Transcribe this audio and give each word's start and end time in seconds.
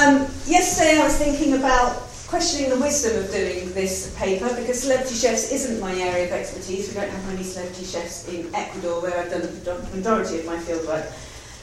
Um, 0.00 0.22
yesterday 0.46 0.98
I 0.98 1.04
was 1.04 1.18
thinking 1.18 1.58
about 1.58 1.92
questioning 2.26 2.70
the 2.70 2.80
wisdom 2.80 3.22
of 3.22 3.30
doing 3.30 3.70
this 3.74 4.16
paper 4.16 4.48
because 4.56 4.80
celebrity 4.80 5.14
chefs 5.14 5.52
isn't 5.52 5.78
my 5.78 5.92
area 5.92 6.24
of 6.24 6.32
expertise. 6.32 6.88
We 6.88 6.94
don't 6.94 7.10
have 7.10 7.26
many 7.26 7.42
celebrity 7.42 7.84
chefs 7.84 8.26
in 8.26 8.48
Ecuador 8.54 9.02
where 9.02 9.18
I've 9.18 9.30
done 9.30 9.42
the 9.42 9.94
majority 9.94 10.38
of 10.38 10.46
my 10.46 10.56
fieldwork. 10.56 11.04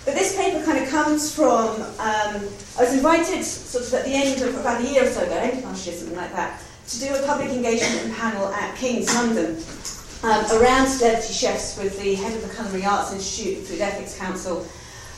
But 0.06 0.14
this 0.14 0.38
paper 0.38 0.64
kind 0.64 0.78
of 0.78 0.88
comes 0.88 1.34
from, 1.34 1.82
um, 1.82 2.46
I 2.78 2.86
was 2.86 2.94
invited 2.94 3.44
sort 3.44 3.88
of 3.88 3.94
at 3.96 4.06
the 4.06 4.14
end 4.14 4.40
of 4.44 4.56
about 4.56 4.82
a 4.82 4.88
year 4.88 5.06
or 5.06 5.10
so 5.10 5.24
ago, 5.24 5.34
end 5.34 5.64
last 5.64 5.88
year, 5.88 5.96
something 5.96 6.16
like 6.16 6.32
that, 6.34 6.62
to 6.90 7.00
do 7.00 7.16
a 7.16 7.26
public 7.26 7.50
engagement 7.50 8.16
panel 8.18 8.50
at 8.50 8.76
King's 8.76 9.12
London 9.16 9.58
um, 10.22 10.62
around 10.62 10.86
celebrity 10.86 11.34
chefs 11.34 11.76
with 11.76 12.00
the 12.00 12.14
head 12.14 12.36
of 12.36 12.48
the 12.48 12.54
Culinary 12.54 12.86
Arts 12.86 13.14
Institute, 13.14 13.66
Food 13.66 13.82
Ethics 13.82 14.16
Council, 14.16 14.64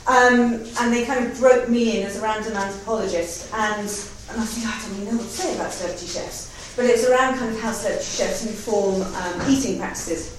um, 0.07 0.63
and 0.79 0.93
they 0.93 1.05
kind 1.05 1.25
of 1.25 1.37
broke 1.39 1.69
me 1.69 1.99
in 1.99 2.07
as 2.07 2.17
a 2.17 2.21
random 2.21 2.53
anthropologist, 2.53 3.53
and, 3.53 3.81
and 3.81 4.41
I 4.41 4.45
think 4.45 4.67
I 4.67 4.79
don't 4.81 4.99
really 4.99 5.11
know 5.11 5.17
what 5.17 5.27
to 5.27 5.33
say 5.33 5.55
about 5.55 5.71
celebrity 5.71 6.07
chefs, 6.07 6.73
but 6.75 6.85
it's 6.85 7.05
around 7.07 7.37
kind 7.37 7.53
of 7.53 7.59
how 7.59 7.71
celebrity 7.71 8.05
chefs 8.05 8.45
inform 8.45 9.01
um, 9.01 9.49
eating 9.49 9.79
practices. 9.79 10.35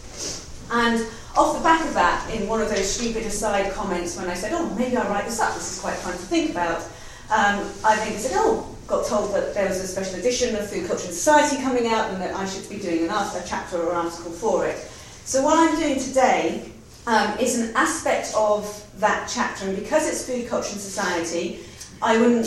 And 0.73 1.07
off 1.37 1.57
the 1.57 1.63
back 1.63 1.85
of 1.87 1.95
that, 1.95 2.29
in 2.35 2.49
one 2.49 2.61
of 2.61 2.69
those 2.69 2.91
stupid 2.91 3.25
aside 3.27 3.73
comments 3.73 4.17
when 4.17 4.29
I 4.29 4.35
said, 4.35 4.53
oh, 4.53 4.75
maybe 4.75 4.97
I'll 4.97 5.09
write 5.09 5.25
this 5.25 5.41
up, 5.41 5.55
this 5.55 5.77
is 5.77 5.81
quite 5.81 5.97
fun 5.97 6.13
to 6.13 6.19
think 6.19 6.51
about, 6.51 6.83
um, 7.31 7.63
I 7.85 7.97
think 7.97 8.17
I 8.17 8.19
said, 8.19 8.33
oh, 8.35 8.67
got 8.89 9.07
told 9.07 9.33
that 9.35 9.55
there 9.55 9.69
was 9.69 9.79
a 9.79 9.87
special 9.87 10.19
edition 10.19 10.57
of 10.57 10.69
Food 10.69 10.89
Culture 10.89 11.07
and 11.07 11.15
Society 11.15 11.63
coming 11.63 11.87
out 11.87 12.11
and 12.11 12.21
that 12.21 12.35
I 12.35 12.45
should 12.45 12.69
be 12.69 12.79
doing 12.79 13.05
an, 13.05 13.11
a 13.11 13.43
chapter 13.47 13.81
or 13.81 13.93
article 13.93 14.33
for 14.33 14.67
it. 14.67 14.79
So 15.25 15.43
what 15.43 15.57
I'm 15.57 15.79
doing 15.79 16.01
today 16.01 16.70
um, 17.07 17.39
is 17.39 17.59
an 17.59 17.75
aspect 17.77 18.33
of 18.37 18.87
that 19.01 19.31
chapter, 19.33 19.67
and 19.67 19.77
because 19.77 20.09
it's 20.09 20.27
Food 20.27 20.49
Culture 20.49 20.73
and 20.73 20.81
Society, 20.81 21.61
I 22.03 22.19
wouldn't, 22.19 22.47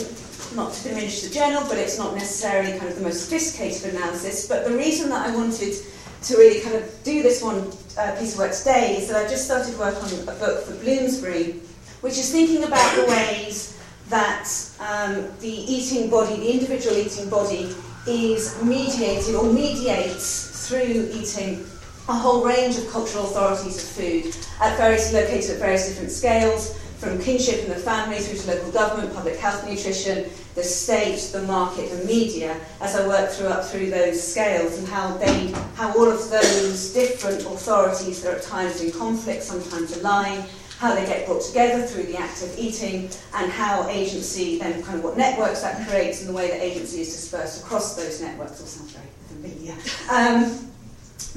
not 0.54 0.72
to 0.72 0.88
diminish 0.88 1.22
the 1.22 1.32
journal, 1.32 1.62
but 1.68 1.78
it's 1.78 1.98
not 1.98 2.14
necessarily 2.14 2.78
kind 2.78 2.90
of 2.90 2.96
the 2.96 3.02
most 3.02 3.24
sophisticated 3.24 3.94
analysis, 3.94 4.48
but 4.48 4.64
the 4.64 4.76
reason 4.76 5.10
that 5.10 5.28
I 5.28 5.34
wanted 5.34 5.74
to 6.22 6.36
really 6.36 6.60
kind 6.60 6.76
of 6.76 7.02
do 7.04 7.22
this 7.22 7.42
one 7.42 7.70
uh, 7.98 8.16
piece 8.18 8.32
of 8.32 8.38
work 8.38 8.52
today 8.52 8.96
is 8.96 9.08
that 9.08 9.24
I 9.24 9.28
just 9.28 9.44
started 9.44 9.78
work 9.78 9.94
on 10.02 10.10
a 10.28 10.32
book 10.38 10.64
for 10.64 10.74
Bloomsbury, 10.82 11.60
which 12.00 12.18
is 12.18 12.32
thinking 12.32 12.64
about 12.64 12.96
the 12.96 13.06
ways 13.06 13.78
that 14.08 14.48
um, 14.80 15.28
the 15.40 15.48
eating 15.48 16.10
body, 16.10 16.36
the 16.36 16.52
individual 16.52 16.96
eating 16.96 17.28
body, 17.28 17.74
is 18.06 18.62
mediated 18.62 19.34
or 19.34 19.50
mediates 19.52 20.68
through 20.68 21.08
eating 21.12 21.64
a 22.08 22.12
whole 22.12 22.44
range 22.44 22.76
of 22.76 22.88
cultural 22.90 23.24
authorities 23.24 23.82
of 23.82 23.88
food 23.88 24.36
at 24.60 24.76
various 24.76 25.12
located 25.12 25.50
at 25.50 25.58
various 25.58 25.88
different 25.88 26.10
scales, 26.10 26.78
from 26.98 27.20
kinship 27.20 27.62
and 27.64 27.72
the 27.72 27.76
family 27.76 28.18
through 28.18 28.38
to 28.38 28.46
local 28.46 28.72
government, 28.72 29.14
public 29.14 29.36
health, 29.36 29.68
nutrition, 29.68 30.24
the 30.54 30.62
state, 30.62 31.18
the 31.32 31.42
market, 31.42 31.90
the 31.90 32.04
media, 32.06 32.56
as 32.80 32.94
I 32.94 33.06
work 33.06 33.30
through 33.30 33.48
up 33.48 33.64
through 33.64 33.90
those 33.90 34.22
scales 34.22 34.78
and 34.78 34.88
how 34.88 35.16
they, 35.16 35.48
how 35.74 35.92
all 35.94 36.08
of 36.08 36.30
those 36.30 36.92
different 36.92 37.40
authorities 37.42 38.22
that 38.22 38.32
are 38.32 38.36
at 38.36 38.42
times 38.42 38.80
in 38.80 38.92
conflict, 38.92 39.42
sometimes 39.42 39.96
align, 39.98 40.44
how 40.78 40.94
they 40.94 41.04
get 41.06 41.26
brought 41.26 41.42
together 41.42 41.86
through 41.86 42.04
the 42.04 42.16
act 42.16 42.42
of 42.42 42.58
eating, 42.58 43.10
and 43.34 43.50
how 43.50 43.88
agency, 43.88 44.58
then 44.58 44.82
kind 44.82 44.98
of 44.98 45.04
what 45.04 45.16
networks 45.16 45.62
that 45.62 45.86
creates, 45.88 46.20
and 46.20 46.28
the 46.28 46.34
way 46.34 46.48
that 46.48 46.60
agency 46.60 47.00
is 47.00 47.08
dispersed 47.08 47.62
across 47.62 47.96
those 47.96 48.20
networks. 48.20 48.60
All 48.60 48.66
sounds 48.66 48.92
very 48.92 49.08
familiar. 49.28 49.74
Um, 50.10 50.70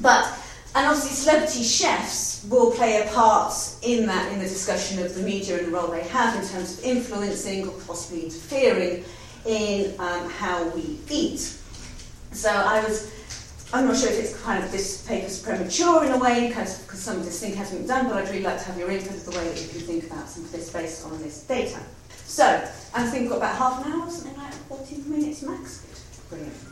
but, 0.00 0.38
and 0.74 0.86
obviously, 0.86 1.12
celebrity 1.12 1.62
chefs 1.62 2.44
will 2.48 2.70
play 2.72 3.00
a 3.02 3.10
part 3.12 3.54
in 3.82 4.06
that, 4.06 4.32
in 4.32 4.38
the 4.38 4.44
discussion 4.44 5.02
of 5.02 5.14
the 5.14 5.22
media 5.22 5.58
and 5.58 5.68
the 5.68 5.70
role 5.70 5.88
they 5.88 6.04
have 6.04 6.34
in 6.40 6.48
terms 6.48 6.78
of 6.78 6.84
influencing 6.84 7.68
or 7.68 7.80
possibly 7.80 8.24
interfering 8.24 9.04
in 9.46 9.98
um, 9.98 10.28
how 10.30 10.68
we 10.70 10.98
eat. 11.10 11.54
So 12.32 12.50
I 12.50 12.84
was 12.84 13.10
I'm 13.70 13.86
not 13.86 13.98
sure 13.98 14.08
if 14.08 14.18
it's 14.18 14.42
kind 14.42 14.64
of 14.64 14.72
this 14.72 15.06
paper's 15.06 15.42
premature 15.42 16.02
in 16.04 16.12
a 16.12 16.18
way 16.18 16.48
because 16.48 16.80
some 16.94 17.18
of 17.18 17.24
this 17.26 17.38
thing 17.38 17.54
hasn't 17.54 17.80
been 17.80 17.88
done, 17.88 18.08
but 18.08 18.16
I'd 18.16 18.28
really 18.30 18.42
like 18.42 18.58
to 18.58 18.64
have 18.64 18.78
your 18.78 18.90
input 18.90 19.10
of 19.10 19.24
the 19.26 19.32
way 19.32 19.46
that 19.46 19.60
you 19.60 19.68
can 19.68 19.80
think 19.80 20.04
about 20.04 20.26
some 20.26 20.44
of 20.44 20.52
this 20.52 20.72
based 20.72 21.04
on 21.04 21.18
this 21.18 21.42
data. 21.42 21.80
So, 22.08 22.46
I 22.94 23.06
think 23.06 23.22
we've 23.22 23.30
got 23.30 23.36
about 23.38 23.56
half 23.56 23.86
an 23.86 23.92
hour 23.92 24.10
something 24.10 24.36
like 24.38 24.54
14 24.54 25.10
minutes 25.10 25.42
max. 25.42 25.84
Brilliant. 26.30 26.67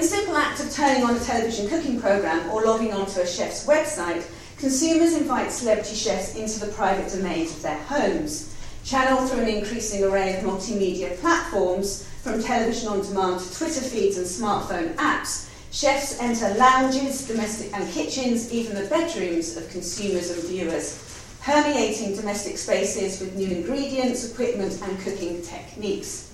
In 0.00 0.06
the 0.06 0.12
simple 0.12 0.36
act 0.38 0.60
of 0.60 0.72
turning 0.72 1.04
on 1.04 1.14
a 1.14 1.20
television 1.20 1.68
cooking 1.68 2.00
program 2.00 2.48
or 2.48 2.64
logging 2.64 2.90
onto 2.90 3.20
a 3.20 3.26
chef's 3.26 3.66
website, 3.66 4.24
consumers 4.56 5.12
invite 5.12 5.52
celebrity 5.52 5.94
chefs 5.94 6.36
into 6.36 6.58
the 6.58 6.72
private 6.72 7.12
domains 7.12 7.54
of 7.54 7.60
their 7.60 7.76
homes, 7.80 8.56
channeled 8.82 9.28
through 9.28 9.42
an 9.42 9.48
increasing 9.48 10.02
array 10.02 10.38
of 10.38 10.42
multimedia 10.42 11.20
platforms, 11.20 12.08
from 12.22 12.42
television 12.42 12.88
on 12.88 13.02
demand 13.02 13.40
to 13.40 13.54
Twitter 13.54 13.82
feeds 13.82 14.16
and 14.16 14.26
smartphone 14.26 14.94
apps 14.94 15.50
Chefs 15.70 16.18
enter 16.18 16.54
lounges, 16.54 17.28
domestic 17.28 17.70
and 17.74 17.86
kitchens, 17.92 18.50
even 18.50 18.74
the 18.74 18.88
bedrooms 18.88 19.58
of 19.58 19.68
consumers 19.68 20.30
and 20.30 20.42
viewers, 20.44 20.98
permeating 21.42 22.16
domestic 22.16 22.56
spaces 22.56 23.20
with 23.20 23.36
new 23.36 23.54
ingredients, 23.54 24.30
equipment, 24.30 24.80
and 24.82 24.98
cooking 25.00 25.42
techniques. 25.42 26.32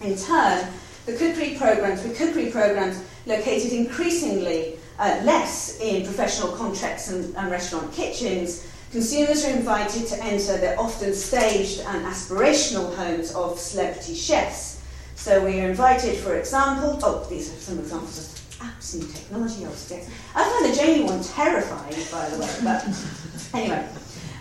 In 0.00 0.16
turn, 0.16 0.66
the 1.06 1.12
cookery 1.14 1.56
programs, 1.56 2.02
with 2.02 2.16
cookery 2.16 2.50
programs 2.50 3.02
located 3.26 3.72
increasingly 3.72 4.76
uh, 4.98 5.20
less 5.24 5.80
in 5.80 6.04
professional 6.04 6.52
contexts 6.52 7.10
and, 7.10 7.34
and 7.36 7.50
restaurant 7.50 7.92
kitchens, 7.92 8.66
consumers 8.90 9.44
are 9.44 9.50
invited 9.50 10.06
to 10.06 10.22
enter 10.22 10.58
the 10.58 10.76
often 10.76 11.12
staged 11.14 11.80
and 11.80 12.04
aspirational 12.06 12.94
homes 12.94 13.34
of 13.34 13.58
celebrity 13.58 14.14
chefs. 14.14 14.82
So 15.16 15.44
we 15.44 15.60
are 15.60 15.70
invited, 15.70 16.16
for 16.18 16.36
example, 16.36 16.98
oh, 17.02 17.26
these 17.28 17.52
are 17.52 17.56
some 17.56 17.78
examples 17.78 18.18
of 18.18 18.58
apps 18.66 18.94
and 18.94 19.14
technology 19.14 19.64
obstacles. 19.64 20.08
I 20.34 20.44
find 20.44 20.72
the 20.72 20.76
Jamie 20.76 21.04
one 21.04 21.22
terrifying, 21.22 21.96
by 22.10 22.28
the 22.28 22.38
way, 22.38 22.54
but 22.62 23.54
anyway. 23.54 23.88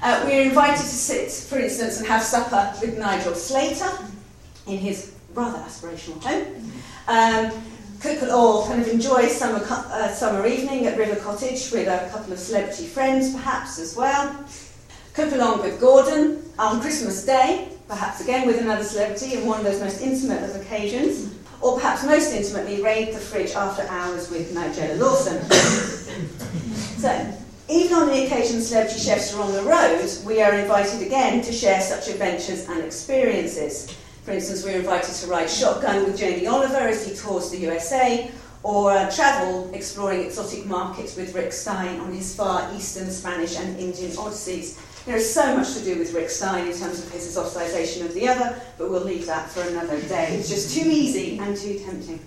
Uh, 0.04 0.24
we 0.26 0.34
are 0.40 0.42
invited 0.42 0.78
to 0.78 0.84
sit, 0.84 1.32
for 1.32 1.60
instance, 1.60 2.00
and 2.00 2.08
have 2.08 2.24
supper 2.24 2.74
with 2.82 2.98
Nigel 2.98 3.36
Slater 3.36 3.92
in 4.66 4.80
his 4.80 5.14
rather 5.34 5.58
aspirational 5.60 6.22
home. 6.22 6.72
Um, 7.08 7.64
cook 8.00 8.24
or 8.24 8.66
kind 8.66 8.82
of 8.82 8.88
enjoy 8.88 9.28
summer, 9.28 9.64
uh, 9.70 10.10
summer 10.10 10.46
evening 10.48 10.88
at 10.88 10.98
River 10.98 11.20
Cottage 11.20 11.72
with 11.72 11.88
a 11.88 12.10
couple 12.12 12.34
of 12.34 12.40
celebrity 12.40 12.86
friends, 12.86 13.34
perhaps 13.34 13.80
as 13.80 13.96
well. 13.96 14.44
Cook 15.14 15.34
along 15.34 15.62
with 15.62 15.80
Gordon 15.80 16.44
on 16.58 16.82
Christmas 16.82 17.26
Day, 17.26 17.70
perhaps 17.88 18.22
again 18.22 18.48
with 18.48 18.60
another 18.60 18.84
celebrity 18.84 19.36
in 19.36 19.46
one 19.46 19.60
of 19.60 19.66
those 19.66 19.80
most 19.80 20.02
intimate 20.02 20.44
of 20.44 20.56
occasions 20.56 21.36
or 21.62 21.80
perhaps 21.80 22.04
most 22.04 22.34
intimately, 22.34 22.82
raid 22.82 23.14
the 23.14 23.20
fridge 23.20 23.52
after 23.52 23.84
hours 23.88 24.30
with 24.32 24.54
Nigella 24.54 25.00
Lawson. 25.00 25.40
so, 26.98 27.38
even 27.70 27.96
on 27.96 28.08
the 28.08 28.26
occasion 28.26 28.62
celebrity 28.62 29.00
chefs 29.00 29.34
are 29.34 29.42
on 29.42 29.54
the 29.54 29.62
road, 29.62 30.10
we 30.26 30.42
are 30.42 30.54
invited 30.56 31.06
again 31.06 31.42
to 31.44 31.54
share 31.54 31.80
such 31.80 32.08
adventures 32.08 32.68
and 32.68 32.84
experiences. 32.84 33.96
For 34.24 34.32
instance, 34.32 34.64
we're 34.64 34.78
invited 34.78 35.16
to 35.16 35.28
ride 35.28 35.50
shotgun 35.50 36.06
with 36.06 36.18
Jamie 36.18 36.46
Oliver 36.46 36.76
as 36.76 37.08
he 37.08 37.16
tours 37.16 37.50
the 37.50 37.58
USA, 37.58 38.30
or 38.62 38.92
uh, 38.92 39.10
travel 39.10 39.74
exploring 39.74 40.22
exotic 40.22 40.68
markets 40.68 41.16
with 41.16 41.34
Rick 41.34 41.52
Stein 41.52 42.00
on 42.00 42.14
his 42.14 42.36
far 42.36 42.72
eastern 42.76 43.10
Spanish 43.10 43.58
and 43.58 43.80
Indian 43.80 44.12
odysseys. 44.12 44.80
There 45.06 45.16
is 45.16 45.34
so 45.34 45.58
much 45.58 45.74
to 45.74 45.84
do 45.84 45.98
with 45.98 46.14
Rick 46.14 46.30
Stein 46.30 46.68
in 46.68 46.78
terms 46.78 47.04
of 47.04 47.12
his 47.12 47.36
exoticization 47.36 48.06
of 48.06 48.14
the 48.14 48.28
other, 48.28 48.62
but 48.78 48.92
we'll 48.92 49.04
leave 49.04 49.26
that 49.26 49.50
for 49.50 49.62
another 49.62 50.00
day. 50.02 50.38
It's 50.38 50.50
just 50.50 50.78
too 50.78 50.88
easy 50.88 51.40
and 51.40 51.58
too 51.58 51.80
tempting. 51.80 52.20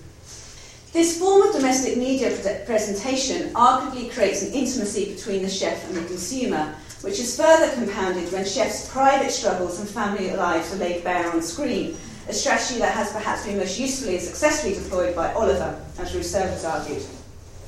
This 0.93 1.19
form 1.19 1.47
of 1.47 1.55
domestic 1.55 1.97
media 1.97 2.37
pre- 2.37 2.65
presentation 2.67 3.53
arguably 3.53 4.13
creates 4.13 4.43
an 4.43 4.53
intimacy 4.53 5.15
between 5.15 5.43
the 5.43 5.49
chef 5.49 5.89
and 5.89 5.97
the 5.97 6.05
consumer, 6.07 6.75
which 7.05 7.21
is 7.21 7.37
further 7.37 7.71
compounded 7.75 8.33
when 8.33 8.47
chefs' 8.47 8.89
private 8.89 9.31
struggles 9.31 9.79
and 9.79 9.87
family 9.87 10.31
lives 10.31 10.73
are 10.73 10.79
laid 10.79 11.05
bare 11.05 11.31
on 11.31 11.43
screen, 11.43 11.95
a 12.29 12.33
strategy 12.33 12.79
that 12.79 12.95
has 12.95 13.13
perhaps 13.13 13.45
been 13.45 13.59
most 13.59 13.79
usefully 13.79 14.15
and 14.15 14.23
successfully 14.23 14.75
deployed 14.75 15.15
by 15.15 15.31
Oliver, 15.35 15.79
as 15.99 16.15
Rousseau 16.15 16.41
has 16.41 16.65
argued. 16.65 17.03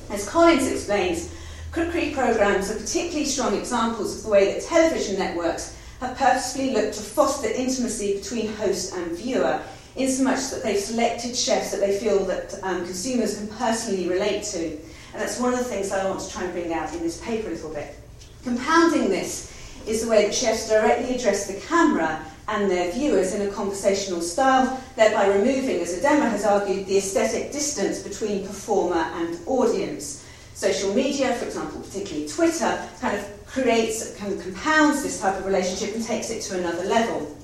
As 0.09 0.27
Collins 0.27 0.65
explains, 0.67 1.31
Cookery 1.71 2.11
programs 2.15 2.71
are 2.71 2.79
particularly 2.79 3.25
strong 3.25 3.55
examples 3.55 4.17
of 4.17 4.23
the 4.23 4.29
way 4.29 4.53
that 4.53 4.63
television 4.63 5.19
networks 5.19 5.77
have 5.99 6.17
purposefully 6.17 6.71
looked 6.71 6.95
to 6.95 7.01
foster 7.03 7.49
intimacy 7.49 8.17
between 8.17 8.51
host 8.55 8.95
and 8.95 9.11
viewer, 9.11 9.61
insomuch 9.95 10.49
that 10.49 10.63
they've 10.63 10.79
selected 10.79 11.35
chefs 11.35 11.69
that 11.69 11.79
they 11.79 11.99
feel 11.99 12.25
that 12.25 12.55
um, 12.63 12.83
consumers 12.85 13.37
can 13.37 13.47
personally 13.49 14.07
relate 14.09 14.43
to. 14.43 14.79
And 15.17 15.25
that's 15.25 15.39
one 15.39 15.51
of 15.51 15.57
the 15.57 15.65
things 15.65 15.91
I 15.91 16.07
want 16.07 16.19
to 16.19 16.29
try 16.29 16.43
and 16.43 16.53
bring 16.53 16.71
out 16.71 16.93
in 16.93 16.99
this 16.99 17.19
paper 17.21 17.47
a 17.47 17.49
little 17.49 17.73
bit. 17.73 17.95
Compounding 18.43 19.09
this 19.09 19.51
is 19.87 20.03
the 20.03 20.11
way 20.11 20.25
that 20.25 20.35
chefs 20.35 20.69
directly 20.69 21.15
address 21.15 21.47
the 21.47 21.59
camera 21.61 22.23
and 22.47 22.69
their 22.69 22.91
viewers 22.91 23.33
in 23.33 23.47
a 23.47 23.51
conversational 23.51 24.21
style, 24.21 24.79
thereby 24.95 25.25
removing, 25.25 25.81
as 25.81 25.99
Adema 25.99 26.29
has 26.29 26.45
argued, 26.45 26.85
the 26.85 26.99
aesthetic 26.99 27.51
distance 27.51 28.03
between 28.03 28.45
performer 28.45 29.09
and 29.15 29.39
audience 29.47 30.23
social 30.53 30.93
media, 30.93 31.33
for 31.33 31.45
example, 31.45 31.81
particularly 31.81 32.27
Twitter, 32.27 32.87
kind 33.01 33.17
of 33.17 33.47
creates, 33.47 34.15
kind 34.17 34.31
of 34.31 34.39
compounds 34.43 35.01
this 35.01 35.19
type 35.19 35.35
of 35.39 35.47
relationship 35.47 35.95
and 35.95 36.05
takes 36.05 36.29
it 36.29 36.43
to 36.43 36.59
another 36.59 36.83
level. 36.83 37.35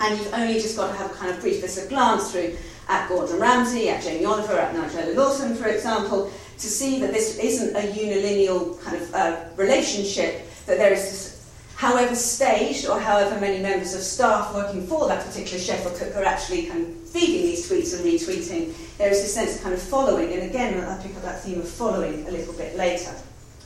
And 0.00 0.18
you've 0.18 0.34
only 0.34 0.54
just 0.54 0.76
got 0.76 0.88
to 0.88 0.96
have 0.96 1.12
a 1.12 1.14
kind 1.14 1.30
of 1.30 1.40
brief 1.40 1.62
a 1.62 1.88
glance 1.88 2.32
through 2.32 2.56
at 2.88 3.08
Gordon 3.08 3.38
Ramsay, 3.38 3.88
at 3.88 4.02
Jamie 4.02 4.24
Oliver, 4.24 4.58
at 4.58 4.74
Nigella 4.74 5.14
Lawson, 5.14 5.54
for 5.54 5.68
example, 5.68 6.32
to 6.60 6.68
see 6.68 7.00
that 7.00 7.12
this 7.12 7.38
isn't 7.38 7.74
a 7.74 7.80
unilineal 7.92 8.80
kind 8.82 8.96
of 8.96 9.14
uh, 9.14 9.44
relationship, 9.56 10.46
that 10.66 10.76
there 10.78 10.92
is 10.92 11.02
this, 11.02 11.50
however 11.76 12.14
staged 12.14 12.86
or 12.86 13.00
however 13.00 13.40
many 13.40 13.62
members 13.62 13.94
of 13.94 14.02
staff 14.02 14.54
working 14.54 14.86
for 14.86 15.08
that 15.08 15.24
particular 15.24 15.58
chef 15.58 15.86
or 15.86 15.90
cook 15.98 16.14
are 16.16 16.24
actually 16.24 16.66
kind 16.66 16.86
of 16.86 17.08
feeding 17.08 17.42
these 17.42 17.68
tweets 17.68 17.96
and 17.96 18.04
retweeting, 18.04 18.74
there 18.98 19.10
is 19.10 19.22
this 19.22 19.34
sense 19.34 19.56
of 19.56 19.62
kind 19.62 19.74
of 19.74 19.80
following. 19.80 20.32
And 20.32 20.42
again, 20.42 20.84
I'll 20.84 21.02
pick 21.02 21.16
up 21.16 21.22
that 21.22 21.42
theme 21.42 21.60
of 21.60 21.68
following 21.68 22.26
a 22.28 22.30
little 22.30 22.54
bit 22.54 22.76
later. 22.76 23.12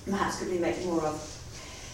Perhaps 0.09 0.39
could 0.39 0.51
be 0.51 0.59
made 0.59 0.83
more 0.87 1.03
of. 1.03 1.31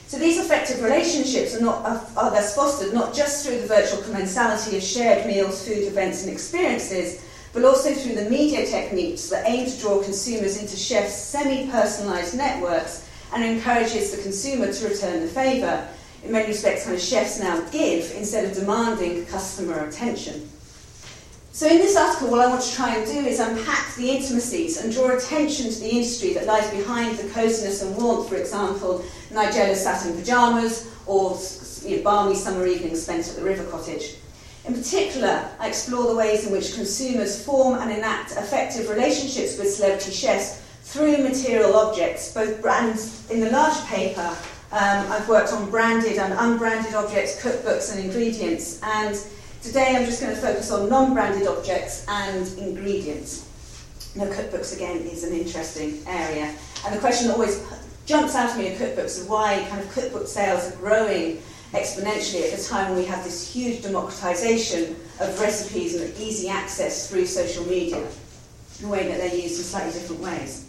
So 0.06 0.18
these 0.18 0.38
effective 0.38 0.82
relationships 0.82 1.54
are, 1.54 1.60
not, 1.60 1.84
are, 1.84 2.04
are 2.16 2.30
thus 2.30 2.54
fostered 2.54 2.92
not 2.92 3.14
just 3.14 3.46
through 3.46 3.60
the 3.60 3.66
virtual 3.68 4.02
commensality 4.02 4.76
of 4.76 4.82
shared 4.82 5.24
meals, 5.26 5.66
food, 5.66 5.86
events, 5.86 6.24
and 6.24 6.32
experiences, 6.32 7.24
but 7.52 7.64
also 7.64 7.92
through 7.92 8.14
the 8.14 8.30
media 8.30 8.64
techniques 8.66 9.28
that 9.28 9.48
aim 9.48 9.68
to 9.68 9.80
draw 9.80 10.02
consumers 10.02 10.60
into 10.60 10.76
chefs' 10.76 11.16
semi-personalised 11.16 12.34
networks 12.34 13.08
and 13.32 13.44
encourages 13.44 14.14
the 14.14 14.22
consumer 14.22 14.72
to 14.72 14.88
return 14.88 15.20
the 15.20 15.28
favour. 15.28 15.88
In 16.24 16.32
many 16.32 16.48
respects, 16.48 16.84
kind 16.84 16.96
of 16.96 17.02
chefs 17.02 17.40
now 17.40 17.60
give 17.70 18.12
instead 18.16 18.44
of 18.44 18.54
demanding 18.54 19.26
customer 19.26 19.84
attention. 19.86 20.48
So 21.52 21.66
in 21.66 21.78
this 21.78 21.96
article, 21.96 22.30
what 22.30 22.40
I 22.40 22.46
want 22.46 22.62
to 22.62 22.72
try 22.72 22.94
and 22.94 23.04
do 23.04 23.18
is 23.26 23.40
unpack 23.40 23.94
the 23.96 24.08
intimacies 24.08 24.82
and 24.82 24.92
draw 24.92 25.16
attention 25.16 25.70
to 25.70 25.80
the 25.80 25.90
industry 25.90 26.32
that 26.34 26.46
lies 26.46 26.70
behind 26.70 27.18
the 27.18 27.28
coziness 27.30 27.82
and 27.82 27.96
warmth, 27.96 28.28
for 28.28 28.36
example, 28.36 29.04
Nigella's 29.32 29.82
satin 29.82 30.16
pyjamas 30.16 30.88
or 31.06 31.36
you 31.84 31.96
know, 31.96 32.02
balmy 32.04 32.36
summer 32.36 32.66
evenings 32.66 33.02
spent 33.02 33.28
at 33.28 33.34
the 33.34 33.42
river 33.42 33.64
cottage. 33.64 34.14
In 34.66 34.74
particular, 34.74 35.48
I 35.58 35.68
explore 35.68 36.06
the 36.06 36.14
ways 36.14 36.46
in 36.46 36.52
which 36.52 36.74
consumers 36.74 37.44
form 37.44 37.78
and 37.78 37.90
enact 37.90 38.32
effective 38.32 38.88
relationships 38.88 39.58
with 39.58 39.72
celebrity 39.72 40.12
chefs 40.12 40.60
through 40.82 41.18
material 41.18 41.76
objects, 41.76 42.32
both 42.32 42.60
brands 42.60 43.28
in 43.30 43.40
the 43.40 43.50
large 43.50 43.78
paper. 43.86 44.36
Um, 44.72 45.10
I've 45.10 45.28
worked 45.28 45.52
on 45.52 45.70
branded 45.70 46.18
and 46.18 46.32
unbranded 46.34 46.94
objects, 46.94 47.42
cookbooks 47.42 47.92
and 47.94 48.04
ingredients, 48.04 48.80
and 48.82 49.16
Today 49.62 49.94
I'm 49.94 50.06
just 50.06 50.22
going 50.22 50.34
to 50.34 50.40
focus 50.40 50.70
on 50.70 50.88
non-branded 50.88 51.46
objects 51.46 52.06
and 52.08 52.48
ingredients. 52.56 53.46
Now 54.16 54.24
cookbooks 54.24 54.74
again 54.74 55.02
is 55.02 55.22
an 55.22 55.34
interesting 55.34 56.00
area 56.06 56.54
and 56.86 56.96
the 56.96 56.98
question 56.98 57.28
that 57.28 57.34
always 57.34 57.62
jumps 58.06 58.34
out 58.34 58.48
at 58.50 58.58
me 58.58 58.68
in 58.68 58.78
cookbooks 58.78 59.20
is 59.20 59.24
why 59.24 59.66
kind 59.68 59.82
of 59.82 59.92
cookbook 59.92 60.26
sales 60.26 60.72
are 60.72 60.76
growing 60.76 61.42
exponentially 61.72 62.50
at 62.50 62.58
the 62.58 62.64
time 62.64 62.96
we 62.96 63.04
had 63.04 63.24
this 63.24 63.52
huge 63.52 63.82
democratization 63.82 64.96
of 65.20 65.40
recipes 65.40 65.94
and 65.94 66.16
easy 66.18 66.48
access 66.48 67.08
through 67.08 67.26
social 67.26 67.64
media, 67.66 67.98
in 67.98 68.82
the 68.82 68.88
way 68.88 69.06
that 69.06 69.18
they're 69.18 69.34
used 69.34 69.58
in 69.58 69.64
slightly 69.64 69.92
different 69.92 70.22
ways. 70.22 70.68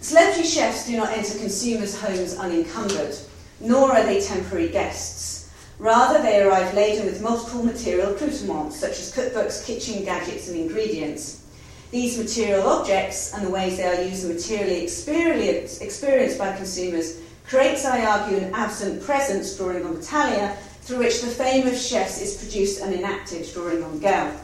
Celebrity 0.00 0.46
chefs 0.46 0.86
do 0.86 0.96
not 0.96 1.10
enter 1.16 1.38
consumers' 1.38 1.98
homes 1.98 2.36
unencumbered, 2.36 3.16
nor 3.60 3.92
are 3.92 4.04
they 4.04 4.20
temporary 4.20 4.68
guests. 4.68 5.50
Rather, 5.78 6.22
they 6.22 6.42
arrive 6.42 6.74
laden 6.74 7.06
with 7.06 7.22
multiple 7.22 7.62
material 7.62 8.14
accoutrements, 8.14 8.76
such 8.76 8.98
as 8.98 9.14
cookbooks, 9.14 9.64
kitchen 9.66 10.04
gadgets, 10.04 10.48
and 10.48 10.58
ingredients. 10.58 11.42
These 11.90 12.18
material 12.18 12.66
objects 12.68 13.32
and 13.32 13.46
the 13.46 13.50
ways 13.50 13.76
they 13.76 13.84
are 13.84 14.02
used 14.02 14.24
and 14.24 14.34
materially 14.34 14.82
experienced 14.84 16.38
by 16.38 16.56
consumers 16.56 17.18
creates, 17.48 17.84
I 17.84 18.04
argue, 18.04 18.38
an 18.38 18.54
absent 18.54 19.02
presence, 19.02 19.56
drawing 19.56 19.84
on 19.84 19.96
Battaglia, 19.96 20.56
through 20.82 20.98
which 20.98 21.20
the 21.20 21.28
fame 21.28 21.66
of 21.66 21.76
chefs 21.76 22.20
is 22.20 22.36
produced 22.36 22.80
and 22.80 22.94
enacted, 22.94 23.48
drawing 23.52 23.82
on 23.82 23.98
Gell. 23.98 24.38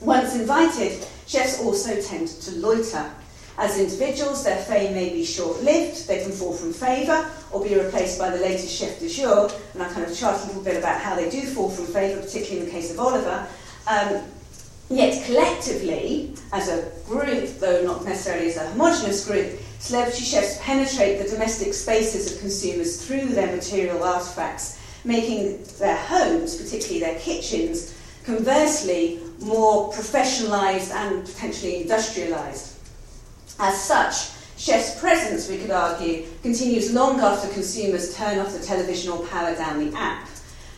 Once 0.00 0.34
invited, 0.34 1.06
chefs 1.26 1.60
also 1.60 2.00
tend 2.00 2.28
to 2.28 2.52
loiter. 2.56 3.10
As 3.58 3.78
individuals, 3.78 4.42
their 4.42 4.56
fame 4.56 4.94
may 4.94 5.10
be 5.10 5.24
short 5.24 5.62
lived, 5.62 6.08
they 6.08 6.22
can 6.22 6.32
fall 6.32 6.54
from 6.54 6.72
favour 6.72 7.30
or 7.52 7.62
be 7.62 7.74
replaced 7.74 8.18
by 8.18 8.30
the 8.30 8.38
latest 8.38 8.74
chef 8.74 8.98
de 8.98 9.08
jour. 9.08 9.50
And 9.74 9.82
I 9.82 9.88
kind 9.92 10.10
of 10.10 10.16
chart 10.16 10.42
a 10.42 10.46
little 10.46 10.62
bit 10.62 10.78
about 10.78 11.00
how 11.00 11.14
they 11.14 11.28
do 11.28 11.42
fall 11.42 11.68
from 11.68 11.86
favour, 11.86 12.22
particularly 12.22 12.60
in 12.60 12.64
the 12.64 12.70
case 12.70 12.90
of 12.90 12.98
Oliver. 12.98 13.46
Um, 13.86 14.22
yet 14.90 15.24
collectively, 15.24 16.34
as 16.52 16.68
a 16.68 16.90
group, 17.06 17.48
though 17.60 17.82
not 17.84 18.04
necessarily 18.04 18.48
as 18.48 18.56
a 18.56 18.68
homogenous 18.70 19.24
group, 19.24 19.58
celebrity 19.78 20.24
chefs 20.24 20.58
penetrate 20.60 21.22
the 21.22 21.28
domestic 21.28 21.72
spaces 21.72 22.32
of 22.32 22.40
consumers 22.40 23.04
through 23.04 23.28
their 23.28 23.54
material 23.54 24.00
artefacts, 24.00 24.78
making 25.04 25.64
their 25.78 25.96
homes, 25.96 26.56
particularly 26.56 27.00
their 27.00 27.18
kitchens, 27.20 27.96
conversely 28.24 29.20
more 29.38 29.90
professionalised 29.92 30.92
and 30.92 31.24
potentially 31.24 31.84
industrialised. 31.84 32.74
As 33.58 33.80
such, 33.80 34.30
chef's 34.58 34.98
presence, 34.98 35.48
we 35.48 35.58
could 35.58 35.70
argue, 35.70 36.26
continues 36.42 36.92
long 36.92 37.20
after 37.20 37.48
consumers 37.48 38.14
turn 38.14 38.38
off 38.38 38.52
the 38.52 38.58
television 38.58 39.12
or 39.12 39.24
power 39.26 39.54
down 39.54 39.90
the 39.90 39.96
app. 39.96 40.29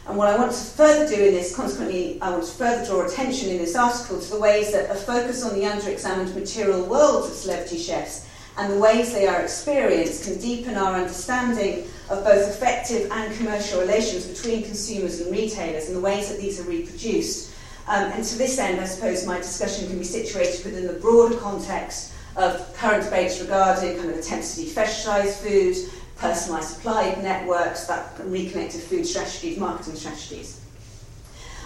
And 0.06 0.16
what 0.16 0.28
I 0.28 0.36
want 0.36 0.52
to 0.52 0.58
further 0.58 1.08
do 1.08 1.22
in 1.22 1.32
this, 1.32 1.54
consequently, 1.54 2.20
I 2.20 2.30
want 2.30 2.44
to 2.44 2.50
further 2.50 2.84
draw 2.84 3.06
attention 3.06 3.50
in 3.50 3.58
this 3.58 3.76
article 3.76 4.20
to 4.20 4.30
the 4.30 4.40
ways 4.40 4.72
that 4.72 4.90
a 4.90 4.94
focus 4.94 5.44
on 5.44 5.54
the 5.54 5.64
under-examined 5.64 6.34
material 6.34 6.84
worlds 6.84 7.28
of 7.28 7.34
celebrity 7.34 7.78
chefs 7.78 8.28
and 8.58 8.72
the 8.72 8.78
ways 8.78 9.12
they 9.12 9.26
are 9.26 9.40
experienced 9.40 10.24
can 10.24 10.38
deepen 10.38 10.76
our 10.76 10.94
understanding 10.94 11.86
of 12.10 12.22
both 12.24 12.48
effective 12.48 13.10
and 13.10 13.34
commercial 13.36 13.80
relations 13.80 14.26
between 14.26 14.62
consumers 14.62 15.20
and 15.20 15.32
retailers 15.32 15.86
and 15.86 15.96
the 15.96 16.00
ways 16.00 16.28
that 16.28 16.38
these 16.38 16.60
are 16.60 16.68
reproduced. 16.68 17.54
Um, 17.88 18.12
and 18.12 18.24
to 18.24 18.38
this 18.38 18.58
end, 18.58 18.80
I 18.80 18.84
suppose 18.84 19.26
my 19.26 19.38
discussion 19.38 19.88
can 19.88 19.98
be 19.98 20.04
situated 20.04 20.64
within 20.64 20.86
the 20.86 20.94
broader 20.94 21.36
context 21.36 22.12
of 22.36 22.74
current 22.74 23.04
debates 23.04 23.40
regarding 23.40 23.96
kind 23.96 24.10
of 24.10 24.18
attempts 24.18 24.54
to 24.56 24.62
defetishize 24.62 25.34
food, 25.36 25.76
personalised 26.22 26.74
supply 26.74 27.16
networks, 27.20 27.86
that 27.86 28.14
reconnected 28.24 28.80
food 28.80 29.04
strategies, 29.04 29.58
marketing 29.58 29.96
strategies. 29.96 30.60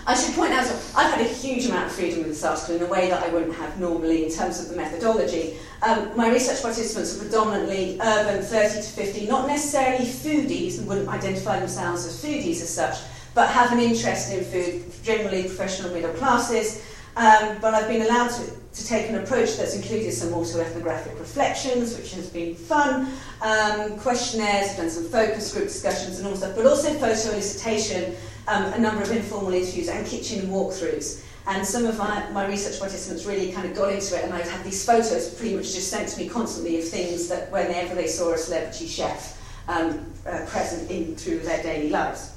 I 0.08 0.14
should 0.14 0.34
point 0.34 0.52
out 0.52 0.64
I've 0.96 1.12
had 1.12 1.20
a 1.20 1.28
huge 1.28 1.66
amount 1.66 1.86
of 1.86 1.92
freedom 1.92 2.20
with 2.20 2.28
this 2.28 2.44
article 2.44 2.76
in 2.76 2.82
a 2.82 2.86
way 2.86 3.10
that 3.10 3.22
I 3.22 3.28
wouldn't 3.28 3.54
have 3.56 3.78
normally 3.78 4.24
in 4.24 4.32
terms 4.32 4.60
of 4.60 4.68
the 4.68 4.76
methodology. 4.76 5.58
Um, 5.82 6.16
my 6.16 6.30
research 6.30 6.62
participants 6.62 7.16
are 7.16 7.24
predominantly 7.24 7.98
urban 8.00 8.42
30 8.42 8.82
to 8.82 8.88
50, 8.88 9.26
not 9.26 9.48
necessarily 9.48 10.06
foodies 10.06 10.78
and 10.78 10.86
wouldn't 10.86 11.08
identify 11.08 11.58
themselves 11.58 12.06
as 12.06 12.24
foodies 12.24 12.62
as 12.62 12.72
such, 12.72 12.98
but 13.34 13.50
have 13.50 13.72
an 13.72 13.80
interest 13.80 14.32
in 14.32 14.44
food, 14.44 14.84
generally 15.02 15.42
professional 15.42 15.92
middle 15.92 16.14
classes. 16.14 16.84
Um, 17.16 17.58
but 17.60 17.74
I've 17.74 17.88
been 17.88 18.02
allowed 18.02 18.28
to 18.28 18.44
to 18.76 18.86
take 18.86 19.08
an 19.08 19.16
approach 19.16 19.56
that's 19.56 19.74
included 19.74 20.12
some 20.12 20.30
autoethnographic 20.30 21.18
reflections, 21.18 21.96
which 21.96 22.12
has 22.12 22.28
been 22.28 22.54
fun, 22.54 23.10
um, 23.40 23.98
questionnaires, 23.98 24.76
done 24.76 24.90
some 24.90 25.04
focus 25.04 25.52
group 25.52 25.64
discussions 25.64 26.18
and 26.18 26.28
all 26.28 26.36
stuff, 26.36 26.54
but 26.54 26.66
also 26.66 26.92
photo 26.94 27.14
elicitation, 27.14 28.14
um, 28.48 28.64
a 28.74 28.78
number 28.78 29.02
of 29.02 29.10
informal 29.10 29.52
interviews 29.52 29.88
and 29.88 30.06
kitchen 30.06 30.46
walkthroughs. 30.48 31.22
And 31.48 31.64
some 31.64 31.86
of 31.86 31.96
my, 31.96 32.28
my 32.30 32.46
research 32.46 32.78
participants 32.78 33.24
really 33.24 33.52
kind 33.52 33.66
of 33.66 33.74
got 33.74 33.92
into 33.92 34.16
it, 34.16 34.24
and 34.24 34.34
I'd 34.34 34.46
had 34.46 34.64
these 34.64 34.84
photos 34.84 35.32
pretty 35.34 35.54
much 35.54 35.72
just 35.72 35.88
sent 35.88 36.08
to 36.08 36.18
me 36.18 36.28
constantly 36.28 36.78
of 36.78 36.88
things 36.88 37.28
that 37.28 37.50
whenever 37.50 37.94
they 37.94 38.08
saw 38.08 38.34
a 38.34 38.38
celebrity 38.38 38.86
chef 38.86 39.40
um, 39.68 40.04
uh, 40.26 40.44
present 40.46 40.90
in 40.90 41.16
through 41.16 41.38
their 41.40 41.62
daily 41.62 41.88
lives. 41.88 42.35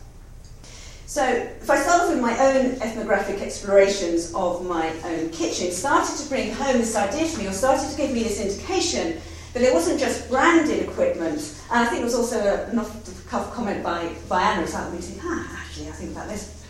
So 1.10 1.26
if 1.26 1.68
I 1.68 1.76
start 1.80 2.04
off 2.04 2.10
with 2.10 2.22
my 2.22 2.38
own 2.38 2.80
ethnographic 2.84 3.42
explorations 3.42 4.32
of 4.36 4.64
my 4.64 4.94
own 5.04 5.32
kitchen, 5.32 5.72
started 5.72 6.16
to 6.16 6.30
bring 6.30 6.54
home 6.54 6.78
this 6.78 6.96
idea 6.96 7.28
to 7.28 7.38
me, 7.40 7.48
or 7.48 7.52
started 7.52 7.90
to 7.90 7.98
give 7.98 8.12
me 8.12 8.22
this 8.22 8.40
indication 8.40 9.20
that 9.54 9.64
it 9.64 9.74
wasn't 9.74 10.00
just 10.00 10.30
branded 10.30 10.88
equipment, 10.88 11.60
and 11.72 11.80
I 11.80 11.88
think 11.88 12.02
it 12.02 12.04
was 12.04 12.14
also 12.14 12.40
an 12.40 12.78
off-the-cuff 12.78 13.52
comment 13.56 13.84
by, 13.84 14.14
by 14.30 14.40
Anna, 14.40 14.62
it's 14.62 14.76
like 14.76 14.94
me 14.94 15.02
saying, 15.02 15.20
ah, 15.24 15.66
actually, 15.66 15.88
I 15.88 15.92
think 15.94 16.12
about 16.12 16.28
this. 16.28 16.64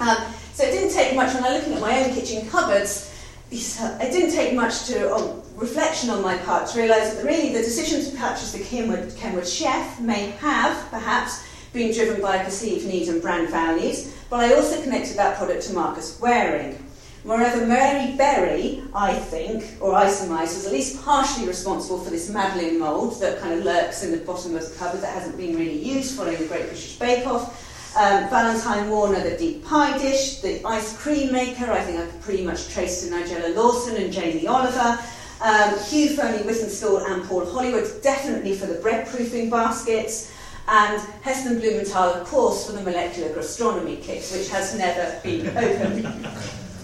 Um, 0.00 0.16
so 0.54 0.64
it 0.64 0.72
didn't 0.72 0.92
take 0.92 1.14
much, 1.14 1.32
when 1.32 1.44
I 1.44 1.52
was 1.52 1.58
looking 1.58 1.74
at 1.74 1.80
my 1.80 2.02
own 2.02 2.12
kitchen 2.12 2.48
cupboards, 2.48 3.14
it 3.52 4.10
didn't 4.10 4.32
take 4.32 4.54
much 4.54 4.86
to 4.86 5.14
um, 5.14 5.40
reflection 5.54 6.10
on 6.10 6.20
my 6.20 6.36
part 6.38 6.68
to 6.70 6.80
realise 6.80 7.14
that 7.14 7.24
really 7.24 7.52
the 7.52 7.62
decision 7.62 8.02
to 8.10 8.18
purchase 8.18 8.50
the 8.50 8.64
Kenwood, 8.64 9.14
Kenwood 9.16 9.46
Chef 9.46 10.00
may 10.00 10.30
have, 10.40 10.90
perhaps, 10.90 11.44
being 11.74 11.92
driven 11.92 12.22
by 12.22 12.42
perceived 12.42 12.86
needs 12.86 13.08
and 13.08 13.20
brand 13.20 13.50
values, 13.50 14.14
but 14.30 14.40
I 14.40 14.54
also 14.54 14.80
connected 14.80 15.16
that 15.18 15.36
product 15.36 15.64
to 15.64 15.74
Marcus 15.74 16.18
Wareing. 16.20 16.78
Moreover, 17.24 17.66
Mary 17.66 18.16
Berry, 18.16 18.82
I 18.94 19.14
think, 19.14 19.64
or 19.80 19.94
I 19.94 20.08
surmise, 20.08 20.54
was 20.54 20.66
at 20.66 20.72
least 20.72 21.02
partially 21.02 21.48
responsible 21.48 21.98
for 21.98 22.10
this 22.10 22.30
Madeleine 22.30 22.78
mould 22.78 23.20
that 23.20 23.40
kind 23.40 23.54
of 23.54 23.64
lurks 23.64 24.04
in 24.04 24.12
the 24.12 24.18
bottom 24.18 24.54
of 24.54 24.62
the 24.62 24.76
cupboard 24.76 25.00
that 25.00 25.12
hasn't 25.14 25.36
been 25.36 25.56
really 25.56 25.82
used 25.82 26.16
following 26.16 26.38
the 26.38 26.46
Great 26.46 26.66
British 26.66 26.96
Bake 26.98 27.26
Off. 27.26 27.60
Um, 27.96 28.28
Valentine 28.28 28.90
Warner, 28.90 29.28
the 29.28 29.36
deep 29.36 29.64
pie 29.64 29.96
dish, 29.98 30.40
the 30.40 30.62
ice 30.64 30.96
cream 30.98 31.32
maker, 31.32 31.70
I 31.70 31.80
think 31.80 31.98
I 31.98 32.06
could 32.06 32.20
pretty 32.20 32.44
much 32.44 32.68
trace 32.68 33.04
to 33.04 33.12
Nigella 33.12 33.54
Lawson 33.56 33.96
and 33.96 34.12
Jamie 34.12 34.46
Oliver. 34.46 34.98
Um, 35.40 35.78
Hugh 35.84 36.10
Fearnley 36.10 36.42
Whittingstall 36.44 37.10
and 37.10 37.24
Paul 37.24 37.50
Hollywood, 37.50 37.90
definitely 38.02 38.54
for 38.54 38.66
the 38.66 38.80
bread 38.80 39.06
proofing 39.08 39.48
baskets. 39.48 40.33
And 40.68 41.00
Heston 41.22 41.60
Blumenthal, 41.60 42.14
of 42.14 42.26
course, 42.26 42.66
for 42.66 42.72
the 42.72 42.82
molecular 42.82 43.32
gastronomy 43.34 43.96
kit, 43.96 44.28
which 44.32 44.48
has 44.48 44.76
never 44.78 45.20
been 45.22 45.46
opened. 45.56 46.26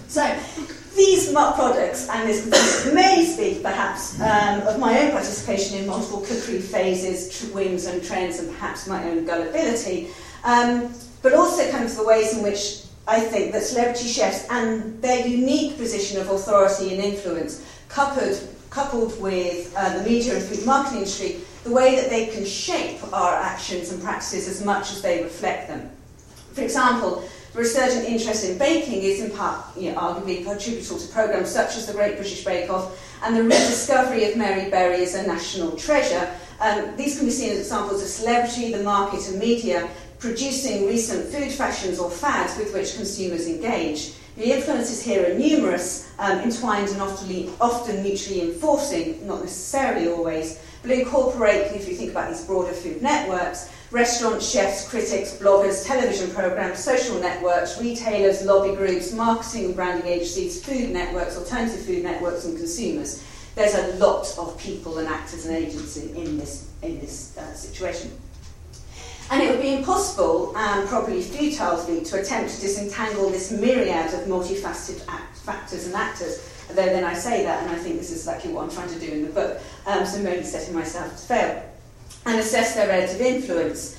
So, 0.08 0.38
these 0.96 1.32
products 1.32 2.08
and 2.08 2.28
this 2.28 2.92
may 2.92 3.24
speak 3.24 3.62
perhaps 3.62 4.20
um, 4.20 4.60
of 4.66 4.78
my 4.78 5.00
own 5.00 5.12
participation 5.12 5.78
in 5.78 5.86
multiple 5.86 6.20
cookery 6.20 6.60
phases, 6.60 7.50
whims 7.52 7.86
and 7.86 8.02
trends, 8.02 8.38
and 8.38 8.50
perhaps 8.50 8.86
my 8.86 9.02
own 9.08 9.24
gullibility, 9.24 10.08
um, 10.44 10.92
but 11.22 11.32
also 11.32 11.70
kind 11.70 11.84
of 11.84 11.96
the 11.96 12.04
ways 12.04 12.36
in 12.36 12.42
which 12.42 12.84
I 13.06 13.20
think 13.20 13.52
that 13.52 13.62
celebrity 13.62 14.08
chefs 14.08 14.46
and 14.50 15.00
their 15.02 15.26
unique 15.26 15.76
position 15.76 16.20
of 16.20 16.28
authority 16.28 16.94
and 16.94 17.02
influence, 17.02 17.64
coupled, 17.88 18.38
coupled 18.70 19.20
with 19.20 19.74
uh, 19.76 19.98
the 19.98 20.04
media 20.04 20.36
and 20.36 20.42
food 20.42 20.64
marketing 20.66 20.98
industry, 20.98 21.40
the 21.64 21.70
way 21.70 21.96
that 21.96 22.08
they 22.08 22.26
can 22.26 22.44
shape 22.44 23.00
our 23.12 23.34
actions 23.34 23.92
and 23.92 24.02
practices 24.02 24.48
as 24.48 24.64
much 24.64 24.92
as 24.92 25.02
they 25.02 25.22
reflect 25.22 25.68
them. 25.68 25.90
For 26.52 26.62
example, 26.62 27.28
the 27.52 27.58
resurgent 27.58 28.06
interest 28.06 28.48
in 28.48 28.58
baking 28.58 29.02
is 29.02 29.20
in 29.20 29.30
part 29.30 29.76
you 29.76 29.92
know, 29.92 29.98
arguably 29.98 30.40
attributable 30.40 30.98
to 30.98 31.12
programmes 31.12 31.50
such 31.50 31.76
as 31.76 31.86
the 31.86 31.92
Great 31.92 32.16
British 32.16 32.44
Bake 32.44 32.70
Off 32.70 32.98
and 33.24 33.36
the 33.36 33.42
rediscovery 33.42 34.24
of 34.30 34.36
Mary 34.36 34.70
Berry 34.70 35.02
as 35.02 35.14
a 35.14 35.26
national 35.26 35.72
treasure. 35.72 36.32
Um, 36.60 36.96
these 36.96 37.16
can 37.16 37.26
be 37.26 37.32
seen 37.32 37.50
as 37.52 37.58
examples 37.58 38.02
of 38.02 38.08
celebrity, 38.08 38.72
the 38.72 38.82
market, 38.82 39.28
and 39.28 39.38
media 39.38 39.88
producing 40.20 40.86
recent 40.86 41.26
food 41.32 41.50
fashions 41.50 41.98
or 41.98 42.10
fads 42.10 42.56
with 42.58 42.72
which 42.74 42.94
consumers 42.94 43.48
engage. 43.48 44.12
The 44.36 44.52
influences 44.52 45.02
here 45.02 45.30
are 45.30 45.34
numerous, 45.34 46.10
um, 46.18 46.38
entwined 46.40 46.88
and 46.90 47.00
often, 47.00 47.50
often 47.60 48.02
mutually 48.02 48.42
enforcing, 48.42 49.26
not 49.26 49.40
necessarily 49.40 50.08
always, 50.08 50.60
but 50.82 50.90
incorporate, 50.90 51.72
if 51.72 51.88
you 51.88 51.94
think 51.94 52.10
about 52.12 52.30
these 52.30 52.44
broader 52.44 52.72
food 52.72 53.02
networks, 53.02 53.70
restaurants, 53.90 54.48
chefs, 54.48 54.88
critics, 54.88 55.36
bloggers, 55.36 55.86
television 55.86 56.30
programs, 56.30 56.78
social 56.78 57.18
networks, 57.20 57.80
retailers, 57.80 58.42
lobby 58.44 58.74
groups, 58.74 59.12
marketing 59.12 59.66
and 59.66 59.76
branding 59.76 60.06
agencies, 60.06 60.64
food 60.64 60.90
networks, 60.90 61.36
alternative 61.36 61.80
food 61.80 62.02
networks, 62.02 62.44
and 62.44 62.56
consumers. 62.56 63.24
There's 63.56 63.74
a 63.74 63.96
lot 63.96 64.32
of 64.38 64.56
people 64.58 64.98
and 64.98 65.08
actors 65.08 65.44
and 65.44 65.56
agencies 65.56 66.12
in 66.12 66.38
this, 66.38 66.70
in 66.82 67.00
this 67.00 67.36
uh, 67.36 67.52
situation. 67.52 68.12
And 69.30 69.42
it 69.42 69.50
would 69.50 69.60
be 69.60 69.74
impossible 69.74 70.56
and 70.56 70.88
probably 70.88 71.22
futile 71.22 71.84
to 71.84 72.20
attempt 72.20 72.54
to 72.54 72.60
disentangle 72.60 73.30
this 73.30 73.52
myriad 73.52 74.12
of 74.12 74.20
multifaceted 74.26 75.04
act- 75.08 75.38
factors 75.38 75.86
and 75.86 75.94
actors. 75.94 76.49
Though 76.74 76.86
then 76.86 77.04
I 77.04 77.14
say 77.14 77.44
that, 77.44 77.62
and 77.62 77.72
I 77.72 77.76
think 77.76 77.98
this 77.98 78.10
is 78.10 78.18
exactly 78.18 78.52
what 78.52 78.64
I'm 78.64 78.70
trying 78.70 78.88
to 78.88 78.98
do 78.98 79.12
in 79.12 79.22
the 79.22 79.30
book, 79.30 79.60
um, 79.86 80.06
so 80.06 80.18
only 80.18 80.42
setting 80.44 80.74
myself 80.74 81.10
to 81.10 81.22
fail 81.22 81.62
and 82.26 82.38
assess 82.38 82.74
their 82.74 82.88
relative 82.88 83.20
influence. 83.20 83.98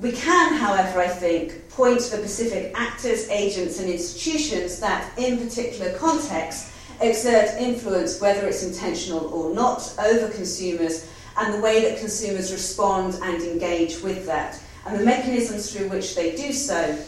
We 0.00 0.12
can, 0.12 0.54
however, 0.54 1.00
I 1.00 1.08
think, 1.08 1.68
point 1.70 2.00
to 2.00 2.16
the 2.16 2.28
specific 2.28 2.72
actors, 2.76 3.28
agents, 3.28 3.80
and 3.80 3.88
institutions 3.88 4.80
that, 4.80 5.16
in 5.18 5.38
particular 5.38 5.96
contexts, 5.96 6.72
exert 7.00 7.60
influence, 7.60 8.20
whether 8.20 8.46
it's 8.46 8.62
intentional 8.62 9.26
or 9.26 9.54
not, 9.54 9.94
over 9.98 10.28
consumers 10.28 11.10
and 11.36 11.54
the 11.54 11.60
way 11.60 11.82
that 11.82 11.98
consumers 11.98 12.52
respond 12.52 13.18
and 13.22 13.42
engage 13.42 14.00
with 14.02 14.26
that, 14.26 14.60
and 14.86 14.98
the 14.98 15.04
mechanisms 15.04 15.72
through 15.72 15.88
which 15.88 16.14
they 16.14 16.36
do 16.36 16.52
so. 16.52 16.98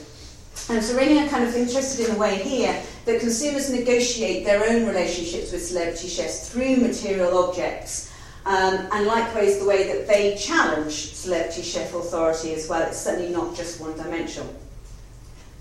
And 0.69 0.83
so, 0.83 0.97
really, 0.97 1.19
I'm 1.19 1.29
kind 1.29 1.45
of 1.45 1.55
interested 1.55 2.07
in 2.07 2.15
the 2.15 2.21
way 2.21 2.37
here 2.37 2.83
that 3.07 3.21
consumers 3.21 3.71
negotiate 3.71 4.45
their 4.45 4.69
own 4.69 4.87
relationships 4.87 5.53
with 5.53 5.65
celebrity 5.65 6.09
chefs 6.09 6.51
through 6.51 6.77
material 6.77 7.39
objects 7.39 8.13
um, 8.47 8.87
and 8.93 9.07
likewise, 9.09 9.59
the 9.59 9.65
way 9.65 9.89
that 9.89 10.07
they 10.07 10.37
challenge 10.37 10.93
celebrity 11.15 11.63
chef 11.63 11.93
authority 11.93 12.55
as 12.55 12.69
well. 12.69 12.83
It's 12.83 12.97
certainly 12.97 13.33
not 13.33 13.57
just 13.57 13.81
one 13.81 13.97
dimensional. 13.97 14.55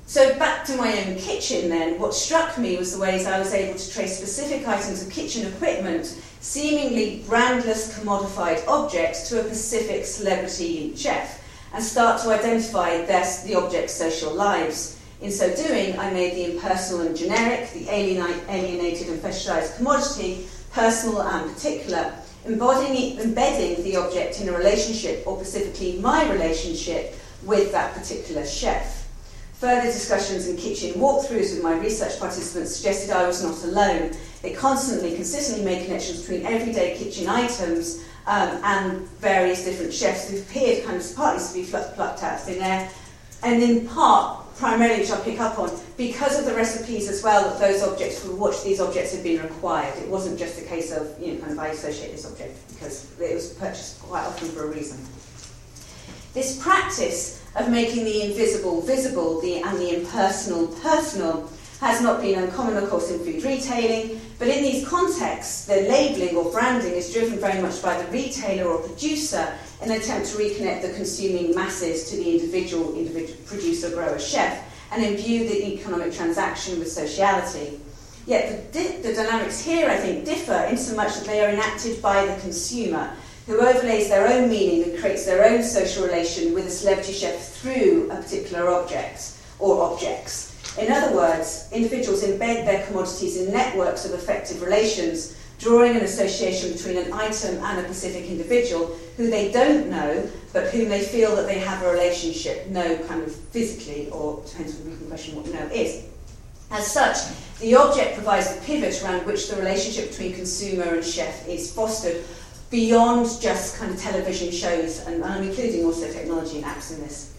So 0.05 0.37
back 0.37 0.65
to 0.65 0.77
my 0.77 0.95
own 0.99 1.15
kitchen 1.15 1.67
then, 1.69 1.99
what 1.99 2.13
struck 2.13 2.59
me 2.59 2.77
was 2.77 2.93
the 2.93 3.01
ways 3.01 3.25
I 3.25 3.39
was 3.39 3.55
able 3.55 3.79
to 3.79 3.91
trace 3.91 4.15
specific 4.15 4.67
items 4.67 5.01
of 5.01 5.11
kitchen 5.11 5.47
equipment, 5.47 6.05
seemingly 6.41 7.23
brandless 7.27 7.91
commodified 7.99 8.67
objects, 8.67 9.29
to 9.29 9.39
a 9.39 9.43
specific 9.45 10.05
celebrity 10.05 10.95
chef, 10.95 11.43
and 11.73 11.83
start 11.83 12.21
to 12.21 12.29
identify 12.29 13.03
their, 13.03 13.25
the 13.45 13.55
object's 13.55 13.95
social 13.95 14.31
lives. 14.31 14.94
In 15.21 15.31
so 15.31 15.55
doing, 15.55 15.97
I 15.97 16.11
made 16.11 16.35
the 16.35 16.53
impersonal 16.53 17.07
and 17.07 17.15
generic, 17.15 17.71
the 17.71 17.89
alienated 17.89 19.07
and 19.07 19.21
fetishized 19.21 19.77
commodity, 19.77 20.47
personal 20.71 21.21
and 21.21 21.53
particular, 21.53 22.13
embodying, 22.45 23.19
embedding 23.19 23.81
the 23.83 23.95
object 23.95 24.41
in 24.41 24.49
a 24.49 24.51
relationship, 24.51 25.25
or 25.25 25.37
specifically 25.37 25.99
my 25.99 26.29
relationship 26.31 27.15
with 27.43 27.71
that 27.71 27.93
particular 27.93 28.45
chef. 28.45 29.07
Further 29.53 29.89
discussions 29.89 30.47
and 30.47 30.59
kitchen 30.59 30.95
walkthroughs 30.95 31.55
with 31.55 31.63
my 31.63 31.77
research 31.77 32.19
participants 32.19 32.75
suggested 32.75 33.09
I 33.09 33.25
was 33.25 33.41
not 33.41 33.63
alone. 33.63 34.11
They 34.41 34.53
constantly, 34.53 35.15
consistently 35.15 35.63
made 35.63 35.85
connections 35.85 36.21
between 36.21 36.45
everyday 36.45 36.97
kitchen 36.97 37.29
items 37.29 38.03
um, 38.27 38.59
and 38.63 39.07
various 39.19 39.63
different 39.63 39.93
chefs 39.93 40.29
who 40.29 40.39
appeared 40.39 40.85
kind 40.85 40.97
of 40.97 41.15
partly 41.15 41.47
to 41.47 41.53
be 41.53 41.71
plucked 41.71 42.21
out 42.21 42.33
of 42.33 42.43
thin 42.43 42.61
air, 42.61 42.89
and 43.43 43.63
in 43.63 43.87
part 43.87 44.44
primarily 44.57 45.01
which 45.01 45.11
I'll 45.11 45.23
pick 45.23 45.39
up 45.39 45.59
on, 45.59 45.71
because 45.97 46.39
of 46.39 46.45
the 46.45 46.53
recipes 46.53 47.09
as 47.09 47.21
well 47.23 47.49
that 47.49 47.59
those 47.59 47.83
objects 47.83 48.19
for 48.19 48.31
which 48.31 48.63
these 48.63 48.79
objects 48.79 49.13
had 49.13 49.23
been 49.23 49.41
required. 49.41 49.97
It 49.97 50.09
wasn't 50.09 50.39
just 50.39 50.59
a 50.59 50.65
case 50.65 50.91
of, 50.91 51.19
you 51.19 51.33
know, 51.33 51.39
kind 51.41 51.51
of 51.51 51.59
I 51.59 51.67
associate 51.69 52.11
this 52.11 52.25
object 52.29 52.57
because 52.73 53.19
it 53.19 53.33
was 53.33 53.53
purchased 53.53 54.01
quite 54.01 54.25
often 54.25 54.49
for 54.49 54.65
a 54.65 54.67
reason. 54.67 54.99
This 56.33 56.61
practice 56.61 57.41
of 57.55 57.69
making 57.69 58.03
the 58.03 58.23
invisible 58.23 58.81
visible 58.81 59.39
the, 59.41 59.57
and 59.57 59.77
the 59.77 59.97
impersonal 59.97 60.67
personal 60.67 61.49
has 61.79 62.01
not 62.01 62.21
been 62.21 62.39
uncommon, 62.39 62.77
of 62.77 62.89
course, 62.89 63.11
in 63.11 63.19
food 63.19 63.43
retailing, 63.43 64.19
but 64.39 64.47
in 64.47 64.63
these 64.63 64.87
contexts, 64.87 65.65
the 65.65 65.75
labelling 65.81 66.35
or 66.35 66.51
branding 66.51 66.93
is 66.93 67.13
driven 67.13 67.37
very 67.39 67.61
much 67.61 67.81
by 67.81 68.01
the 68.01 68.09
retailer 68.11 68.69
or 68.69 68.79
producer 68.79 69.53
an 69.81 69.91
attempt 69.91 70.27
to 70.29 70.37
reconnect 70.37 70.81
the 70.81 70.93
consuming 70.93 71.53
masses 71.53 72.09
to 72.09 72.15
the 72.15 72.35
individual, 72.35 72.95
individual 72.95 73.37
producer, 73.45 73.89
grower, 73.91 74.19
chef, 74.19 74.63
and 74.91 75.03
imbue 75.03 75.47
the 75.47 75.73
economic 75.73 76.13
transaction 76.13 76.79
with 76.79 76.91
sociality. 76.91 77.79
Yet 78.25 78.73
the, 78.73 78.97
the 79.03 79.13
dynamics 79.13 79.63
here, 79.63 79.89
I 79.89 79.97
think, 79.97 80.25
differ 80.25 80.67
in 80.69 80.77
so 80.77 80.95
much 80.95 81.15
that 81.15 81.25
they 81.25 81.45
are 81.45 81.49
enacted 81.49 82.01
by 82.01 82.25
the 82.25 82.39
consumer, 82.41 83.15
who 83.45 83.59
overlays 83.59 84.09
their 84.09 84.27
own 84.27 84.49
meaning 84.49 84.89
and 84.89 84.99
creates 84.99 85.25
their 85.25 85.45
own 85.45 85.61
social 85.61 86.05
relation 86.05 86.53
with 86.53 86.65
a 86.65 86.71
celebrity 86.71 87.13
chef 87.13 87.53
through 87.53 88.09
a 88.11 88.15
particular 88.15 88.69
object 88.71 89.33
or 89.59 89.83
objects. 89.83 90.51
In 90.79 90.91
other 90.91 91.15
words, 91.15 91.69
individuals 91.71 92.23
embed 92.23 92.65
their 92.65 92.85
commodities 92.87 93.37
in 93.37 93.53
networks 93.53 94.03
of 94.03 94.13
effective 94.13 94.61
relations, 94.61 95.37
drawing 95.59 95.95
an 95.95 96.03
association 96.03 96.73
between 96.73 96.97
an 96.97 97.13
item 97.13 97.55
and 97.63 97.79
a 97.79 97.83
specific 97.85 98.29
individual 98.29 98.87
who 99.17 99.29
they 99.29 99.51
don't 99.51 99.89
know, 99.89 100.29
but 100.53 100.67
whom 100.69 100.89
they 100.89 101.03
feel 101.03 101.35
that 101.35 101.47
they 101.47 101.59
have 101.59 101.81
a 101.83 101.91
relationship, 101.91 102.67
know 102.67 102.97
kind 103.07 103.23
of 103.23 103.33
physically, 103.33 104.09
or 104.09 104.43
depends 104.45 104.79
on 104.79 104.89
the 104.89 105.05
question 105.05 105.35
what 105.35 105.45
know 105.47 105.67
is. 105.73 106.05
As 106.71 106.87
such, 106.87 107.17
the 107.59 107.75
object 107.75 108.15
provides 108.15 108.53
the 108.53 108.61
pivot 108.61 109.01
around 109.03 109.25
which 109.25 109.47
the 109.49 109.55
relationship 109.55 110.09
between 110.09 110.33
consumer 110.33 110.95
and 110.95 111.03
chef 111.03 111.47
is 111.47 111.71
fostered 111.71 112.23
beyond 112.69 113.27
just 113.39 113.77
kind 113.77 113.93
of 113.93 113.99
television 113.99 114.51
shows, 114.51 115.05
and 115.05 115.23
I'm 115.23 115.43
including 115.43 115.85
also 115.85 116.11
technology 116.11 116.57
and 116.57 116.65
apps 116.65 116.91
in 116.91 117.01
this. 117.01 117.34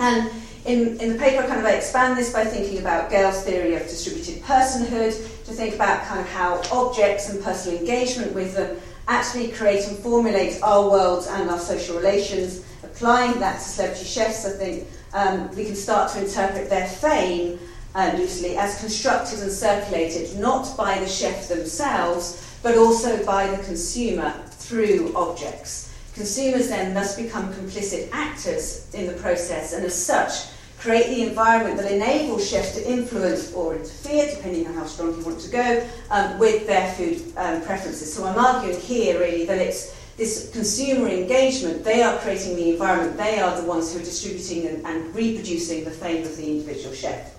And 0.00 0.30
in, 0.64 0.98
in 0.98 1.12
the 1.12 1.18
paper, 1.18 1.42
I 1.42 1.46
kind 1.46 1.60
of 1.60 1.66
expand 1.66 2.18
this 2.18 2.32
by 2.32 2.44
thinking 2.44 2.78
about 2.78 3.10
Gell's 3.10 3.42
theory 3.44 3.74
of 3.74 3.82
distributed 3.82 4.42
personhood, 4.42 5.12
to 5.44 5.52
think 5.52 5.74
about 5.74 6.04
kind 6.06 6.20
of 6.20 6.28
how 6.28 6.62
objects 6.72 7.28
and 7.28 7.42
personal 7.44 7.78
engagement 7.78 8.32
with 8.32 8.54
them 8.54 8.78
actually 9.08 9.48
create 9.48 9.86
and 9.88 9.98
formulate 9.98 10.62
our 10.62 10.88
worlds 10.88 11.26
and 11.26 11.50
our 11.50 11.58
social 11.58 11.96
relations. 11.96 12.64
Applying 12.82 13.38
that 13.40 13.58
to 13.58 13.64
celebrity 13.64 14.04
chefs, 14.04 14.46
I 14.46 14.50
think 14.50 14.88
um, 15.12 15.54
we 15.54 15.64
can 15.66 15.74
start 15.74 16.12
to 16.12 16.24
interpret 16.24 16.70
their 16.70 16.86
fame 16.86 17.58
uh, 17.94 18.14
loosely 18.16 18.56
as 18.56 18.80
constructed 18.80 19.40
and 19.40 19.52
circulated 19.52 20.38
not 20.38 20.76
by 20.78 20.98
the 20.98 21.08
chef 21.08 21.48
themselves, 21.48 22.56
but 22.62 22.78
also 22.78 23.22
by 23.26 23.48
the 23.54 23.62
consumer 23.64 24.32
through 24.50 25.12
objects. 25.14 25.89
Consumers 26.20 26.68
then 26.68 26.92
must 26.92 27.16
become 27.16 27.50
complicit 27.54 28.10
actors 28.12 28.86
in 28.92 29.06
the 29.06 29.14
process 29.14 29.72
and, 29.72 29.82
as 29.86 29.94
such, 29.94 30.50
create 30.78 31.06
the 31.06 31.22
environment 31.26 31.78
that 31.78 31.90
enables 31.90 32.46
chefs 32.46 32.74
to 32.74 32.86
influence 32.86 33.54
or 33.54 33.74
interfere, 33.74 34.28
depending 34.28 34.66
on 34.66 34.74
how 34.74 34.84
strong 34.84 35.16
you 35.16 35.24
want 35.24 35.40
to 35.40 35.50
go, 35.50 35.88
um, 36.10 36.38
with 36.38 36.66
their 36.66 36.92
food 36.92 37.22
um, 37.38 37.62
preferences. 37.62 38.12
So 38.12 38.26
I'm 38.26 38.38
arguing 38.38 38.78
here 38.78 39.18
really 39.18 39.46
that 39.46 39.56
it's 39.56 39.96
this 40.18 40.50
consumer 40.52 41.08
engagement, 41.08 41.84
they 41.84 42.02
are 42.02 42.18
creating 42.18 42.54
the 42.54 42.72
environment, 42.72 43.16
they 43.16 43.40
are 43.40 43.58
the 43.58 43.66
ones 43.66 43.90
who 43.90 44.00
are 44.00 44.04
distributing 44.04 44.66
and, 44.66 44.84
and 44.84 45.14
reproducing 45.14 45.84
the 45.84 45.90
fame 45.90 46.26
of 46.26 46.36
the 46.36 46.46
individual 46.46 46.94
chef. 46.94 47.34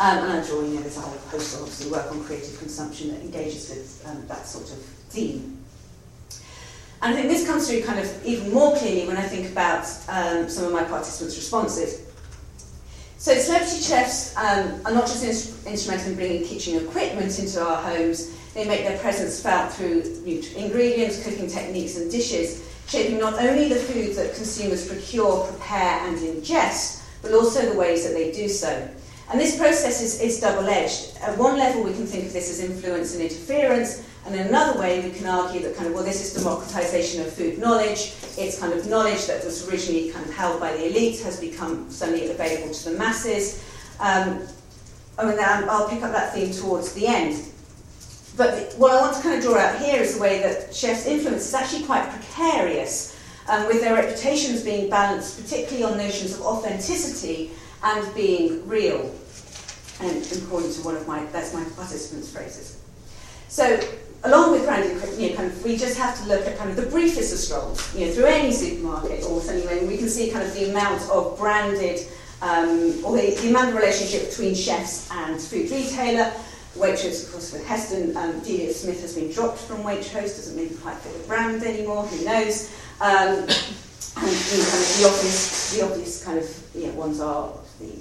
Um, 0.00 0.18
and 0.18 0.32
I'm 0.32 0.44
drawing 0.44 0.74
in, 0.74 0.82
there's 0.82 0.96
a 0.96 1.02
whole 1.02 1.16
host 1.30 1.54
of 1.54 1.60
obviously 1.60 1.92
work 1.92 2.10
on 2.10 2.24
creative 2.24 2.58
consumption 2.58 3.12
that 3.12 3.20
engages 3.20 3.70
with 3.70 4.04
um, 4.08 4.26
that 4.26 4.48
sort 4.48 4.64
of 4.64 4.78
theme. 5.10 5.57
And 7.00 7.14
I 7.14 7.16
think 7.16 7.28
this 7.28 7.46
comes 7.46 7.68
through 7.68 7.82
kind 7.82 8.00
of 8.00 8.26
even 8.26 8.52
more 8.52 8.76
clearly 8.76 9.06
when 9.06 9.16
I 9.16 9.22
think 9.22 9.50
about 9.52 9.86
um, 10.08 10.48
some 10.48 10.64
of 10.64 10.72
my 10.72 10.82
participants' 10.82 11.36
responses. 11.36 12.04
So 13.18 13.34
celebrity 13.34 13.80
chefs 13.80 14.36
um, 14.36 14.80
are 14.84 14.92
not 14.92 15.06
just 15.06 15.22
in- 15.22 15.72
instrumental 15.72 16.10
in 16.10 16.16
bringing 16.16 16.44
kitchen 16.44 16.76
equipment 16.76 17.38
into 17.38 17.62
our 17.62 17.82
homes, 17.82 18.34
they 18.54 18.64
make 18.64 18.84
their 18.84 18.98
presence 18.98 19.40
felt 19.40 19.72
through 19.72 20.02
ingredients, 20.56 21.22
cooking 21.22 21.48
techniques 21.48 21.96
and 21.96 22.10
dishes, 22.10 22.64
shaping 22.88 23.18
not 23.18 23.34
only 23.34 23.68
the 23.68 23.76
food 23.76 24.16
that 24.16 24.34
consumers 24.34 24.88
procure, 24.88 25.46
prepare 25.46 26.06
and 26.08 26.18
ingest, 26.18 27.04
but 27.22 27.32
also 27.32 27.70
the 27.70 27.78
ways 27.78 28.04
that 28.04 28.14
they 28.14 28.32
do 28.32 28.48
so. 28.48 28.88
And 29.30 29.38
this 29.38 29.58
process 29.58 30.00
is, 30.00 30.20
is 30.20 30.40
double-edged. 30.40 31.18
At 31.20 31.36
one 31.36 31.58
level, 31.58 31.82
we 31.82 31.92
can 31.92 32.06
think 32.06 32.26
of 32.26 32.32
this 32.32 32.50
as 32.50 32.60
influence 32.60 33.14
and 33.14 33.22
interference, 33.22 34.02
and 34.26 34.34
in 34.34 34.46
another 34.48 34.78
way, 34.78 35.00
we 35.00 35.10
can 35.10 35.26
argue 35.26 35.60
that 35.62 35.74
kind 35.74 35.88
of, 35.88 35.94
well, 35.94 36.04
this 36.04 36.20
is 36.22 36.42
democratization 36.42 37.22
of 37.22 37.32
food 37.32 37.58
knowledge. 37.58 38.14
It's 38.36 38.58
kind 38.58 38.72
of 38.72 38.86
knowledge 38.86 39.26
that 39.26 39.44
was 39.44 39.68
originally 39.68 40.10
kind 40.10 40.26
of 40.26 40.34
held 40.34 40.60
by 40.60 40.72
the 40.72 40.86
elite 40.86 41.20
has 41.20 41.40
become 41.40 41.90
suddenly 41.90 42.30
available 42.30 42.74
to 42.74 42.90
the 42.90 42.98
masses. 42.98 43.64
Um, 44.00 44.42
and 45.18 45.40
I'll 45.40 45.88
pick 45.88 46.02
up 46.02 46.12
that 46.12 46.34
theme 46.34 46.52
towards 46.52 46.92
the 46.92 47.06
end. 47.06 47.42
But 48.36 48.74
what 48.76 48.92
I 48.92 49.00
want 49.00 49.16
to 49.16 49.22
kind 49.22 49.36
of 49.36 49.42
draw 49.42 49.58
out 49.58 49.80
here 49.80 50.00
is 50.00 50.14
the 50.14 50.20
way 50.20 50.40
that 50.42 50.74
chefs' 50.74 51.06
influence 51.06 51.46
is 51.46 51.54
actually 51.54 51.84
quite 51.84 52.08
precarious, 52.08 53.18
um, 53.48 53.66
with 53.66 53.80
their 53.80 53.94
reputations 53.94 54.62
being 54.62 54.88
balanced 54.88 55.42
particularly 55.42 55.82
on 55.82 55.98
notions 55.98 56.34
of 56.34 56.42
authenticity 56.42 57.50
and 57.82 58.14
being 58.14 58.66
real, 58.68 59.12
and 60.00 60.24
according 60.36 60.72
to 60.72 60.80
one 60.82 60.96
of 60.96 61.06
my, 61.08 61.24
that's 61.26 61.52
my 61.52 61.64
participants' 61.64 62.30
phrases. 62.30 62.80
So, 63.48 63.80
along 64.24 64.52
with 64.52 64.64
branding, 64.64 64.98
you 65.20 65.30
know, 65.30 65.36
kind 65.36 65.48
of, 65.50 65.64
we 65.64 65.76
just 65.76 65.96
have 65.98 66.18
to 66.20 66.28
look 66.28 66.46
at 66.46 66.58
kind 66.58 66.70
of 66.70 66.76
the 66.76 66.86
briefest 66.86 67.32
of 67.32 67.38
strolls, 67.38 67.94
you 67.94 68.06
know, 68.06 68.12
through 68.12 68.26
any 68.26 68.52
supermarket 68.52 69.24
or 69.24 69.42
anyway, 69.50 69.86
we 69.86 69.96
can 69.96 70.08
see 70.08 70.30
kind 70.30 70.46
of 70.46 70.52
the 70.54 70.70
amount 70.70 71.02
of 71.10 71.38
branded, 71.38 72.00
um, 72.42 73.04
or 73.04 73.16
the, 73.16 73.36
the 73.40 73.50
amount 73.50 73.68
of 73.68 73.74
relationship 73.74 74.28
between 74.28 74.54
chefs 74.54 75.10
and 75.10 75.40
food 75.40 75.70
retailer, 75.70 76.32
Waitrose, 76.76 77.26
of 77.26 77.32
course, 77.32 77.52
with 77.52 77.66
Heston, 77.66 78.16
um, 78.16 78.38
Delia 78.40 78.72
Smith 78.72 79.00
has 79.00 79.14
been 79.14 79.30
dropped 79.32 79.58
from 79.58 79.78
Waitrose, 79.78 80.36
doesn't 80.36 80.56
maybe 80.56 80.74
quite 80.76 80.96
fit 80.96 81.20
the 81.20 81.26
brand 81.26 81.62
anymore, 81.64 82.04
who 82.04 82.24
knows. 82.24 82.70
Um, 83.00 83.46
and 84.20 84.34
you 84.50 84.58
know, 84.58 84.68
kind 84.68 84.82
of 84.82 84.98
the 84.98 85.04
obvious, 85.06 85.76
the 85.76 85.84
obvious 85.84 86.24
kind 86.24 86.38
of 86.38 86.66
you 86.74 86.86
know, 86.86 86.92
ones 86.94 87.20
are 87.20 87.52
the 87.80 87.92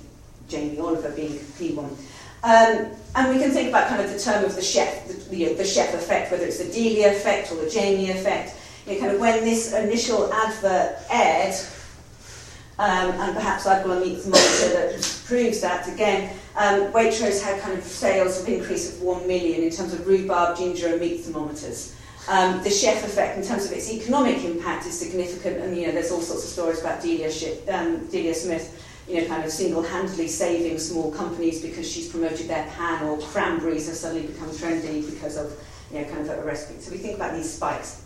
Jamie 0.47 0.79
Oliver 0.79 1.11
being 1.11 1.39
the 1.57 1.73
one. 1.73 1.95
Um, 2.43 2.91
and 3.15 3.33
we 3.33 3.41
can 3.41 3.51
think 3.51 3.69
about 3.69 3.89
kind 3.89 4.01
of 4.01 4.11
the 4.11 4.19
term 4.19 4.45
of 4.45 4.55
the 4.55 4.61
chef, 4.61 5.07
the, 5.07 5.45
know, 5.45 5.53
the 5.55 5.65
chef 5.65 5.93
effect, 5.93 6.31
whether 6.31 6.45
it's 6.45 6.63
the 6.63 6.71
Delia 6.71 7.11
effect 7.11 7.51
or 7.51 7.55
the 7.55 7.69
Jamie 7.69 8.11
effect. 8.11 8.55
You 8.85 8.93
know, 8.93 8.99
kind 8.99 9.11
of 9.13 9.19
when 9.19 9.43
this 9.43 9.73
initial 9.73 10.31
advert 10.31 10.97
aired, 11.09 11.55
um, 12.79 13.11
and 13.19 13.35
perhaps 13.35 13.65
I've 13.65 13.83
got 13.83 13.97
a 13.97 13.99
meat 13.99 14.19
thermometer 14.19 14.69
that 14.69 15.21
proves 15.25 15.61
that 15.61 15.87
again. 15.91 16.35
Um, 16.55 16.91
Waitrose 16.91 17.41
had 17.41 17.59
kind 17.61 17.77
of 17.77 17.83
sales 17.83 18.41
of 18.41 18.47
increase 18.47 18.95
of 18.95 19.01
1 19.01 19.27
million 19.27 19.63
in 19.63 19.71
terms 19.71 19.93
of 19.93 20.05
rhubarb, 20.07 20.57
ginger 20.57 20.87
and 20.87 21.01
meat 21.01 21.21
thermometers. 21.21 21.95
Um, 22.29 22.61
the 22.61 22.69
chef 22.69 23.03
effect 23.03 23.37
in 23.37 23.43
terms 23.43 23.65
of 23.65 23.71
its 23.71 23.91
economic 23.91 24.43
impact 24.43 24.85
is 24.85 24.99
significant 24.99 25.59
and 25.63 25.77
you 25.77 25.87
know 25.87 25.93
there's 25.93 26.11
all 26.11 26.19
sorts 26.19 26.43
of 26.43 26.49
stories 26.49 26.81
about 26.81 27.01
Delia, 27.01 27.29
um, 27.71 28.05
Delia 28.07 28.33
Smith 28.33 28.83
you 29.07 29.21
know, 29.21 29.27
kind 29.27 29.43
of 29.43 29.51
single-handedly 29.51 30.27
saving 30.27 30.77
small 30.79 31.11
companies 31.11 31.61
because 31.61 31.89
she's 31.89 32.09
promoted 32.09 32.47
their 32.47 32.65
pan 32.75 33.03
or 33.05 33.17
cranberries 33.19 33.87
have 33.87 33.95
suddenly 33.95 34.27
become 34.27 34.49
trendy 34.49 35.09
because 35.09 35.37
of, 35.37 35.53
you 35.91 36.01
know, 36.01 36.05
kind 36.05 36.29
of 36.29 36.37
a 36.37 36.43
recipe. 36.43 36.79
So 36.81 36.91
we 36.91 36.97
think 36.97 37.15
about 37.15 37.33
these 37.33 37.51
spikes. 37.53 38.03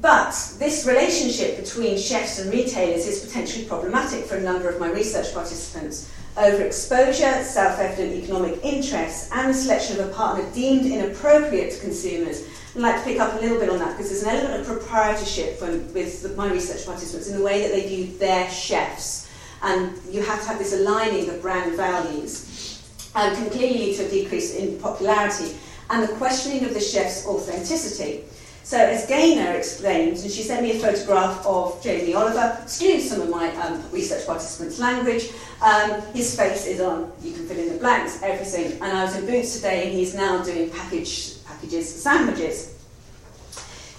But 0.00 0.30
this 0.58 0.86
relationship 0.86 1.58
between 1.58 1.98
chefs 1.98 2.38
and 2.38 2.52
retailers 2.52 3.06
is 3.06 3.26
potentially 3.26 3.64
problematic 3.64 4.24
for 4.24 4.36
a 4.36 4.40
number 4.40 4.68
of 4.68 4.78
my 4.78 4.90
research 4.90 5.34
participants. 5.34 6.12
Overexposure, 6.36 7.42
self-evident 7.42 8.22
economic 8.22 8.64
interests, 8.64 9.30
and 9.32 9.50
the 9.50 9.54
selection 9.54 9.98
of 9.98 10.08
a 10.08 10.12
partner 10.12 10.48
deemed 10.54 10.86
inappropriate 10.86 11.72
to 11.72 11.80
consumers. 11.80 12.46
I'd 12.76 12.82
like 12.82 12.96
to 12.98 13.02
pick 13.02 13.18
up 13.18 13.34
a 13.34 13.40
little 13.40 13.58
bit 13.58 13.68
on 13.68 13.80
that 13.80 13.96
because 13.96 14.10
there's 14.10 14.22
an 14.22 14.28
element 14.28 14.60
of 14.60 14.66
proprietorship 14.68 15.60
when, 15.60 15.92
with 15.92 16.36
my 16.36 16.50
research 16.52 16.86
participants 16.86 17.28
in 17.28 17.36
the 17.36 17.44
way 17.44 17.62
that 17.62 17.72
they 17.72 17.88
view 17.88 18.16
their 18.18 18.48
chefs. 18.48 19.28
And 19.62 19.98
you 20.10 20.22
have 20.22 20.40
to 20.42 20.48
have 20.48 20.58
this 20.58 20.72
aligning 20.72 21.28
of 21.28 21.42
brand 21.42 21.76
values. 21.76 22.82
And 23.14 23.36
can 23.36 23.50
clearly 23.50 23.78
lead 23.78 23.96
to 23.96 24.06
a 24.06 24.08
decrease 24.08 24.54
in 24.54 24.78
popularity 24.78 25.56
and 25.90 26.08
the 26.08 26.14
questioning 26.14 26.64
of 26.64 26.72
the 26.72 26.80
chef's 26.80 27.26
authenticity. 27.26 28.24
So 28.62 28.78
as 28.78 29.06
Gaynor 29.06 29.56
explains, 29.56 30.22
and 30.22 30.30
she 30.30 30.42
sent 30.42 30.62
me 30.62 30.72
a 30.72 30.78
photograph 30.78 31.44
of 31.44 31.82
Jamie 31.82 32.14
Oliver, 32.14 32.56
excuse 32.62 33.10
some 33.10 33.20
of 33.20 33.28
my 33.28 33.52
um, 33.56 33.82
research 33.90 34.24
participants' 34.26 34.78
language, 34.78 35.30
um, 35.60 36.00
his 36.14 36.36
face 36.36 36.66
is 36.66 36.80
on, 36.80 37.10
you 37.20 37.32
can 37.32 37.46
fill 37.48 37.58
in 37.58 37.72
the 37.72 37.78
blanks, 37.78 38.22
everything. 38.22 38.80
And 38.80 38.84
I 38.96 39.02
was 39.02 39.16
in 39.16 39.26
Boots 39.26 39.56
today 39.56 39.88
and 39.88 39.92
he's 39.92 40.14
now 40.14 40.44
doing 40.44 40.70
package, 40.70 41.42
packages, 41.44 42.02
sandwiches. 42.02 42.79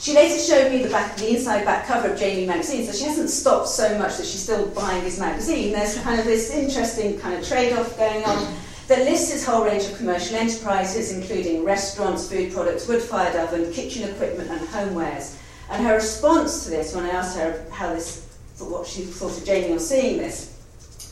She 0.02 0.16
later 0.16 0.40
showed 0.40 0.72
me 0.72 0.82
the, 0.82 0.90
back, 0.90 1.16
the 1.16 1.30
inside 1.36 1.64
back 1.64 1.86
cover 1.86 2.10
of 2.10 2.20
Jamie 2.20 2.48
magazine, 2.48 2.88
so 2.88 2.92
she 2.92 3.04
hasn't 3.04 3.30
stopped 3.30 3.68
so 3.68 4.00
much 4.00 4.18
that 4.18 4.26
she's 4.26 4.42
still 4.42 4.68
buying 4.70 5.04
his 5.04 5.20
magazine. 5.20 5.74
There's 5.74 5.96
kind 6.00 6.20
of 6.20 6.26
this 6.26 6.50
interesting 6.50 7.20
kind 7.20 7.40
of 7.40 7.48
trade-off 7.48 7.96
going 8.00 8.24
on 8.24 8.52
that 8.88 9.06
lists 9.06 9.32
his 9.32 9.46
whole 9.46 9.64
range 9.64 9.86
of 9.86 9.96
commercial 9.98 10.38
enterprises, 10.38 11.14
including 11.14 11.64
restaurants, 11.64 12.28
food 12.28 12.52
products, 12.52 12.88
wood-fired 12.88 13.36
oven, 13.36 13.72
kitchen 13.72 14.10
equipment, 14.10 14.50
and 14.50 14.62
homewares. 14.70 15.38
And 15.70 15.86
her 15.86 15.94
response 15.94 16.64
to 16.64 16.72
this, 16.72 16.96
when 16.96 17.06
I 17.06 17.10
asked 17.10 17.38
her 17.38 17.64
how 17.72 17.94
this, 17.94 18.28
what 18.58 18.88
she 18.88 19.04
thought 19.04 19.38
of 19.38 19.46
Jamie 19.46 19.74
on 19.74 19.80
seeing 19.80 20.18
this, 20.18 20.58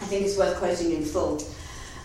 I 0.02 0.06
think 0.06 0.26
is 0.26 0.36
worth 0.36 0.58
quoting 0.58 0.94
in 0.94 1.06
full. 1.06 1.44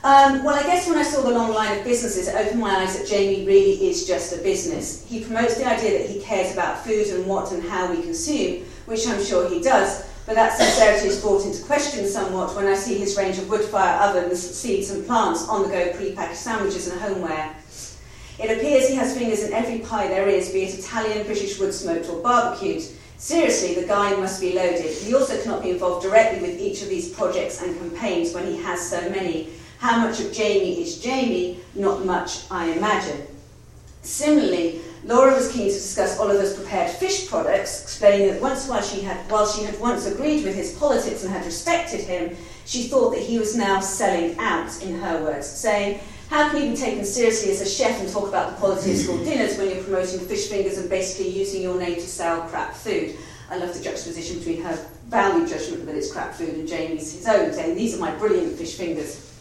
Um, 0.04 0.44
well, 0.44 0.54
I 0.54 0.62
guess 0.64 0.86
when 0.86 0.98
I 0.98 1.02
saw 1.02 1.22
the 1.22 1.30
long 1.30 1.54
line 1.54 1.78
of 1.78 1.82
businesses, 1.82 2.28
it 2.28 2.34
opened 2.34 2.60
my 2.60 2.76
eyes 2.76 2.94
that 2.98 3.08
Jamie 3.08 3.46
really 3.46 3.88
is 3.88 4.06
just 4.06 4.34
a 4.34 4.42
business. 4.42 5.02
He 5.08 5.24
promotes 5.24 5.56
the 5.56 5.64
idea 5.64 5.98
that 5.98 6.10
he 6.10 6.20
cares 6.20 6.52
about 6.52 6.84
food 6.84 7.06
and 7.06 7.24
what 7.24 7.52
and 7.52 7.62
how 7.62 7.90
we 7.90 8.02
consume, 8.02 8.64
which 8.84 9.08
I'm 9.08 9.24
sure 9.24 9.48
he 9.48 9.62
does, 9.62 10.06
but 10.26 10.34
that 10.34 10.58
sincerity 10.58 11.08
is 11.08 11.22
brought 11.22 11.46
into 11.46 11.64
question 11.64 12.06
somewhat 12.06 12.54
when 12.54 12.66
I 12.66 12.74
see 12.74 12.98
his 12.98 13.16
range 13.16 13.38
of 13.38 13.48
wood 13.48 13.64
fire 13.64 13.98
ovens, 14.02 14.38
seeds 14.38 14.90
and 14.90 15.06
plants, 15.06 15.48
on-the-go 15.48 15.94
pre-packaged 15.96 16.38
sandwiches 16.38 16.86
and 16.86 17.00
homeware. 17.00 17.56
It 18.38 18.58
appears 18.58 18.86
he 18.86 18.96
has 18.96 19.16
fingers 19.16 19.42
in 19.42 19.54
every 19.54 19.78
pie 19.78 20.08
there 20.08 20.28
is, 20.28 20.52
be 20.52 20.64
it 20.64 20.78
Italian, 20.78 21.24
British 21.24 21.58
wood 21.58 21.72
smoked 21.72 22.10
or 22.10 22.20
barbecued. 22.20 22.82
Seriously, 23.16 23.74
the 23.74 23.86
guy 23.86 24.14
must 24.16 24.38
be 24.38 24.52
loaded. 24.52 24.84
He 24.84 25.14
also 25.14 25.42
cannot 25.42 25.62
be 25.62 25.70
involved 25.70 26.04
directly 26.04 26.46
with 26.46 26.60
each 26.60 26.82
of 26.82 26.90
these 26.90 27.08
projects 27.08 27.62
and 27.62 27.74
campaigns 27.78 28.34
when 28.34 28.46
he 28.46 28.58
has 28.58 28.86
so 28.86 29.00
many. 29.08 29.48
How 29.78 30.00
much 30.00 30.20
of 30.20 30.32
Jamie 30.32 30.82
is 30.82 31.00
Jamie? 31.00 31.60
Not 31.74 32.04
much, 32.04 32.50
I 32.50 32.70
imagine. 32.72 33.26
Similarly, 34.02 34.80
Laura 35.04 35.34
was 35.34 35.52
keen 35.52 35.68
to 35.68 35.74
discuss 35.74 36.18
Oliver's 36.18 36.54
prepared 36.54 36.90
fish 36.90 37.28
products, 37.28 37.82
explaining 37.82 38.28
that 38.28 38.40
once 38.40 38.66
while 38.66 38.80
she 38.82 39.02
had 39.02 39.18
while 39.30 39.46
she 39.46 39.64
had 39.64 39.78
once 39.78 40.06
agreed 40.06 40.44
with 40.44 40.54
his 40.54 40.72
politics 40.78 41.24
and 41.24 41.32
had 41.32 41.44
respected 41.44 42.00
him, 42.00 42.34
she 42.64 42.84
thought 42.84 43.10
that 43.10 43.20
he 43.20 43.38
was 43.38 43.54
now 43.54 43.80
selling 43.80 44.38
out, 44.38 44.82
in 44.82 44.98
her 44.98 45.22
words, 45.22 45.46
saying, 45.46 46.00
How 46.30 46.48
can 46.48 46.62
you 46.62 46.70
be 46.70 46.76
taken 46.76 47.04
seriously 47.04 47.52
as 47.52 47.60
a 47.60 47.68
chef 47.68 48.00
and 48.00 48.10
talk 48.10 48.28
about 48.28 48.52
the 48.52 48.56
quality 48.56 48.92
of 48.92 48.96
school 48.96 49.22
dinners 49.22 49.58
when 49.58 49.68
you're 49.68 49.84
promoting 49.84 50.20
fish 50.20 50.48
fingers 50.48 50.78
and 50.78 50.88
basically 50.88 51.30
using 51.30 51.60
your 51.60 51.78
name 51.78 51.96
to 51.96 52.00
sell 52.00 52.42
crap 52.48 52.74
food? 52.74 53.14
I 53.50 53.58
love 53.58 53.74
the 53.74 53.84
juxtaposition 53.84 54.38
between 54.38 54.62
her 54.62 54.86
value 55.08 55.46
judgment 55.46 55.84
that 55.84 55.94
it's 55.94 56.10
crap 56.10 56.32
food 56.32 56.54
and 56.54 56.66
Jamie's 56.66 57.12
his 57.12 57.26
own, 57.26 57.52
saying, 57.52 57.76
These 57.76 57.96
are 57.96 58.00
my 58.00 58.12
brilliant 58.12 58.56
fish 58.56 58.74
fingers. 58.74 59.33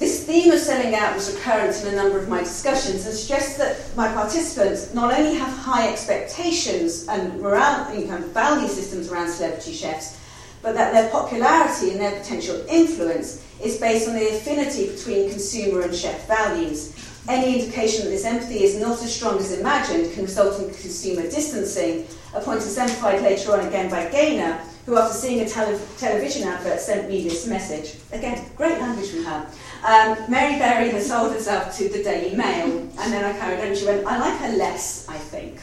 This 0.00 0.24
theme 0.24 0.50
of 0.50 0.58
selling 0.58 0.94
out 0.94 1.14
was 1.14 1.30
recurrent 1.34 1.78
in 1.82 1.92
a 1.92 1.96
number 1.96 2.18
of 2.18 2.26
my 2.26 2.40
discussions 2.40 3.04
and 3.04 3.14
suggests 3.14 3.58
that 3.58 3.94
my 3.98 4.10
participants 4.10 4.94
not 4.94 5.12
only 5.12 5.34
have 5.34 5.54
high 5.58 5.92
expectations 5.92 7.06
and 7.06 7.38
morale, 7.38 7.84
kind 7.84 8.24
of 8.24 8.30
value 8.30 8.66
systems 8.66 9.12
around 9.12 9.28
celebrity 9.28 9.74
chefs, 9.74 10.18
but 10.62 10.74
that 10.74 10.94
their 10.94 11.10
popularity 11.10 11.90
and 11.90 12.00
their 12.00 12.18
potential 12.18 12.64
influence 12.66 13.44
is 13.62 13.76
based 13.76 14.08
on 14.08 14.14
the 14.14 14.26
affinity 14.30 14.86
between 14.90 15.28
consumer 15.28 15.82
and 15.82 15.94
chef 15.94 16.26
values. 16.26 16.96
Any 17.28 17.60
indication 17.60 18.04
that 18.06 18.10
this 18.10 18.24
empathy 18.24 18.64
is 18.64 18.80
not 18.80 19.02
as 19.02 19.14
strong 19.14 19.36
as 19.36 19.52
imagined 19.52 20.14
can 20.14 20.22
result 20.22 20.62
in 20.62 20.70
consumer 20.70 21.24
distancing, 21.24 22.06
a 22.34 22.40
point 22.40 22.62
exemplified 22.62 23.20
later 23.20 23.52
on 23.52 23.66
again 23.66 23.90
by 23.90 24.08
Gaynor, 24.08 24.62
who 24.86 24.96
after 24.96 25.14
seeing 25.14 25.40
a 25.40 25.48
tele- 25.48 25.78
television 25.98 26.48
advert 26.48 26.80
sent 26.80 27.06
me 27.06 27.22
this 27.22 27.46
message. 27.46 28.00
Again, 28.12 28.46
great 28.56 28.80
language 28.80 29.12
we 29.12 29.22
have. 29.24 29.54
Um, 29.86 30.18
Mary 30.28 30.58
Berry 30.58 30.90
has 30.90 31.08
sold 31.08 31.32
herself 31.32 31.76
to 31.78 31.88
the 31.88 32.02
Daily 32.02 32.36
Mail, 32.36 32.66
and 32.66 33.12
then 33.12 33.24
I 33.24 33.32
carried 33.38 33.66
on. 33.66 33.74
She 33.74 33.86
went, 33.86 34.06
I 34.06 34.18
like 34.18 34.38
her 34.40 34.56
less, 34.56 35.08
I 35.08 35.16
think. 35.16 35.58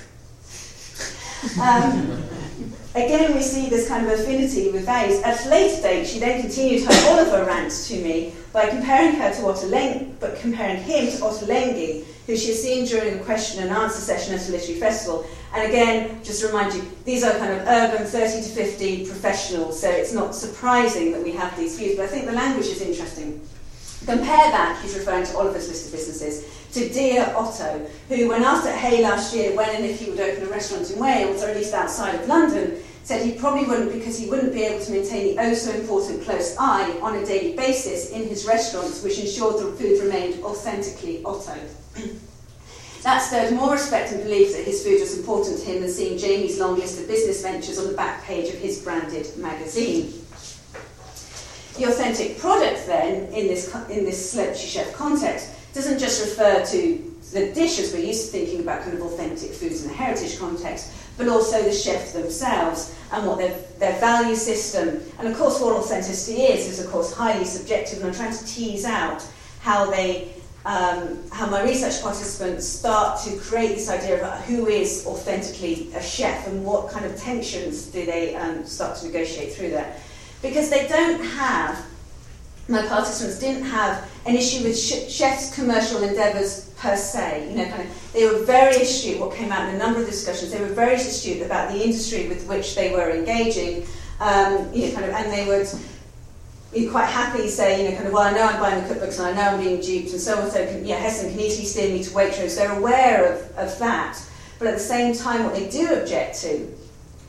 Um, 1.62 2.23
again, 2.95 3.36
we 3.36 3.43
see 3.43 3.69
this 3.69 3.88
kind 3.88 4.08
of 4.08 4.19
affinity 4.19 4.71
with 4.71 4.86
values. 4.86 5.21
At 5.21 5.45
a 5.45 5.49
later 5.49 5.82
date, 5.84 6.08
she 6.08 6.17
then 6.17 6.41
continued 6.41 6.86
her 6.86 7.10
Oliver 7.12 7.45
rant 7.45 7.71
to 7.71 8.01
me 8.01 8.34
by 8.51 8.67
comparing 8.69 9.13
her 9.17 9.32
to 9.36 9.41
Ottolenghi, 9.41 10.13
but 10.19 10.39
comparing 10.39 10.82
him 10.82 11.12
to 11.12 11.17
Ottolenghi, 11.17 12.03
who 12.25 12.36
she 12.36 12.47
has 12.47 12.62
seen 12.62 12.86
during 12.86 13.19
a 13.19 13.23
question 13.23 13.62
and 13.62 13.69
answer 13.69 13.99
session 13.99 14.34
at 14.34 14.49
a 14.49 14.51
literary 14.51 14.80
festival. 14.80 15.27
And 15.53 15.69
again, 15.69 16.23
just 16.23 16.41
to 16.41 16.47
remind 16.47 16.73
you, 16.73 16.82
these 17.06 17.23
are 17.23 17.38
kind 17.38 17.53
of 17.53 17.67
urban 17.67 18.08
30 18.08 18.41
to 18.41 18.49
50 18.49 19.06
professionals, 19.06 19.80
so 19.80 19.91
it's 19.91 20.12
not 20.12 20.34
surprising 20.34 21.12
that 21.12 21.23
we 21.23 21.34
have 21.34 21.56
these 21.56 21.77
views, 21.77 21.95
but 21.95 22.06
I 22.06 22.08
think 22.08 22.25
the 22.25 22.34
language 22.34 22.65
is 22.65 22.82
interesting. 22.82 23.47
Compare 24.06 24.52
that, 24.52 24.80
he's 24.82 24.96
referring 24.96 25.26
to 25.26 25.38
Oliver's 25.38 25.68
list 25.68 25.88
of 25.88 25.92
businesses, 25.92 26.46
to 26.74 26.90
Dear 26.90 27.34
Otto, 27.36 27.88
who, 28.10 28.30
when 28.30 28.44
asked 28.44 28.68
at 28.68 28.78
Hay 28.78 29.02
last 29.02 29.36
year 29.36 29.56
when 29.56 29.70
and 29.76 29.86
if 29.86 30.00
he 30.00 30.10
would 30.10 30.20
open 30.20 30.44
a 30.44 30.50
restaurant 30.50 30.90
in 30.92 31.00
Wales, 31.00 31.44
or 31.44 31.50
at 31.50 31.58
least 31.58 31.74
outside 31.74 32.16
of 32.16 32.28
London, 32.28 32.78
said 33.04 33.26
he 33.26 33.40
probably 33.40 33.66
wouldn't 33.66 33.94
because 33.94 34.20
he 34.20 34.30
wouldn't 34.30 34.54
be 34.54 34.64
able 34.64 34.84
to 34.84 34.92
maintain 34.92 35.36
the 35.36 35.42
oh 35.42 35.54
so 35.54 35.72
important 35.72 36.22
close 36.24 36.56
eye 36.60 36.92
on 37.02 37.16
a 37.16 37.26
daily 37.26 37.56
basis 37.56 38.12
in 38.12 38.28
his 38.28 38.46
restaurants, 38.46 39.02
which 39.02 39.18
ensured 39.18 39.58
the 39.58 39.72
food 39.78 40.04
remained 40.04 40.44
authentically 40.44 41.24
Otto. 41.24 41.58
that 43.04 43.20
stirred 43.20 43.54
more 43.54 43.72
respect 43.72 44.12
and 44.12 44.24
belief 44.24 44.52
that 44.52 44.66
his 44.66 44.84
food 44.84 45.00
was 45.00 45.18
important 45.18 45.58
to 45.58 45.66
him 45.66 45.82
than 45.82 45.90
seeing 45.90 46.18
Jamie's 46.18 46.60
long 46.60 46.76
list 46.76 47.00
of 47.00 47.08
business 47.08 47.42
ventures 47.42 47.80
on 47.80 47.88
the 47.88 47.94
back 47.94 48.24
page 48.26 48.54
of 48.54 48.60
his 48.60 48.82
branded 48.82 49.26
magazine. 49.38 50.14
The 51.78 51.84
authentic 51.84 52.40
product, 52.40 52.88
then, 52.88 53.32
in 53.32 53.48
this, 53.48 53.74
in 53.90 54.04
this 54.04 54.32
celebrity 54.32 54.66
chef 54.66 54.94
context, 54.94 55.52
doesn't 55.76 56.00
just 56.00 56.26
refer 56.26 56.66
to 56.66 57.16
the 57.34 57.54
dishes 57.54 57.94
we're 57.94 58.00
used 58.00 58.26
to 58.26 58.32
thinking 58.32 58.62
about 58.62 58.82
kind 58.82 58.98
of 58.98 59.04
authentic 59.04 59.52
foods 59.52 59.84
in 59.84 59.90
the 59.90 59.94
heritage 59.94 60.40
context, 60.40 60.92
but 61.18 61.28
also 61.28 61.62
the 61.62 61.72
chefs 61.72 62.13
themselves 62.13 62.96
and 63.12 63.28
what 63.28 63.38
their, 63.38 63.56
their 63.78 64.00
value 64.00 64.36
system. 64.36 65.02
And 65.20 65.28
of 65.28 65.38
course, 65.38 65.60
what 65.60 65.76
authenticity 65.76 66.42
is, 66.42 66.68
is 66.68 66.84
of 66.84 66.92
course 66.92 67.13
highly 67.13 67.46
subjective, 67.46 68.00
and 68.00 68.08
I'm 68.08 68.16
trying 68.16 68.36
to 68.36 68.46
tease 68.46 68.86
out 68.86 69.24
how 69.62 69.90
they. 69.92 70.34
Um, 70.66 71.24
how 71.32 71.50
my 71.50 71.63
research 71.63 72.02
participants 72.02 72.68
start 72.68 73.22
to 73.22 73.38
create 73.38 73.76
this 73.76 73.90
idea 73.90 74.22
of 74.22 74.44
who 74.44 74.68
is 74.68 75.06
authentically 75.08 75.94
a 75.96 76.04
chef 76.04 76.46
and 76.46 76.66
what 76.66 76.92
kind 76.92 77.06
of 77.06 77.16
tensions 77.16 77.86
do 77.86 78.06
they 78.06 78.36
um, 78.36 78.66
start 78.66 78.98
to 78.98 79.06
negotiate 79.06 79.54
through 79.54 79.70
that 79.70 80.02
because 80.41 80.69
they 80.69 80.88
don't 80.88 81.23
have, 81.23 81.86
my 82.67 82.86
participants 82.86 83.39
didn't 83.39 83.63
have 83.63 84.10
an 84.26 84.36
issue 84.36 84.63
with 84.63 84.78
sh- 84.78 85.12
chefs' 85.12 85.54
commercial 85.56 86.04
endeavours 86.04 86.69
per 86.78 86.95
se. 86.95 87.50
You 87.50 87.58
know, 87.58 87.65
kind 87.69 87.84
of, 87.84 88.13
they 88.13 88.28
were 88.28 88.43
very 88.45 88.82
astute. 88.82 89.19
What 89.19 89.36
came 89.36 89.52
out 89.52 89.69
in 89.69 89.76
a 89.76 89.78
number 89.78 90.02
of 90.02 90.06
discussions, 90.06 90.52
they 90.52 90.62
were 90.62 90.67
very 90.67 90.95
astute 90.95 91.41
about 91.45 91.71
the 91.71 91.84
industry 91.84 92.28
with 92.28 92.47
which 92.47 92.76
they 92.76 92.91
were 92.91 93.10
engaging. 93.10 93.86
Um, 94.19 94.71
you 94.73 94.88
know, 94.88 94.93
kind 94.93 95.06
of, 95.06 95.12
and 95.12 95.32
they 95.32 95.47
would 95.47 95.67
be 96.73 96.88
quite 96.88 97.06
happy 97.06 97.47
say, 97.47 97.82
you 97.84 97.89
know, 97.89 97.95
kind 97.95 98.08
of, 98.08 98.13
well, 98.13 98.23
I 98.23 98.32
know 98.32 98.43
I'm 98.43 98.60
buying 98.60 98.88
the 98.88 98.93
cookbooks 98.93 99.19
and 99.19 99.28
I 99.28 99.34
know 99.34 99.56
I'm 99.56 99.63
being 99.63 99.80
duped 99.80 100.12
and 100.12 100.21
so 100.21 100.39
on. 100.39 100.52
So, 100.52 100.65
can, 100.65 100.86
yeah, 100.86 100.97
Heston 100.97 101.32
can 101.32 101.39
easily 101.39 101.65
steer 101.65 101.93
me 101.93 102.04
to 102.04 102.10
Waitrose. 102.12 102.56
They're 102.58 102.78
aware 102.78 103.34
of, 103.34 103.58
of 103.58 103.80
that, 103.80 104.19
but 104.60 104.67
at 104.67 104.73
the 104.73 104.80
same 104.80 105.15
time, 105.15 105.43
what 105.43 105.54
they 105.54 105.69
do 105.69 105.93
object 105.93 106.41
to 106.41 106.67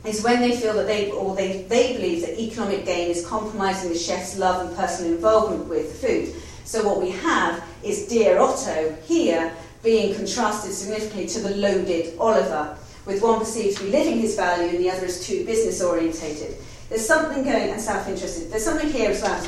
is 0.04 0.22
when 0.22 0.40
they 0.40 0.56
feel 0.56 0.74
that 0.74 0.86
they, 0.86 1.10
or 1.10 1.34
they, 1.34 1.62
they 1.62 1.94
believe 1.94 2.22
that 2.22 2.38
economic 2.38 2.84
gain 2.84 3.10
is 3.10 3.26
compromising 3.26 3.90
the 3.90 3.98
chef's 3.98 4.38
love 4.38 4.66
and 4.66 4.76
personal 4.76 5.12
involvement 5.12 5.66
with 5.68 6.00
food. 6.00 6.34
So 6.64 6.86
what 6.86 7.00
we 7.00 7.10
have 7.10 7.64
is 7.82 8.06
Dear 8.06 8.38
Otto 8.38 8.96
here 9.06 9.52
being 9.82 10.14
contrasted 10.14 10.72
significantly 10.72 11.26
to 11.26 11.40
the 11.40 11.56
loaded 11.56 12.18
Oliver, 12.18 12.76
with 13.06 13.22
one 13.22 13.38
perceived 13.38 13.78
to 13.78 13.84
be 13.84 13.90
living 13.90 14.18
his 14.18 14.36
value 14.36 14.68
and 14.68 14.78
the 14.78 14.90
other 14.90 15.06
is 15.06 15.26
too 15.26 15.44
business 15.44 15.82
orientated. 15.82 16.56
There's 16.88 17.06
something 17.06 17.42
going 17.42 17.70
and 17.70 17.80
self-interested. 17.80 18.50
There's 18.50 18.64
something 18.64 18.90
here 18.90 19.10
as 19.10 19.22
well 19.22 19.46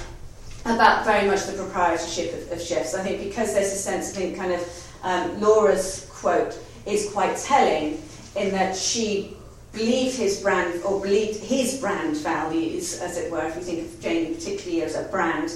about 0.66 1.04
very 1.04 1.26
much 1.26 1.46
the 1.46 1.52
proprietorship 1.52 2.32
of, 2.34 2.52
of 2.52 2.60
chefs. 2.60 2.94
I 2.94 3.02
think 3.02 3.22
because 3.22 3.54
there's 3.54 3.72
a 3.72 3.76
sense, 3.76 4.10
I 4.10 4.20
think 4.20 4.36
kind 4.36 4.52
of 4.52 4.90
um, 5.02 5.40
Laura's 5.40 6.06
quote 6.10 6.58
is 6.86 7.10
quite 7.12 7.36
telling 7.36 8.02
in 8.36 8.50
that 8.52 8.76
she 8.76 9.36
believed 9.72 10.16
his 10.16 10.40
brand, 10.40 10.82
or 10.84 11.00
believed 11.00 11.42
his 11.42 11.78
brand 11.78 12.16
values, 12.18 13.00
as 13.00 13.16
it 13.16 13.30
were, 13.30 13.44
if 13.46 13.56
you 13.56 13.62
think 13.62 13.86
of 13.86 14.00
Jane 14.00 14.34
particularly 14.34 14.82
as 14.82 14.96
a 14.96 15.04
brand. 15.04 15.52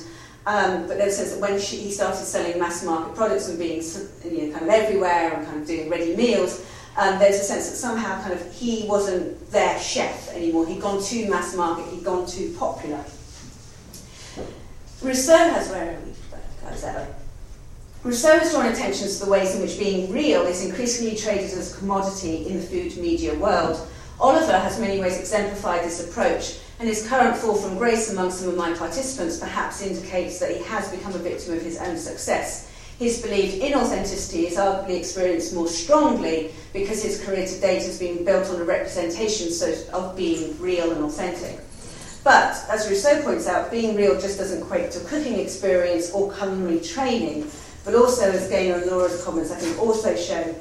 Um, 0.46 0.86
but 0.86 0.98
then 0.98 1.10
says 1.10 1.32
that 1.32 1.40
when 1.40 1.58
she, 1.58 1.76
he 1.78 1.90
started 1.90 2.24
selling 2.24 2.58
mass 2.58 2.84
market 2.84 3.14
products 3.14 3.48
and 3.48 3.58
being 3.58 3.82
you 4.24 4.46
know, 4.46 4.52
kind 4.52 4.68
of 4.68 4.68
everywhere 4.68 5.32
and 5.32 5.46
kind 5.46 5.60
of 5.62 5.66
doing 5.66 5.88
ready 5.88 6.14
meals, 6.14 6.64
um, 6.96 7.18
there's 7.18 7.36
a 7.36 7.44
sense 7.44 7.70
that 7.70 7.76
somehow 7.76 8.20
kind 8.20 8.34
of 8.34 8.54
he 8.54 8.86
wasn't 8.86 9.50
their 9.50 9.78
chef 9.80 10.32
anymore. 10.34 10.66
He'd 10.66 10.82
gone 10.82 11.02
too 11.02 11.28
mass 11.30 11.56
market, 11.56 11.86
he'd 11.92 12.04
gone 12.04 12.26
too 12.26 12.54
popular. 12.58 13.02
Rousseau 15.02 15.36
has 15.36 15.70
where 15.70 15.96
are 15.96 16.00
we? 16.00 16.12
Rousseau 18.04 18.38
has 18.38 18.52
drawn 18.52 18.66
attention 18.66 19.08
to 19.08 19.24
the 19.24 19.30
ways 19.30 19.54
in 19.54 19.62
which 19.62 19.78
being 19.78 20.12
real 20.12 20.42
is 20.42 20.64
increasingly 20.64 21.16
traded 21.16 21.44
as 21.44 21.74
a 21.74 21.78
commodity 21.78 22.46
in 22.46 22.56
the 22.56 22.62
food 22.62 22.96
media 22.98 23.34
world. 23.34 23.88
Oliver 24.24 24.58
has 24.58 24.80
many 24.80 24.98
ways 24.98 25.20
exemplified 25.20 25.84
this 25.84 26.08
approach, 26.08 26.56
and 26.80 26.88
his 26.88 27.06
current 27.06 27.36
fall 27.36 27.54
from 27.54 27.76
grace 27.76 28.10
among 28.10 28.30
some 28.30 28.48
of 28.48 28.56
my 28.56 28.72
participants 28.72 29.36
perhaps 29.36 29.82
indicates 29.82 30.38
that 30.38 30.50
he 30.50 30.62
has 30.62 30.90
become 30.90 31.12
a 31.12 31.18
victim 31.18 31.52
of 31.52 31.60
his 31.60 31.76
own 31.76 31.98
success. 31.98 32.72
His 32.98 33.20
belief 33.20 33.60
in 33.60 33.74
authenticity 33.74 34.46
is 34.46 34.56
arguably 34.56 34.96
experienced 34.96 35.54
more 35.54 35.68
strongly 35.68 36.52
because 36.72 37.02
his 37.02 37.22
career 37.22 37.46
to 37.46 37.60
date 37.60 37.82
has 37.82 37.98
been 37.98 38.24
built 38.24 38.48
on 38.48 38.62
a 38.62 38.64
representation 38.64 39.48
of 39.92 40.16
being 40.16 40.58
real 40.58 40.90
and 40.90 41.04
authentic. 41.04 41.60
But, 42.24 42.64
as 42.70 42.88
Rousseau 42.88 43.20
points 43.20 43.46
out, 43.46 43.70
being 43.70 43.94
real 43.94 44.18
just 44.18 44.38
doesn't 44.38 44.62
equate 44.62 44.90
to 44.92 45.00
cooking 45.00 45.38
experience 45.38 46.12
or 46.12 46.32
culinary 46.32 46.80
training, 46.80 47.50
but 47.84 47.94
also, 47.94 48.30
as 48.32 48.48
Gaynor 48.48 48.76
and 48.76 48.90
Laura's 48.90 49.22
comments 49.22 49.50
I 49.50 49.56
think 49.56 49.78
also 49.78 50.16
show, 50.16 50.54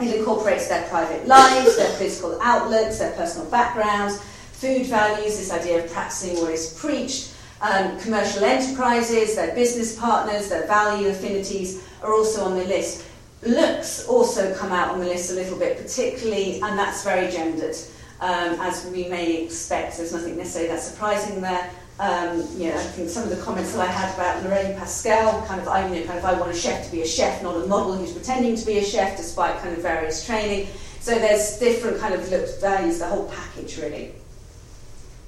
it 0.00 0.16
incorporates 0.16 0.68
their 0.68 0.86
private 0.88 1.26
lives, 1.26 1.76
their 1.76 1.90
physical 1.90 2.38
outlooks, 2.42 2.98
their 2.98 3.12
personal 3.12 3.48
backgrounds, 3.50 4.20
food 4.52 4.86
values, 4.86 5.38
this 5.38 5.52
idea 5.52 5.84
of 5.84 5.92
practicing 5.92 6.40
what 6.40 6.50
is 6.50 6.76
preached, 6.78 7.34
um, 7.60 7.98
commercial 8.00 8.44
enterprises, 8.44 9.36
their 9.36 9.54
business 9.54 9.98
partners, 9.98 10.48
their 10.48 10.66
value 10.66 11.08
affinities 11.08 11.82
are 12.02 12.12
also 12.12 12.44
on 12.44 12.56
the 12.56 12.64
list. 12.64 13.04
Looks 13.42 14.06
also 14.08 14.54
come 14.54 14.72
out 14.72 14.90
on 14.90 15.00
the 15.00 15.06
list 15.06 15.30
a 15.30 15.34
little 15.34 15.58
bit, 15.58 15.76
particularly, 15.76 16.60
and 16.60 16.78
that's 16.78 17.04
very 17.04 17.30
gendered, 17.30 17.76
um, 18.20 18.60
as 18.60 18.86
we 18.86 19.08
may 19.08 19.44
expect. 19.44 19.96
There's 19.96 20.12
nothing 20.12 20.36
necessarily 20.36 20.70
that 20.70 20.80
surprising 20.80 21.40
there. 21.40 21.70
Um, 22.00 22.44
you 22.56 22.70
know, 22.70 22.74
I 22.74 22.82
think 22.82 23.08
some 23.08 23.22
of 23.22 23.30
the 23.30 23.40
comments 23.42 23.72
that 23.72 23.88
I 23.88 23.90
had 23.90 24.12
about 24.14 24.42
Lorraine 24.42 24.76
Pascale, 24.76 25.46
kind 25.46 25.60
of, 25.60 25.68
I, 25.68 25.86
you 25.88 26.00
know, 26.00 26.06
kind 26.06 26.18
of, 26.18 26.24
I 26.24 26.32
want 26.34 26.50
a 26.50 26.54
chef 26.54 26.84
to 26.86 26.90
be 26.90 27.02
a 27.02 27.06
chef, 27.06 27.42
not 27.42 27.54
a 27.56 27.66
model 27.66 27.94
who's 27.94 28.12
pretending 28.12 28.56
to 28.56 28.66
be 28.66 28.78
a 28.78 28.84
chef 28.84 29.16
despite 29.16 29.58
kind 29.58 29.76
of 29.76 29.82
various 29.82 30.26
training. 30.26 30.66
So 31.00 31.14
there's 31.14 31.58
different 31.58 32.00
kind 32.00 32.14
of 32.14 32.28
looked 32.30 32.60
values, 32.60 32.98
the 32.98 33.06
whole 33.06 33.28
package 33.28 33.78
really. 33.78 34.14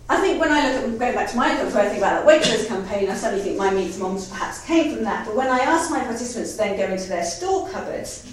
I 0.08 0.20
think 0.20 0.40
when 0.40 0.52
I 0.52 0.72
look 0.72 0.84
at, 0.84 0.98
going 0.98 1.14
back 1.14 1.30
to 1.30 1.36
my 1.36 1.48
when 1.48 1.66
I 1.66 1.88
think 1.88 1.98
about 1.98 2.24
that 2.24 2.26
Waitrose 2.26 2.68
campaign, 2.68 3.10
I 3.10 3.14
suddenly 3.14 3.44
think 3.44 3.58
my 3.58 3.70
meat 3.70 3.98
moms 3.98 4.28
perhaps 4.28 4.64
came 4.64 4.94
from 4.94 5.04
that. 5.04 5.26
But 5.26 5.34
when 5.34 5.48
I 5.48 5.58
asked 5.58 5.90
my 5.90 6.00
participants 6.00 6.52
to 6.52 6.58
then 6.58 6.76
go 6.76 6.92
into 6.92 7.08
their 7.08 7.24
store 7.24 7.68
cupboards, 7.70 8.24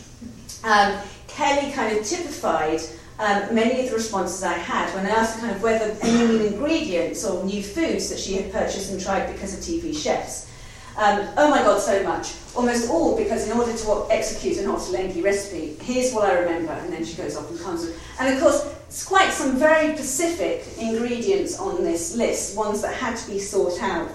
um, 0.64 1.00
Kelly 1.28 1.72
kind 1.72 1.98
of 1.98 2.06
typified 2.06 2.80
um, 3.20 3.54
many 3.54 3.82
of 3.82 3.90
the 3.90 3.96
responses 3.96 4.44
I 4.44 4.54
had 4.54 4.94
when 4.96 5.06
I 5.06 5.10
asked 5.10 5.40
kind 5.40 5.56
of 5.56 5.62
whether 5.62 5.96
any 6.02 6.28
new 6.28 6.46
ingredients 6.48 7.24
or 7.24 7.44
new 7.44 7.62
foods 7.62 8.10
that 8.10 8.20
she 8.20 8.34
had 8.34 8.52
purchased 8.52 8.92
and 8.92 9.00
tried 9.00 9.32
because 9.32 9.54
of 9.54 9.60
TV 9.60 9.96
chefs. 9.96 10.50
Um, 10.98 11.28
oh 11.38 11.50
my 11.50 11.60
god, 11.60 11.80
so 11.80 12.04
much. 12.04 12.34
Almost 12.56 12.90
all 12.90 13.18
because 13.18 13.48
in 13.48 13.58
order 13.58 13.76
to 13.76 14.08
execute 14.12 14.58
an 14.58 14.66
Ottolenghi 14.66 15.24
recipe, 15.24 15.76
here's 15.82 16.14
what 16.14 16.30
I 16.30 16.40
remember, 16.40 16.72
and 16.72 16.94
then 16.94 17.04
she 17.04 17.16
goes 17.16 17.36
off 17.36 17.50
and 17.50 17.60
comes 17.60 17.86
with. 17.86 18.00
And 18.20 18.34
of 18.34 18.40
course, 18.40 18.76
it's 18.88 19.06
quite 19.06 19.32
some 19.32 19.58
very 19.58 19.96
specific 19.96 20.66
ingredients 20.80 21.58
on 21.60 21.84
this 21.84 22.16
list, 22.16 22.56
ones 22.56 22.82
that 22.82 22.94
had 22.96 23.18
to 23.18 23.32
be 23.32 23.40
sought 23.40 23.82
out. 23.82 24.10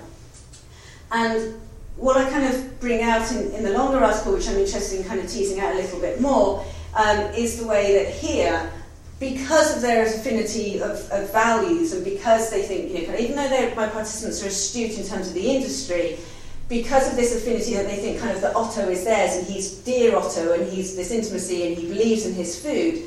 And 1.11 1.61
what 1.97 2.17
I 2.17 2.31
kind 2.31 2.55
of 2.55 2.79
bring 2.81 3.03
out 3.03 3.31
in, 3.33 3.51
in 3.53 3.65
the 3.65 3.73
longer 3.73 3.99
article, 3.99 4.35
which 4.35 4.49
I'm 4.49 4.57
interested 4.57 5.01
in 5.01 5.07
kind 5.07 5.21
of 5.21 5.29
teasing 5.29 5.59
out 5.59 5.73
a 5.73 5.77
little 5.77 6.01
bit 6.01 6.21
more, 6.21 6.65
um, 6.95 7.19
is 7.35 7.61
the 7.61 7.67
way 7.67 8.05
that 8.05 8.15
here 8.15 8.71
because 9.21 9.75
of 9.75 9.83
their 9.83 10.07
affinity 10.07 10.81
of, 10.81 11.11
of 11.11 11.33
values 11.33 11.93
and 11.93 12.05
because 12.05 12.51
they 12.51 12.63
think, 12.63 12.93
you 12.93 13.09
know, 13.09 13.19
even 13.19 13.37
though 13.37 13.75
my 13.75 13.89
participants 13.89 14.43
are 14.45 14.49
astute 14.49 14.97
in 14.99 15.05
terms 15.05 15.29
of 15.29 15.35
the 15.35 15.51
industry, 15.51 16.19
because 16.69 17.09
of 17.09 17.17
this 17.17 17.35
affinity 17.35 17.75
that 17.75 17.87
they 17.87 17.97
think 17.97 18.21
kind 18.21 18.31
of 18.31 18.43
that 18.43 18.55
Otto 18.55 18.89
is 18.89 19.05
theirs 19.05 19.37
and 19.37 19.47
he's 19.47 19.79
dear 19.79 20.15
Otto 20.17 20.53
and 20.53 20.71
he's 20.71 20.95
this 20.95 21.11
intimacy 21.11 21.67
and 21.67 21.77
he 21.77 21.89
believes 21.89 22.27
in 22.27 22.35
his 22.35 22.63
food, 22.63 23.03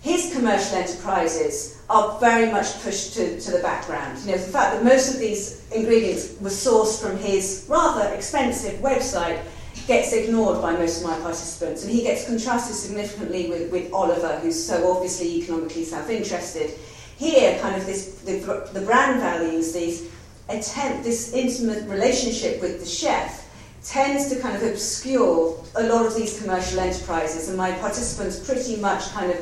his 0.00 0.32
commercial 0.32 0.76
enterprises 0.76 1.82
are 1.90 2.18
very 2.20 2.50
much 2.50 2.80
pushed 2.82 3.14
to, 3.14 3.38
to 3.40 3.50
the 3.50 3.58
background. 3.58 4.18
You 4.20 4.32
know, 4.32 4.38
the 4.38 4.52
fact 4.52 4.76
that 4.76 4.84
most 4.84 5.12
of 5.12 5.20
these 5.20 5.68
ingredients 5.72 6.36
were 6.40 6.48
sourced 6.48 7.02
from 7.02 7.18
his 7.18 7.66
rather 7.68 8.08
expensive 8.14 8.80
website 8.80 9.42
gets 9.86 10.12
ignored 10.12 10.60
by 10.62 10.72
most 10.72 11.02
of 11.02 11.10
my 11.10 11.18
participants, 11.20 11.82
and 11.82 11.92
he 11.92 12.02
gets 12.02 12.26
contrasted 12.26 12.76
significantly 12.76 13.48
with, 13.48 13.70
with 13.72 13.92
Oliver, 13.92 14.38
who's 14.40 14.62
so 14.62 14.90
obviously 14.90 15.38
economically 15.38 15.84
self-interested. 15.84 16.70
here, 17.16 17.58
kind 17.60 17.76
of 17.76 17.84
this, 17.86 18.20
the, 18.20 18.68
the 18.72 18.80
brand 18.80 19.20
values, 19.20 19.72
these 19.72 20.08
attempt, 20.48 21.04
this 21.04 21.32
intimate 21.32 21.88
relationship 21.88 22.60
with 22.62 22.80
the 22.80 22.86
chef 22.86 23.46
tends 23.84 24.28
to 24.28 24.40
kind 24.40 24.56
of 24.56 24.62
obscure 24.62 25.62
a 25.76 25.82
lot 25.84 26.04
of 26.06 26.14
these 26.14 26.40
commercial 26.40 26.80
enterprises, 26.80 27.48
and 27.48 27.56
my 27.56 27.72
participants 27.72 28.38
pretty 28.38 28.76
much 28.76 29.10
kind 29.10 29.30
of 29.30 29.38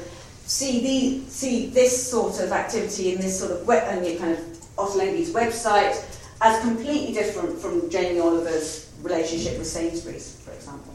see 0.47 0.81
the 0.81 1.31
see 1.31 1.67
this 1.71 2.11
sort 2.11 2.41
of 2.41 2.53
activity 2.53 3.15
in 3.15 3.21
this 3.21 3.39
sort 3.39 3.53
of 3.53 3.67
web, 3.67 3.85
and 3.89 4.19
kind 4.19 4.33
of 4.33 4.39
Ottolenghi's 4.77 5.33
website 5.33 6.05
as 6.41 6.61
completely 6.63 7.13
different 7.13 7.59
from 7.59 7.91
Jamie 7.91 8.21
Oliver's 8.21 8.88
relationship 9.03 9.59
with 9.59 9.67
Sainsbury's, 9.67 10.41
for 10.45 10.53
example. 10.53 10.95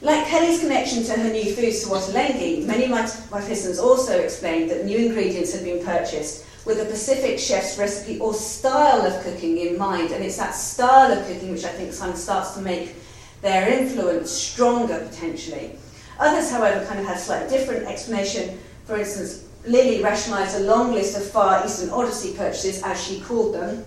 Like 0.00 0.26
Kelly's 0.26 0.60
connection 0.60 1.02
to 1.04 1.12
her 1.14 1.32
new 1.32 1.54
foods 1.54 1.82
to 1.82 1.88
Ottolenghi, 1.88 2.64
many 2.64 2.88
participants 2.88 3.80
also 3.80 4.18
explained 4.20 4.70
that 4.70 4.84
new 4.84 4.98
ingredients 4.98 5.52
had 5.52 5.64
been 5.64 5.84
purchased 5.84 6.46
with 6.64 6.80
a 6.80 6.84
Pacific 6.84 7.38
chef's 7.38 7.78
recipe 7.78 8.20
or 8.20 8.32
style 8.32 9.04
of 9.04 9.22
cooking 9.24 9.58
in 9.58 9.76
mind. 9.76 10.12
And 10.12 10.22
it's 10.22 10.36
that 10.36 10.54
style 10.54 11.10
of 11.10 11.26
cooking 11.26 11.50
which 11.50 11.64
I 11.64 11.70
think 11.70 11.92
starts 11.92 12.54
to 12.54 12.60
make 12.60 12.94
their 13.42 13.68
influence 13.68 14.30
stronger 14.30 15.04
potentially. 15.10 15.72
Others, 16.20 16.50
however, 16.50 16.84
kind 16.86 17.00
of 17.00 17.06
had 17.06 17.16
a 17.16 17.20
slightly 17.20 17.56
different 17.56 17.86
explanation. 17.86 18.58
For 18.84 18.98
instance, 18.98 19.46
Lily 19.66 20.02
rationalised 20.02 20.56
a 20.60 20.64
long 20.64 20.92
list 20.92 21.16
of 21.16 21.28
Far 21.28 21.64
Eastern 21.64 21.90
Odyssey 21.90 22.34
purchases, 22.34 22.82
as 22.82 23.02
she 23.02 23.20
called 23.20 23.54
them, 23.54 23.84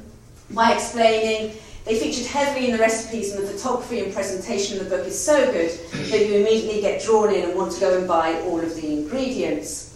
by 0.49 0.73
explaining 0.73 1.55
they 1.85 1.99
featured 1.99 2.27
heavily 2.27 2.67
in 2.67 2.73
the 2.73 2.77
recipes 2.77 3.33
and 3.33 3.43
the 3.43 3.51
photography 3.51 4.01
and 4.01 4.13
presentation 4.13 4.77
of 4.77 4.83
the 4.87 4.95
book 4.95 5.07
is 5.07 5.19
so 5.19 5.51
good 5.51 5.71
that 5.91 6.27
you 6.27 6.35
immediately 6.35 6.79
get 6.79 7.01
drawn 7.03 7.33
in 7.33 7.49
and 7.49 7.57
want 7.57 7.71
to 7.71 7.79
go 7.79 7.97
and 7.97 8.07
buy 8.07 8.39
all 8.41 8.59
of 8.59 8.75
the 8.75 8.87
ingredients. 8.93 9.87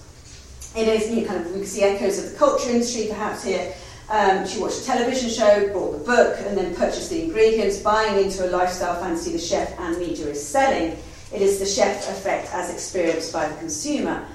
It 0.76 0.88
is, 0.88 1.10
you 1.12 1.26
kind 1.26 1.42
of, 1.42 1.52
we 1.52 1.60
can 1.60 1.66
see 1.66 1.84
echoes 1.84 2.24
of 2.24 2.32
the 2.32 2.38
culture 2.38 2.70
industry 2.70 3.08
perhaps 3.08 3.44
here. 3.44 3.74
Um, 4.10 4.48
she 4.48 4.60
watched 4.60 4.82
a 4.82 4.86
television 4.86 5.30
show, 5.30 5.72
bought 5.74 5.92
the 5.98 6.04
book, 6.04 6.38
and 6.40 6.58
then 6.58 6.76
purchased 6.76 7.10
the 7.10 7.24
ingredients, 7.24 7.80
buying 7.80 8.24
into 8.24 8.46
a 8.46 8.50
lifestyle 8.50 9.00
fantasy 9.00 9.32
the 9.32 9.40
chef 9.40 9.80
and 9.80 9.98
media 9.98 10.28
is 10.28 10.46
selling. 10.46 10.98
It 11.34 11.42
is 11.42 11.60
the 11.60 11.66
chef 11.66 12.10
effect 12.10 12.50
as 12.52 12.72
experienced 12.72 13.32
by 13.32 13.48
the 13.48 13.56
consumer. 13.56 14.26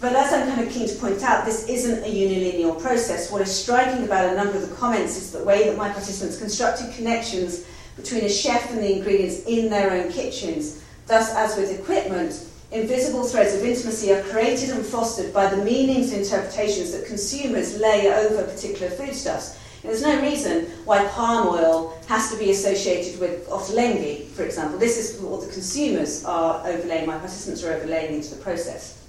But 0.00 0.14
as 0.14 0.32
I'm 0.32 0.48
kind 0.48 0.66
of 0.66 0.72
keen 0.72 0.88
to 0.88 0.94
point 0.94 1.22
out, 1.22 1.44
this 1.44 1.68
isn't 1.68 2.02
a 2.04 2.06
unilinear 2.06 2.80
process. 2.80 3.30
What 3.30 3.42
is 3.42 3.54
striking 3.54 4.02
about 4.04 4.32
a 4.32 4.34
number 4.34 4.56
of 4.56 4.66
the 4.66 4.74
comments 4.76 5.18
is 5.18 5.30
the 5.30 5.44
way 5.44 5.68
that 5.68 5.76
my 5.76 5.90
participants 5.90 6.38
constructed 6.38 6.94
connections 6.94 7.66
between 7.96 8.24
a 8.24 8.28
chef 8.30 8.70
and 8.70 8.78
the 8.78 8.96
ingredients 8.96 9.42
in 9.46 9.68
their 9.68 9.90
own 9.90 10.10
kitchens. 10.10 10.82
Thus, 11.06 11.34
as 11.34 11.54
with 11.58 11.78
equipment, 11.78 12.46
invisible 12.72 13.24
threads 13.24 13.54
of 13.54 13.62
intimacy 13.62 14.10
are 14.12 14.22
created 14.22 14.70
and 14.70 14.86
fostered 14.86 15.34
by 15.34 15.54
the 15.54 15.62
meanings 15.62 16.12
and 16.12 16.22
interpretations 16.22 16.92
that 16.92 17.04
consumers 17.04 17.78
lay 17.78 18.10
over 18.10 18.44
particular 18.44 18.90
foodstuffs. 18.90 19.58
And 19.82 19.90
there's 19.90 20.02
no 20.02 20.22
reason 20.22 20.66
why 20.86 21.06
palm 21.08 21.48
oil 21.48 21.98
has 22.06 22.30
to 22.30 22.38
be 22.38 22.50
associated 22.50 23.20
with 23.20 23.46
Ottolenghi, 23.50 24.28
for 24.28 24.44
example. 24.44 24.78
This 24.78 24.96
is 24.96 25.20
what 25.20 25.42
the 25.42 25.52
consumers 25.52 26.24
are 26.24 26.66
overlaying, 26.66 27.06
my 27.06 27.18
participants 27.18 27.62
are 27.64 27.74
overlaying 27.74 28.14
into 28.14 28.34
the 28.34 28.42
process. 28.42 28.99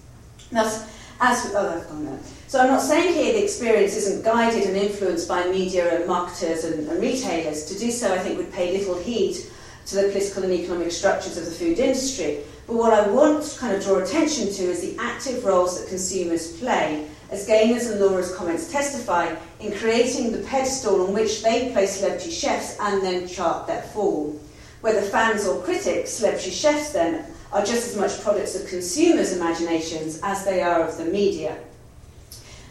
Thus, 0.51 0.87
as 1.21 1.53
oh, 1.55 1.85
gone. 1.87 2.19
So 2.47 2.59
I'm 2.59 2.67
not 2.67 2.81
saying 2.81 3.13
here 3.13 3.33
the 3.33 3.43
experience 3.43 3.95
isn't 3.95 4.25
guided 4.25 4.63
and 4.63 4.75
influenced 4.75 5.27
by 5.27 5.45
media 5.45 5.97
and 5.97 6.07
marketers 6.07 6.65
and, 6.65 6.87
and 6.87 7.01
retailers. 7.01 7.65
To 7.65 7.79
do 7.79 7.91
so, 7.91 8.13
I 8.13 8.19
think, 8.19 8.37
would 8.37 8.51
pay 8.51 8.77
little 8.77 8.97
heed 8.97 9.37
to 9.85 9.95
the 9.95 10.09
political 10.09 10.43
and 10.43 10.53
economic 10.53 10.91
structures 10.91 11.37
of 11.37 11.45
the 11.45 11.51
food 11.51 11.79
industry. 11.79 12.39
But 12.67 12.75
what 12.75 12.93
I 12.93 13.07
want 13.07 13.43
to 13.43 13.59
kind 13.59 13.75
of 13.75 13.83
draw 13.83 13.99
attention 13.99 14.47
to 14.47 14.63
is 14.63 14.81
the 14.81 14.97
active 14.99 15.45
roles 15.45 15.79
that 15.79 15.89
consumers 15.89 16.57
play, 16.57 17.07
as 17.29 17.47
Gaynor's 17.47 17.87
and 17.87 18.01
Laura's 18.01 18.35
comments 18.35 18.71
testify, 18.71 19.33
in 19.59 19.71
creating 19.73 20.31
the 20.31 20.39
pedestal 20.39 21.07
on 21.07 21.13
which 21.13 21.43
they 21.43 21.71
place 21.71 21.99
celebrity 21.99 22.31
chefs 22.31 22.77
and 22.79 23.01
then 23.01 23.27
chart 23.27 23.67
their 23.67 23.81
fall. 23.81 24.37
Whether 24.81 25.01
fans 25.01 25.47
or 25.47 25.61
critics, 25.61 26.09
celebrity 26.09 26.51
chefs 26.51 26.91
then 26.91 27.25
are 27.51 27.65
just 27.65 27.89
as 27.89 27.97
much 27.97 28.21
products 28.21 28.55
of 28.55 28.67
consumers' 28.67 29.35
imaginations 29.35 30.19
as 30.23 30.45
they 30.45 30.61
are 30.61 30.87
of 30.87 30.97
the 30.97 31.05
media. 31.05 31.57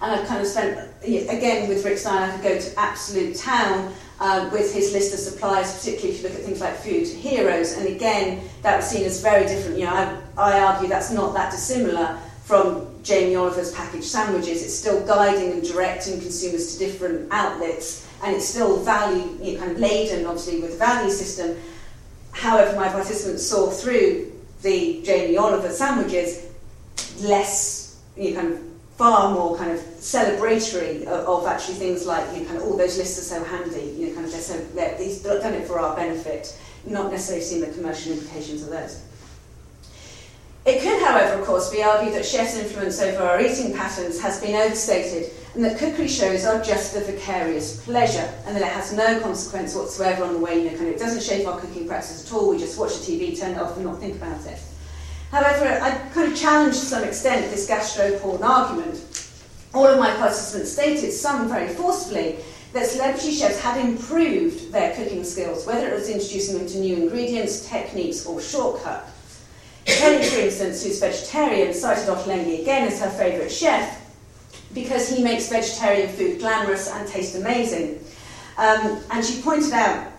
And 0.02 0.12
I've 0.12 0.26
kind 0.26 0.40
of 0.40 0.46
spent, 0.46 0.90
again, 1.02 1.68
with 1.68 1.84
Rick 1.84 1.98
Stein, 1.98 2.22
I 2.22 2.32
could 2.32 2.42
go 2.42 2.58
to 2.58 2.80
absolute 2.80 3.36
town 3.36 3.92
um, 4.18 4.50
with 4.50 4.72
his 4.72 4.92
list 4.92 5.12
of 5.12 5.20
suppliers, 5.20 5.76
particularly 5.76 6.14
if 6.14 6.22
you 6.22 6.28
look 6.28 6.38
at 6.38 6.44
things 6.44 6.60
like 6.60 6.76
food 6.76 7.06
heroes. 7.06 7.76
And 7.76 7.86
again, 7.86 8.42
that 8.62 8.76
was 8.76 8.86
seen 8.86 9.04
as 9.04 9.20
very 9.20 9.46
different. 9.46 9.78
You 9.78 9.84
know, 9.84 9.92
I, 9.92 10.18
I 10.38 10.60
argue 10.60 10.88
that's 10.88 11.10
not 11.10 11.34
that 11.34 11.50
dissimilar 11.50 12.18
from 12.44 12.88
Jamie 13.02 13.36
Oliver's 13.36 13.72
packaged 13.72 14.04
sandwiches. 14.04 14.62
It's 14.62 14.74
still 14.74 15.06
guiding 15.06 15.52
and 15.52 15.62
directing 15.62 16.20
consumers 16.20 16.72
to 16.72 16.78
different 16.78 17.28
outlets, 17.30 18.08
and 18.24 18.34
it's 18.34 18.48
still 18.48 18.82
value, 18.82 19.38
you 19.42 19.54
know, 19.54 19.60
kind 19.60 19.72
of 19.72 19.78
laden, 19.78 20.24
obviously, 20.24 20.60
with 20.60 20.72
the 20.72 20.78
value 20.78 21.10
system. 21.10 21.56
However, 22.32 22.74
my 22.76 22.88
participants 22.88 23.46
saw 23.46 23.70
through 23.70 24.29
the 24.62 25.02
Jamie 25.04 25.36
Oliver 25.36 25.70
sandwiches 25.70 26.46
less, 27.20 28.00
you 28.16 28.30
know, 28.34 28.40
kind 28.40 28.52
of 28.52 28.60
far 28.96 29.32
more 29.32 29.56
kind 29.56 29.70
of 29.70 29.78
celebratory 29.78 31.02
of, 31.02 31.26
of, 31.26 31.46
actually 31.46 31.74
things 31.74 32.06
like 32.06 32.22
you 32.34 32.42
know, 32.42 32.46
kind 32.46 32.58
of 32.58 32.64
all 32.64 32.76
those 32.76 32.98
lists 32.98 33.18
are 33.18 33.38
so 33.38 33.44
handy. 33.44 33.94
You 33.96 34.08
know, 34.08 34.14
kind 34.14 34.26
of 34.26 34.32
they're 34.32 34.40
so 34.40 34.58
they're, 34.74 34.98
they've 34.98 35.22
done 35.22 35.54
it 35.54 35.66
for 35.66 35.80
our 35.80 35.96
benefit, 35.96 36.58
not 36.86 37.10
necessarily 37.10 37.44
seeing 37.44 37.60
the 37.62 37.72
commercial 37.72 38.12
implications 38.12 38.62
of 38.62 38.70
those. 38.70 39.02
It 40.66 40.82
could, 40.82 41.02
however, 41.02 41.40
of 41.40 41.46
course, 41.46 41.70
be 41.70 41.82
argued 41.82 42.14
that 42.14 42.26
chefs' 42.26 42.56
influence 42.56 43.00
over 43.00 43.22
our 43.22 43.40
eating 43.40 43.74
patterns 43.74 44.20
has 44.20 44.40
been 44.40 44.54
overstated 44.54 45.32
and 45.54 45.64
that 45.64 45.78
cookery 45.78 46.06
shows 46.06 46.44
are 46.44 46.62
just 46.62 46.94
a 46.96 47.00
vicarious 47.00 47.84
pleasure 47.84 48.32
and 48.46 48.54
that 48.54 48.62
it 48.62 48.68
has 48.68 48.92
no 48.92 49.18
consequence 49.20 49.74
whatsoever 49.74 50.24
on 50.24 50.34
the 50.34 50.38
way, 50.38 50.62
you 50.62 50.68
kind 50.70 50.82
of, 50.82 50.94
it 50.94 50.98
doesn't 50.98 51.22
shape 51.22 51.46
our 51.46 51.58
cooking 51.58 51.88
practice 51.88 52.24
at 52.24 52.32
all. 52.32 52.50
We 52.50 52.58
just 52.58 52.78
watch 52.78 53.04
the 53.04 53.18
TV, 53.18 53.38
turn 53.38 53.52
it 53.52 53.58
off 53.58 53.76
and 53.76 53.84
not 53.84 53.98
think 53.98 54.16
about 54.16 54.46
it. 54.46 54.60
However, 55.32 55.80
I 55.82 55.90
kind 56.12 56.32
of 56.32 56.38
challenged 56.38 56.78
to 56.80 56.86
some 56.86 57.04
extent 57.04 57.50
this 57.50 57.66
gastro-porn 57.66 58.42
argument. 58.42 59.04
All 59.74 59.86
of 59.86 59.98
my 59.98 60.14
participants 60.16 60.72
stated, 60.72 61.12
some 61.12 61.48
very 61.48 61.68
forcefully, 61.74 62.36
that 62.72 62.86
celebrity 62.86 63.32
chefs 63.32 63.60
had 63.60 63.84
improved 63.84 64.70
their 64.70 64.94
cooking 64.94 65.24
skills, 65.24 65.66
whether 65.66 65.88
it 65.88 65.94
was 65.94 66.08
introducing 66.08 66.58
them 66.58 66.68
to 66.68 66.78
new 66.78 66.96
ingredients, 66.96 67.68
techniques, 67.68 68.24
or 68.24 68.40
shortcut. 68.40 69.08
Kelly, 69.84 70.24
for 70.24 70.38
instance, 70.38 70.84
who's 70.84 71.00
vegetarian, 71.00 71.74
cited 71.74 72.08
Ottolenghi 72.08 72.62
again 72.62 72.86
as 72.86 73.00
her 73.00 73.10
favourite 73.10 73.50
chef 73.50 73.99
because 74.74 75.08
he 75.08 75.22
makes 75.22 75.48
vegetarian 75.48 76.08
food 76.08 76.38
glamorous 76.38 76.90
and 76.90 77.08
taste 77.08 77.36
amazing. 77.36 78.00
Um, 78.56 79.00
and 79.10 79.24
she 79.24 79.40
pointed 79.42 79.72
out 79.72 80.12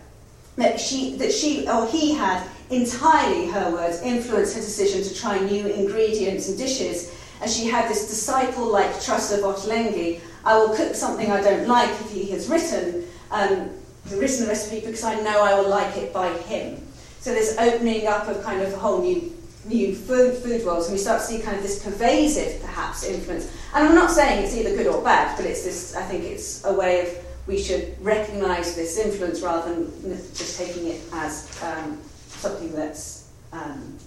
that 0.58 0.80
she, 0.80 1.16
that 1.18 1.32
she 1.32 1.68
or 1.68 1.88
he 1.88 2.14
had 2.14 2.48
entirely, 2.70 3.48
her 3.48 3.72
words, 3.72 4.02
influenced 4.02 4.56
her 4.56 4.62
decision 4.62 5.04
to 5.04 5.14
try 5.14 5.40
new 5.40 5.68
ingredients 5.68 6.50
and 6.50 6.58
dishes, 6.58 7.16
as 7.42 7.56
she 7.56 7.68
had 7.68 7.90
this 7.90 8.08
disciple-like 8.08 9.02
trust 9.02 9.34
of 9.34 9.40
Ottolenghi. 9.40 10.20
I 10.44 10.58
will 10.58 10.76
cook 10.76 10.96
something 10.96 11.32
I 11.32 11.42
don't 11.42 11.68
like 11.68 11.90
if 11.90 12.12
he 12.12 12.30
has 12.32 12.50
written 12.50 13.06
um, 13.32 13.70
written 14.10 14.42
the 14.42 14.48
recipe 14.48 14.80
because 14.80 15.04
I 15.04 15.20
know 15.22 15.42
I 15.44 15.60
will 15.60 15.70
like 15.70 15.96
it 15.98 16.14
by 16.14 16.30
him. 16.40 16.82
So 17.20 17.34
this 17.34 17.58
opening 17.58 18.08
up 18.08 18.28
of 18.28 18.44
kind 18.44 18.62
of 18.62 18.74
a 18.74 18.78
whole 18.78 19.02
new 19.02 19.32
new 19.65 19.95
food 19.95 20.38
food 20.38 20.65
worlds, 20.65 20.88
and 20.88 20.93
we 20.93 21.00
start 21.00 21.21
to 21.21 21.28
see 21.28 21.39
kind 21.39 21.58
of 21.58 21.63
this 21.63 21.84
pervasive, 21.84 22.62
perhaps, 22.62 23.04
influence. 23.04 23.52
And 23.74 23.88
I'm 23.88 23.95
not 23.95 24.12
saying 24.12 24.43
it's 24.43 24.56
either 24.56 24.76
good 24.76 24.88
or 24.88 25.02
bad, 25.04 25.38
but 25.38 25.45
it's 25.45 25.63
this. 25.63 25.95
I 25.95 26.04
think 26.04 26.24
it's 26.24 26.63
a 26.65 26.74
way 26.74 27.02
of 27.02 27.26
we 27.47 27.60
should 27.60 27.95
recognise 28.02 28.76
this 28.76 28.97
influence 28.97 29.41
rather 29.41 29.74
than 29.74 29.91
just 30.34 30.58
taking 30.60 30.88
it 30.88 31.02
as 31.13 31.62
um, 31.63 32.00
something 32.28 32.71
that's 32.74 33.30
um, 33.52 33.97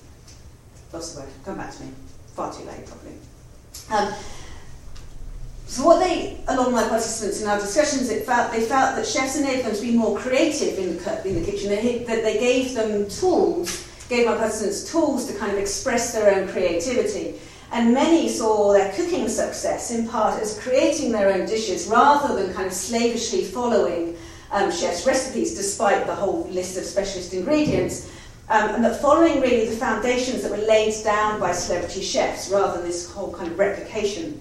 lost 0.93 1.15
the 1.15 1.23
word. 1.23 1.31
Come 1.45 1.57
back 1.57 1.75
to 1.77 1.83
me. 1.83 1.91
Far 2.35 2.53
too 2.53 2.65
late, 2.65 2.87
probably. 2.87 3.13
Um, 3.91 4.15
so 5.67 5.85
what 5.85 5.99
they, 5.99 6.41
along 6.49 6.73
with 6.75 6.89
participants 6.89 7.43
in 7.43 7.49
our 7.49 7.59
discussions, 7.59 8.11
it 8.11 8.25
felt, 8.25 8.53
they 8.53 8.61
felt 8.61 8.97
that 8.97 9.07
chefs 9.07 9.37
enabled 9.37 9.67
them 9.67 9.75
to 9.75 9.83
be 9.83 9.97
more 9.97 10.17
creative 10.19 10.79
in 10.79 10.97
the, 10.97 11.29
in 11.29 11.43
the 11.43 11.51
kitchen. 11.51 11.71
That 11.71 12.23
they 12.23 12.39
gave 12.39 12.75
them 12.75 13.09
tools, 13.09 13.89
gave 14.15 14.27
my 14.27 14.37
participants 14.37 14.91
tools 14.91 15.27
to 15.27 15.35
kind 15.35 15.53
of 15.53 15.59
express 15.59 16.13
their 16.13 16.35
own 16.35 16.49
creativity. 16.49 17.41
And 17.73 17.93
many 17.93 18.29
saw 18.29 18.73
their 18.73 18.93
cooking 18.93 19.29
success 19.29 19.91
in 19.91 20.07
part 20.09 20.41
as 20.41 20.61
creating 20.61 21.11
their 21.11 21.33
own 21.33 21.47
dishes 21.47 21.89
rather 21.89 22.37
than 22.37 22.55
kind 22.55 22.67
of 22.67 22.73
slavishly 22.73 23.45
following 23.45 24.17
um, 24.53 24.71
chefs' 24.71 25.07
recipes 25.07 25.57
despite 25.57 26.07
the 26.07 26.15
whole 26.15 26.47
list 26.51 26.79
of 26.79 26.85
specialist 26.85 27.35
ingredients. 27.35 28.13
Um, 28.49 28.75
and 28.75 28.85
that 28.85 29.01
following 29.01 29.41
really 29.41 29.67
the 29.69 29.77
foundations 29.77 30.43
that 30.43 30.51
were 30.51 30.67
laid 30.69 30.95
down 31.03 31.41
by 31.41 31.53
celebrity 31.53 32.03
chefs 32.03 32.51
rather 32.51 32.77
than 32.77 32.87
this 32.87 33.11
whole 33.11 33.33
kind 33.33 33.51
of 33.51 33.59
replication. 33.59 34.41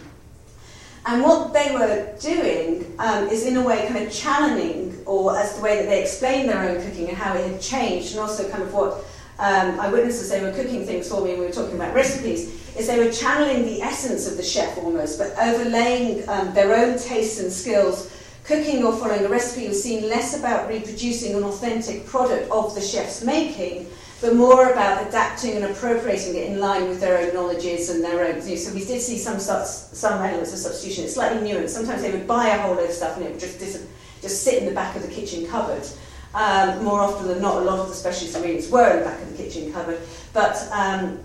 And 1.05 1.23
what 1.23 1.53
they 1.53 1.73
were 1.73 2.13
doing 2.19 2.93
um, 2.99 3.27
is 3.29 3.45
in 3.45 3.57
a 3.57 3.63
way 3.63 3.87
kind 3.87 4.05
of 4.05 4.11
challenging, 4.13 5.01
or 5.05 5.37
as 5.37 5.55
the 5.55 5.61
way 5.61 5.77
that 5.77 5.87
they 5.87 6.01
explained 6.01 6.47
their 6.49 6.69
own 6.69 6.81
cooking 6.85 7.09
and 7.09 7.17
how 7.17 7.35
it 7.35 7.49
had 7.49 7.61
changed, 7.61 8.11
and 8.11 8.19
also 8.19 8.47
kind 8.49 8.63
of 8.63 8.73
what 8.73 9.03
um, 9.39 9.79
as 9.79 10.29
they 10.29 10.41
were 10.41 10.51
cooking 10.51 10.85
things 10.85 11.09
for 11.09 11.23
me 11.23 11.31
and 11.31 11.39
we 11.39 11.45
were 11.45 11.51
talking 11.51 11.75
about 11.75 11.93
recipes, 11.93 12.61
is 12.77 12.87
they 12.87 13.03
were 13.03 13.11
channeling 13.11 13.65
the 13.65 13.81
essence 13.81 14.29
of 14.29 14.37
the 14.37 14.43
chef 14.43 14.77
almost, 14.77 15.17
but 15.17 15.31
overlaying 15.37 16.27
um, 16.29 16.53
their 16.53 16.75
own 16.75 16.97
tastes 16.97 17.39
and 17.39 17.51
skills. 17.51 18.11
Cooking 18.45 18.83
or 18.83 18.91
following 18.97 19.25
a 19.25 19.29
recipe 19.29 19.67
was 19.69 19.81
seen 19.81 20.09
less 20.09 20.37
about 20.37 20.67
reproducing 20.67 21.35
an 21.35 21.43
authentic 21.43 22.05
product 22.05 22.51
of 22.51 22.75
the 22.75 22.81
chef's 22.81 23.23
making, 23.23 23.87
but 24.19 24.35
more 24.35 24.71
about 24.71 25.07
adapting 25.07 25.55
and 25.55 25.65
appropriating 25.65 26.35
it 26.35 26.49
in 26.49 26.59
line 26.59 26.89
with 26.89 26.99
their 26.99 27.19
own 27.19 27.33
knowledges 27.33 27.89
and 27.89 28.03
their 28.03 28.25
own. 28.25 28.41
So 28.41 28.73
we 28.73 28.83
did 28.83 29.01
see 29.01 29.17
some 29.17 29.39
some 29.39 30.21
elements 30.21 30.51
of 30.51 30.59
substitution. 30.59 31.05
It's 31.05 31.13
slightly 31.13 31.47
nuanced. 31.47 31.69
Sometimes 31.69 32.01
they 32.01 32.11
would 32.11 32.27
buy 32.27 32.49
a 32.49 32.61
whole 32.61 32.75
load 32.75 32.89
of 32.89 32.95
stuff 32.95 33.17
and 33.17 33.25
it 33.25 33.31
would 33.31 33.39
just 33.39 33.59
just 33.59 34.43
sit 34.43 34.59
in 34.61 34.65
the 34.65 34.73
back 34.73 34.95
of 34.95 35.01
the 35.01 35.09
kitchen 35.09 35.45
cupboard. 35.47 35.85
Um, 36.33 36.83
more 36.83 36.99
often 36.99 37.27
than 37.27 37.41
not, 37.41 37.57
a 37.57 37.65
lot 37.65 37.79
of 37.79 37.89
the 37.89 37.93
specialist 37.93 38.35
ingredients 38.35 38.69
were 38.69 38.89
in 38.91 38.99
the 38.99 39.05
back 39.05 39.21
of 39.21 39.37
the 39.37 39.43
kitchen 39.43 39.71
cupboard, 39.71 40.01
but 40.33 40.55
um, 40.71 41.19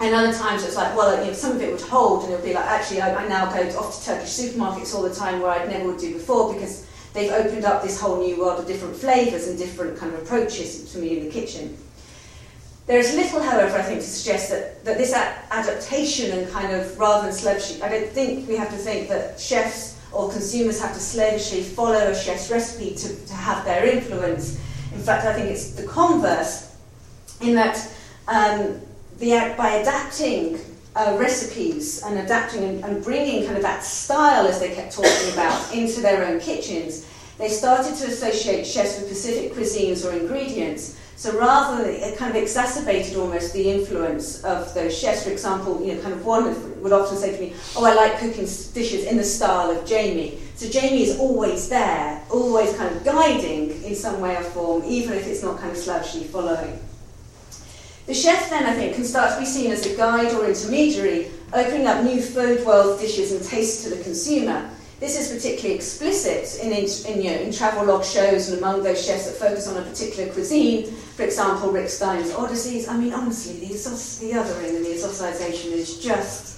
and 0.00 0.14
other 0.14 0.32
times 0.32 0.64
it's 0.64 0.76
like, 0.76 0.96
well, 0.96 1.18
you 1.20 1.28
know, 1.28 1.32
some 1.32 1.52
of 1.52 1.60
it 1.60 1.70
would 1.70 1.80
hold, 1.80 2.24
and 2.24 2.32
it 2.32 2.36
would 2.36 2.44
be 2.44 2.54
like, 2.54 2.64
actually, 2.64 3.00
I, 3.00 3.14
I 3.14 3.28
now 3.28 3.46
go 3.46 3.78
off 3.78 3.98
to 3.98 4.04
Turkish 4.04 4.28
supermarkets 4.30 4.94
all 4.94 5.02
the 5.02 5.14
time 5.14 5.40
where 5.40 5.50
I'd 5.50 5.68
never 5.68 5.86
would 5.88 5.98
do 5.98 6.14
before 6.14 6.52
because 6.52 6.86
they've 7.12 7.32
opened 7.32 7.64
up 7.64 7.82
this 7.82 8.00
whole 8.00 8.18
new 8.18 8.38
world 8.38 8.60
of 8.60 8.66
different 8.66 8.96
flavours 8.96 9.48
and 9.48 9.58
different 9.58 9.98
kind 9.98 10.12
of 10.14 10.22
approaches 10.22 10.92
to 10.92 10.98
me 10.98 11.18
in 11.18 11.24
the 11.24 11.30
kitchen. 11.30 11.76
There 12.86 12.98
is 12.98 13.14
little, 13.14 13.42
however, 13.42 13.76
I 13.76 13.82
think, 13.82 14.00
to 14.00 14.06
suggest 14.06 14.50
that, 14.50 14.84
that 14.84 14.96
this 14.96 15.12
adaptation 15.12 16.38
and 16.38 16.50
kind 16.52 16.72
of 16.72 16.98
rather 16.98 17.26
than 17.26 17.34
slavishly, 17.34 17.82
I 17.82 17.88
don't 17.88 18.08
think 18.08 18.48
we 18.48 18.56
have 18.56 18.70
to 18.70 18.76
think 18.76 19.08
that 19.08 19.40
chefs 19.40 19.95
or 20.16 20.32
consumers 20.32 20.80
have 20.80 20.94
to 20.94 21.00
slavishly 21.00 21.62
follow 21.62 22.10
a 22.10 22.14
chef's 22.14 22.50
recipe 22.50 22.94
to, 22.94 23.26
to 23.26 23.34
have 23.34 23.64
their 23.64 23.84
influence. 23.86 24.58
In 24.94 25.00
fact, 25.00 25.26
I 25.26 25.34
think 25.34 25.50
it's 25.50 25.72
the 25.72 25.86
converse, 25.86 26.74
in 27.40 27.54
that 27.54 27.76
um, 28.28 28.80
the, 29.18 29.54
by 29.58 29.72
adapting 29.82 30.58
uh, 30.94 31.16
recipes 31.20 32.02
and 32.02 32.18
adapting 32.18 32.64
and, 32.64 32.84
and 32.84 33.04
bringing 33.04 33.44
kind 33.44 33.56
of 33.56 33.62
that 33.62 33.84
style, 33.84 34.46
as 34.46 34.58
they 34.58 34.74
kept 34.74 34.94
talking 34.94 35.32
about, 35.34 35.74
into 35.74 36.00
their 36.00 36.24
own 36.26 36.40
kitchens, 36.40 37.06
they 37.36 37.48
started 37.48 37.94
to 37.96 38.06
associate 38.06 38.66
chefs 38.66 38.98
with 38.98 39.08
specific 39.08 39.52
cuisines 39.52 40.06
or 40.06 40.16
ingredients. 40.16 40.98
So 41.16 41.38
rather, 41.38 41.88
it 41.88 42.18
kind 42.18 42.36
of 42.36 42.42
exacerbated 42.42 43.16
almost 43.16 43.54
the 43.54 43.70
influence 43.70 44.44
of 44.44 44.72
those 44.74 44.96
chefs. 44.96 45.24
For 45.24 45.30
example, 45.30 45.82
you 45.82 45.94
know, 45.94 46.02
kind 46.02 46.12
of 46.12 46.26
one 46.26 46.82
would 46.82 46.92
often 46.92 47.16
say 47.16 47.34
to 47.34 47.40
me, 47.40 47.54
"Oh, 47.74 47.84
I 47.86 47.94
like 47.94 48.18
cooking 48.18 48.44
dishes 48.44 49.04
in 49.06 49.16
the 49.16 49.24
style 49.24 49.70
of 49.70 49.86
Jamie." 49.86 50.38
So 50.56 50.68
Jamie 50.68 51.04
is 51.04 51.18
always 51.18 51.68
there, 51.70 52.22
always 52.30 52.74
kind 52.76 52.94
of 52.94 53.02
guiding 53.02 53.82
in 53.82 53.94
some 53.94 54.20
way 54.20 54.36
or 54.36 54.42
form, 54.42 54.84
even 54.86 55.14
if 55.14 55.26
it's 55.26 55.42
not 55.42 55.58
kind 55.58 55.72
of 55.72 55.78
slavishly 55.78 56.24
following. 56.24 56.78
The 58.06 58.14
chef 58.14 58.50
then, 58.50 58.64
I 58.64 58.74
think, 58.74 58.94
can 58.94 59.04
start 59.04 59.32
to 59.34 59.40
be 59.40 59.46
seen 59.46 59.72
as 59.72 59.84
a 59.86 59.96
guide 59.96 60.32
or 60.34 60.46
intermediary, 60.46 61.30
opening 61.52 61.86
up 61.86 62.04
new 62.04 62.20
food 62.22 62.64
world 62.64 63.00
dishes 63.00 63.32
and 63.32 63.42
tastes 63.42 63.82
to 63.84 63.90
the 63.90 64.02
consumer. 64.04 64.70
This 64.98 65.20
is 65.20 65.28
particularly 65.28 65.74
explicit 65.74 66.64
in, 66.64 66.72
in, 66.72 67.22
you 67.22 67.30
know, 67.30 67.36
in 67.36 67.52
travel 67.52 67.84
log 67.84 68.02
shows 68.02 68.48
and 68.48 68.58
among 68.58 68.82
those 68.82 69.04
chefs 69.04 69.26
that 69.26 69.36
focus 69.36 69.68
on 69.68 69.76
a 69.76 69.82
particular 69.82 70.32
cuisine. 70.32 70.86
For 71.16 71.24
example, 71.24 71.70
Rick 71.70 71.90
Stein's 71.90 72.32
Odysseys. 72.32 72.88
I 72.88 72.96
mean, 72.96 73.12
honestly, 73.12 73.60
the, 73.60 73.66
the 73.66 74.32
othering 74.32 74.76
and 74.76 74.84
the 74.86 74.90
exoticization 74.90 75.72
is 75.72 76.00
just 76.02 76.56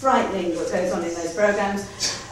frightening 0.00 0.56
what 0.56 0.70
goes 0.70 0.92
on 0.92 1.04
in 1.04 1.14
those 1.14 1.34
programs. 1.34 1.82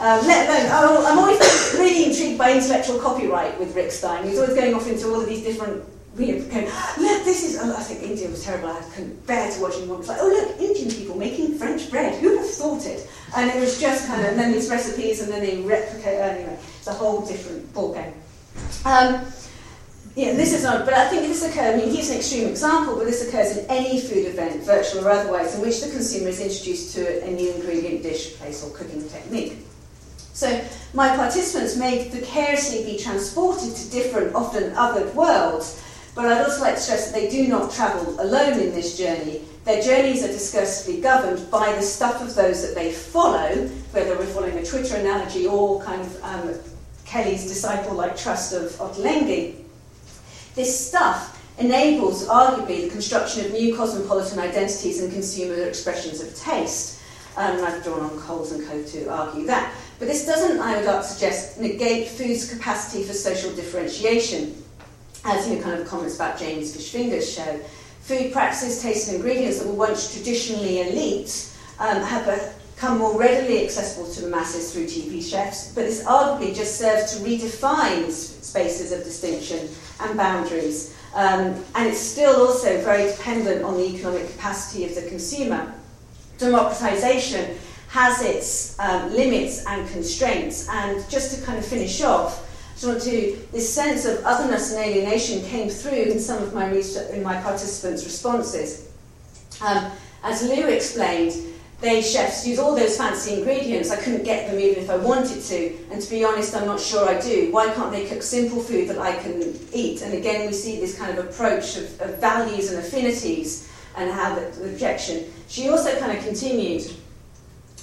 Um, 0.01 0.27
let 0.27 0.49
alone, 0.49 0.71
oh, 0.73 1.07
I'm 1.07 1.19
always 1.19 1.39
really 1.79 2.07
intrigued 2.07 2.39
by 2.39 2.53
intellectual 2.53 2.99
copyright 2.99 3.59
with 3.59 3.75
Rick 3.77 3.93
Stein. 3.93 4.27
He's 4.27 4.39
always 4.39 4.55
going 4.55 4.75
off 4.75 4.87
into 4.89 5.09
all 5.09 5.21
of 5.21 5.29
these 5.29 5.45
different 5.45 5.85
we 6.17 6.27
know, 6.27 6.45
going, 6.47 6.67
look, 6.67 7.25
this 7.25 7.45
is, 7.45 7.59
oh, 7.61 7.75
I 7.77 7.83
think 7.83 8.03
India 8.03 8.29
was 8.29 8.45
terrible. 8.45 8.69
I 8.69 8.81
couldn't 8.95 9.27
bear 9.27 9.51
to 9.51 9.61
watch 9.61 9.75
anyone. 9.77 9.97
It 9.97 9.99
was 9.99 10.09
like, 10.09 10.19
oh, 10.21 10.29
look, 10.29 10.61
Indian 10.61 10.91
people 10.91 11.17
making 11.17 11.59
French 11.59 11.91
bread. 11.91 12.21
Who 12.21 12.31
would 12.31 12.39
have 12.39 12.51
thought 12.51 12.87
it? 12.87 13.09
And 13.37 13.51
it 13.51 13.59
was 13.59 13.81
just 13.81 14.07
kind 14.07 14.23
of, 14.23 14.29
and 14.29 14.39
then 14.39 14.53
these 14.53 14.71
recipes, 14.71 15.21
and 15.21 15.33
then 15.33 15.43
they 15.43 15.61
replicate, 15.63 16.21
anyway, 16.21 16.57
it's 16.79 16.87
a 16.87 16.93
whole 16.93 17.27
different 17.27 17.73
ballgame. 17.75 18.13
Um, 18.85 19.27
yeah, 20.15 20.35
this 20.35 20.53
is 20.53 20.63
not, 20.63 20.85
but 20.85 20.95
I 20.95 21.09
think 21.09 21.23
this 21.23 21.43
occurs, 21.43 21.75
I 21.75 21.77
mean, 21.77 21.93
here's 21.93 22.11
an 22.11 22.19
extreme 22.19 22.47
example, 22.47 22.95
but 22.95 23.07
this 23.07 23.27
occurs 23.27 23.57
in 23.57 23.67
any 23.69 24.01
food 24.01 24.27
event, 24.27 24.63
virtual 24.63 25.05
or 25.05 25.11
otherwise, 25.11 25.57
in 25.57 25.63
which 25.63 25.81
the 25.83 25.91
consumer 25.91 26.29
is 26.29 26.39
introduced 26.39 26.95
to 26.95 27.25
a 27.25 27.31
new 27.33 27.53
ingredient, 27.55 28.05
dish, 28.05 28.35
place, 28.35 28.65
or 28.65 28.71
cooking 28.77 29.09
technique. 29.09 29.59
So 30.33 30.65
my 30.95 31.17
participants 31.17 31.77
may 31.77 32.09
vicariously 32.09 32.85
be 32.85 32.99
transported 32.99 33.75
to 33.75 33.91
different, 33.91 34.37
often 34.37 34.71
othered 34.75 35.13
worlds, 35.15 35.83
but 36.15 36.27
I'd 36.27 36.43
also 36.43 36.61
like 36.61 36.77
to 36.77 36.81
stress 36.81 37.11
that 37.11 37.21
they 37.21 37.29
do 37.29 37.49
not 37.49 37.73
travel 37.73 38.21
alone 38.21 38.61
in 38.61 38.71
this 38.71 38.97
journey. 38.97 39.43
Their 39.65 39.83
journeys 39.83 40.23
are 40.23 40.29
discursively 40.29 41.03
governed 41.03 41.51
by 41.51 41.73
the 41.73 41.83
stuff 41.83 42.23
of 42.23 42.35
those 42.35 42.63
that 42.63 42.75
they 42.75 42.93
follow, 42.93 43.67
whether 43.93 44.17
we're 44.17 44.27
following 44.27 44.59
a 44.59 44.65
Twitter 44.65 44.97
analogy 44.97 45.47
or 45.47 45.83
kind 45.83 46.03
of 46.03 46.23
um, 46.23 46.55
Kelly's 47.05 47.47
disciple-like 47.47 48.17
trust 48.17 48.53
of 48.53 48.71
Ottolenghi. 48.73 49.57
This 50.55 50.89
stuff 50.89 51.41
enables, 51.59 52.29
arguably, 52.29 52.83
the 52.83 52.91
construction 52.91 53.47
of 53.47 53.53
new 53.53 53.77
cosmopolitan 53.77 54.39
identities 54.39 55.03
and 55.03 55.13
consumer 55.13 55.55
expressions 55.65 56.21
of 56.21 56.35
taste. 56.37 57.01
Um, 57.37 57.57
and 57.57 57.67
I've 57.67 57.83
drawn 57.83 58.01
on 58.01 58.21
Coles 58.21 58.53
and 58.53 58.65
Co. 58.69 58.83
to 58.83 59.09
argue 59.09 59.47
that. 59.47 59.75
But 59.99 60.07
this 60.07 60.25
doesn't, 60.25 60.61
I 60.61 60.85
would 60.85 61.05
suggest, 61.05 61.61
negate 61.61 62.09
food's 62.09 62.53
capacity 62.53 63.03
for 63.03 63.13
social 63.13 63.53
differentiation 63.55 64.64
as 65.25 65.49
you 65.49 65.57
know, 65.57 65.63
kind 65.63 65.81
of 65.81 65.87
comments 65.87 66.17
about 66.17 66.39
James 66.39 66.75
Fish 66.75 66.91
Fingers 66.91 67.33
show, 67.33 67.61
food 68.01 68.33
practices, 68.33 68.83
tastes 68.83 69.09
and 69.09 69.17
ingredients 69.17 69.59
that 69.59 69.67
were 69.67 69.75
once 69.75 70.15
traditionally 70.15 70.83
elite 70.83 71.51
um, 71.79 72.03
have 72.03 72.55
become 72.75 72.99
more 72.99 73.19
readily 73.19 73.65
accessible 73.65 74.11
to 74.13 74.21
the 74.21 74.29
masses 74.29 74.73
through 74.73 74.85
TV 74.85 75.23
chefs, 75.23 75.73
but 75.75 75.83
this 75.83 76.05
arguably 76.05 76.55
just 76.55 76.79
serves 76.79 77.17
to 77.17 77.25
redefine 77.25 78.11
spaces 78.11 78.93
of 78.93 79.03
distinction 79.05 79.69
and 80.01 80.17
boundaries. 80.17 80.95
Um, 81.15 81.65
and 81.75 81.89
it's 81.89 82.01
still 82.01 82.47
also 82.47 82.81
very 82.83 83.11
dependent 83.11 83.65
on 83.65 83.77
the 83.77 83.85
economic 83.85 84.29
capacity 84.33 84.85
of 84.85 84.95
the 84.95 85.09
consumer. 85.09 85.73
Democratization 86.39 87.57
has 87.89 88.21
its 88.23 88.79
um, 88.81 89.13
limits 89.15 89.65
and 89.67 89.89
constraints, 89.91 90.69
and 90.69 91.09
just 91.09 91.39
to 91.39 91.47
kind 91.47 91.59
of 91.59 91.65
finish 91.65 92.03
off, 92.03 92.44
so 92.77 92.99
to 92.99 93.47
this 93.53 93.73
sense 93.73 94.05
of 94.05 94.25
otherness 94.25 94.73
and 94.73 94.85
alienation 94.85 95.43
came 95.45 95.69
through 95.69 96.13
in 96.13 96.19
some 96.19 96.43
of 96.43 96.53
my 96.53 96.69
research, 96.71 97.11
in 97.11 97.23
my 97.23 97.41
participants' 97.41 98.05
responses. 98.05 98.91
Um, 99.61 99.93
as 100.23 100.43
Lou 100.43 100.69
explained, 100.69 101.35
they 101.81 102.01
chefs 102.01 102.47
use 102.47 102.59
all 102.59 102.75
those 102.75 102.97
fancy 102.97 103.35
ingredients. 103.35 103.91
I 103.91 103.97
couldn't 103.97 104.25
get 104.25 104.51
them 104.51 104.59
even 104.59 104.83
if 104.83 104.91
I 104.91 104.97
wanted 104.97 105.43
to. 105.43 105.77
And 105.93 106.01
to 106.01 106.11
be 106.11 106.25
honest, 106.25 106.57
I'm 106.57 106.67
not 106.67 106.81
sure 106.81 107.07
I 107.09 107.21
do. 107.21 107.53
Why 107.53 107.73
can't 107.75 107.93
they 107.93 108.07
cook 108.07 108.23
simple 108.23 108.61
food 108.61 108.89
that 108.89 108.99
I 108.99 109.17
can 109.17 109.55
eat? 109.73 110.01
And 110.03 110.15
again, 110.15 110.47
we 110.47 110.53
see 110.53 110.81
this 110.81 110.99
kind 110.99 111.17
of 111.17 111.27
approach 111.27 111.77
of, 111.77 112.01
of 112.01 112.19
values 112.21 112.71
and 112.71 112.79
affinities 112.79 113.71
and 113.97 114.11
how 114.11 114.35
the, 114.35 114.47
the 114.59 114.73
objection. 114.73 115.31
She 115.49 115.69
also 115.69 115.99
kind 115.99 116.17
of 116.17 116.25
continued 116.25 116.91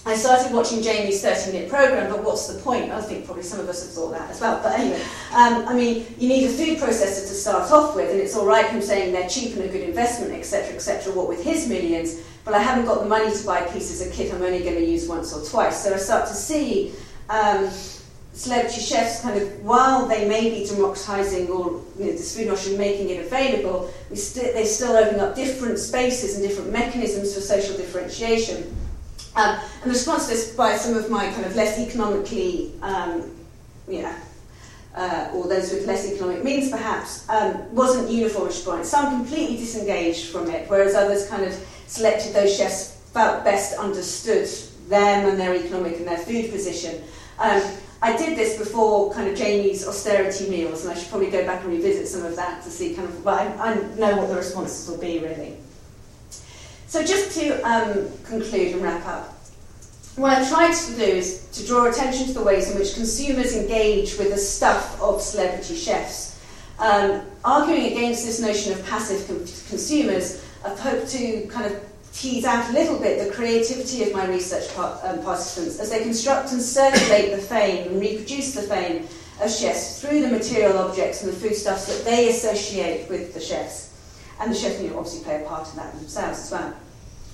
I 0.04 0.16
started 0.16 0.52
watching 0.52 0.82
Jamie's 0.82 1.22
30 1.22 1.52
minute 1.52 1.70
programme, 1.70 2.12
but 2.12 2.24
what's 2.24 2.48
the 2.48 2.60
point? 2.60 2.92
I 2.92 3.02
think 3.02 3.26
probably 3.26 3.44
some 3.44 3.60
of 3.60 3.70
us 3.70 3.84
have 3.84 3.94
thought 3.94 4.12
that 4.12 4.32
as 4.32 4.42
well. 4.42 4.60
But 4.64 4.80
anyway, 4.80 5.00
um, 5.32 5.68
I 5.68 5.76
mean, 5.76 6.08
you 6.18 6.28
need 6.28 6.46
a 6.46 6.50
food 6.50 6.80
processor 6.80 7.22
to 7.28 7.34
start 7.36 7.72
off 7.72 7.96
with, 7.96 8.10
and 8.10 8.20
it's 8.20 8.36
all 8.36 8.48
right 8.48 8.66
him 8.66 8.82
saying 8.82 9.14
they're 9.14 9.30
cheap 9.30 9.56
and 9.56 9.64
a 9.64 9.68
good 9.68 9.88
investment, 9.88 10.34
etc., 10.34 10.74
etc., 10.74 11.14
what 11.14 11.28
with 11.28 11.44
his 11.44 11.68
millions, 11.70 12.20
but 12.44 12.56
I 12.56 12.64
haven't 12.64 12.86
got 12.86 13.02
the 13.02 13.06
money 13.06 13.32
to 13.32 13.46
buy 13.46 13.62
pieces 13.62 14.06
of 14.06 14.12
kit 14.12 14.34
I'm 14.34 14.42
only 14.42 14.64
going 14.64 14.76
to 14.76 14.86
use 14.86 15.08
once 15.08 15.34
or 15.34 15.48
twice. 15.48 15.84
So 15.84 15.94
I 15.94 15.98
start 15.98 16.28
to 16.30 16.34
see 16.34 16.94
um, 17.30 17.70
celebrity 18.34 18.82
chefs 18.82 19.22
kind 19.22 19.40
of, 19.40 19.64
while 19.64 20.08
they 20.08 20.28
may 20.28 20.50
be 20.50 20.66
democratising 20.66 21.50
or 21.50 21.80
you 22.00 22.06
know, 22.06 22.12
this 22.14 22.36
food 22.36 22.48
notion, 22.48 22.76
making 22.76 23.10
it 23.10 23.24
available, 23.28 23.94
st- 24.16 24.56
they're 24.56 24.66
still 24.66 24.96
opening 24.96 25.22
up 25.22 25.36
different 25.36 25.78
spaces 25.78 26.40
and 26.40 26.48
different 26.48 26.72
mechanisms 26.72 27.36
for 27.36 27.42
social 27.42 27.78
differentiation. 27.78 28.76
Um, 29.36 29.60
and 29.82 29.84
the 29.84 29.90
response 29.92 30.28
to 30.28 30.34
this 30.34 30.56
by 30.56 30.76
some 30.76 30.96
of 30.96 31.10
my 31.10 31.32
kind 31.32 31.46
of 31.46 31.56
less 31.56 31.80
economically, 31.80 32.74
um, 32.82 33.32
uh, 34.94 35.30
or 35.34 35.48
those 35.48 35.72
with 35.72 35.88
less 35.88 36.12
economic 36.12 36.44
means 36.44 36.70
perhaps, 36.70 37.28
um, 37.30 37.74
wasn't 37.74 38.10
uniform 38.10 38.48
response. 38.48 38.90
Some 38.90 39.10
completely 39.10 39.56
disengaged 39.58 40.32
from 40.32 40.50
it, 40.50 40.70
whereas 40.70 40.96
others 40.96 41.28
kind 41.28 41.46
of 41.46 41.54
selected 41.88 42.34
those 42.34 42.56
chefs 42.56 42.98
felt 43.14 43.44
best 43.44 43.78
understood 43.78 44.48
them 44.90 45.30
and 45.30 45.40
their 45.40 45.56
economic 45.56 45.98
and 45.98 46.08
their 46.08 46.18
food 46.18 46.52
position. 46.52 47.02
Um, 47.40 47.62
I 48.02 48.18
did 48.18 48.38
this 48.38 48.58
before 48.58 49.14
kind 49.14 49.30
of 49.30 49.38
Jamie's 49.38 49.88
austerity 49.88 50.50
meals, 50.50 50.84
and 50.84 50.92
I 50.92 50.98
should 50.98 51.10
probably 51.10 51.30
go 51.30 51.46
back 51.46 51.64
and 51.64 51.72
revisit 51.72 52.08
some 52.08 52.26
of 52.26 52.36
that 52.36 52.64
to 52.64 52.70
see 52.70 52.94
kind 52.96 53.08
of, 53.08 53.24
but 53.24 53.40
I, 53.40 53.72
I 53.72 53.76
know 53.98 54.18
what 54.18 54.28
the 54.28 54.36
responses 54.36 54.90
will 54.90 54.98
be 54.98 55.20
really. 55.20 55.58
So 56.92 57.02
just 57.06 57.40
to 57.40 57.62
um, 57.62 58.10
conclude 58.26 58.74
and 58.74 58.82
wrap 58.82 59.06
up, 59.06 59.34
what 60.18 60.38
I 60.38 60.50
tried 60.50 60.74
to 60.74 60.96
do 60.98 61.04
is 61.04 61.48
to 61.54 61.66
draw 61.66 61.86
attention 61.86 62.28
to 62.28 62.34
the 62.34 62.44
ways 62.44 62.70
in 62.70 62.78
which 62.78 62.96
consumers 62.96 63.56
engage 63.56 64.18
with 64.18 64.30
the 64.30 64.38
stuff 64.38 65.02
of 65.02 65.22
celebrity 65.22 65.78
chefs. 65.78 66.38
um, 66.80 67.22
arguing 67.46 67.94
against 67.94 68.26
this 68.26 68.42
notion 68.42 68.74
of 68.74 68.86
passive 68.86 69.26
consumers, 69.70 70.44
I've 70.66 70.78
hoped 70.78 71.08
to 71.12 71.48
kind 71.48 71.66
of 71.66 71.82
tease 72.12 72.44
out 72.44 72.70
a 72.70 72.74
little 72.74 73.00
bit 73.00 73.26
the 73.26 73.34
creativity 73.34 74.04
of 74.04 74.12
my 74.12 74.28
research 74.28 74.68
par- 74.76 75.00
um, 75.04 75.24
participants 75.24 75.80
as 75.80 75.92
they 75.92 76.04
construct 76.04 76.52
and 76.52 76.62
circulate 76.62 77.32
the 77.32 77.38
fame 77.38 77.88
and 77.88 78.02
reproduce 78.02 78.54
the 78.54 78.64
fame 78.64 79.08
of 79.42 79.50
chefs 79.50 80.02
through 80.02 80.24
the 80.24 80.28
material 80.28 80.78
objects 80.78 81.24
and 81.24 81.32
the 81.32 81.38
foodstuffs 81.38 81.88
that 81.88 82.04
they 82.04 82.28
associate 82.28 83.10
with 83.10 83.34
the 83.34 83.40
chefs. 83.40 83.91
And 84.42 84.52
the 84.52 84.90
know, 84.90 84.98
obviously 84.98 85.24
play 85.24 85.44
a 85.44 85.48
part 85.48 85.70
in 85.70 85.76
that 85.76 85.94
themselves 85.94 86.40
as 86.40 86.52
well. 86.52 86.74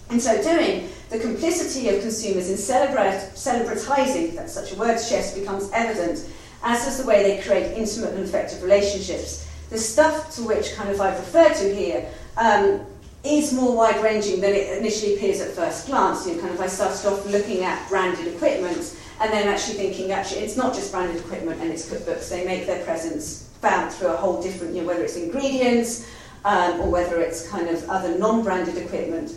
In 0.10 0.20
so 0.20 0.41
doing, 0.43 0.89
the 1.10 1.20
complicity 1.20 1.88
of 1.89 2.01
consumers 2.01 2.49
in 2.49 2.58
celebratizing, 2.58 4.36
that's 4.36 4.53
such 4.53 4.74
a 4.74 4.76
word, 4.76 4.99
chefs 4.99 5.34
becomes 5.34 5.70
evident, 5.72 6.28
as 6.64 6.84
does 6.84 7.01
the 7.01 7.08
way 7.08 7.24
they 7.24 7.41
create 7.41 7.78
intimate 7.78 8.14
and 8.14 8.24
effective 8.24 8.62
relationships. 8.62 9.49
The 9.70 9.78
stuff 9.78 10.36
to 10.36 10.43
which 10.43 10.76
kind 10.76 10.89
of 10.89 10.99
I've 10.99 11.18
referred 11.18 11.55
to 11.55 11.74
here 11.74 12.10
um, 12.36 12.82
is 13.24 13.53
more 13.53 13.76
wide 13.76 14.01
ranging 14.03 14.41
than 14.41 14.53
it 14.53 14.78
initially 14.78 15.16
appears 15.16 15.39
at 15.39 15.51
first 15.51 15.88
glance. 15.88 16.28
You 16.28 16.36
know, 16.36 16.41
kind 16.41 16.53
of 16.53 16.60
I 16.60 16.68
started 16.68 17.05
off 17.08 17.26
looking 17.26 17.64
at 17.64 17.88
branded 17.89 18.28
equipment 18.34 18.97
and 19.22 19.32
then 19.32 19.47
actually 19.47 19.76
thinking 19.76 20.12
actually 20.12 20.41
it's 20.41 20.58
not 20.58 20.74
just 20.74 20.91
branded 20.91 21.18
equipment 21.18 21.62
and 21.62 21.72
it's 21.72 21.89
cookbooks. 21.89 22.30
They 22.30 22.45
make 22.45 22.66
their 22.66 22.84
presence 22.84 23.49
found 23.62 23.91
through 23.91 24.10
a 24.10 24.18
whole 24.18 24.41
different, 24.41 24.76
you 24.76 24.82
know, 24.82 24.88
whether 24.88 25.03
it's 25.03 25.16
ingredients 25.18 26.08
um, 26.45 26.79
or 26.81 26.89
whether 26.89 27.19
it's 27.19 27.47
kind 27.49 27.67
of 27.69 27.89
other 27.89 28.17
non-branded 28.17 28.77
equipment. 28.77 29.35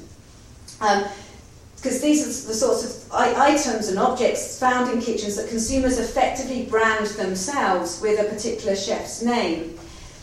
Um, 0.80 1.04
because 1.76 2.02
these 2.02 2.22
are 2.22 2.48
the 2.48 2.54
sorts 2.54 2.84
of 2.84 3.12
items 3.12 3.88
and 3.88 3.98
objects 3.98 4.58
found 4.60 4.92
in 4.92 5.00
kitchens 5.00 5.36
that 5.36 5.48
consumers 5.48 5.98
effectively 5.98 6.66
brand 6.66 7.06
themselves 7.06 8.02
with 8.02 8.20
a 8.20 8.24
particular 8.24 8.76
chef's 8.76 9.22
name. 9.22 9.78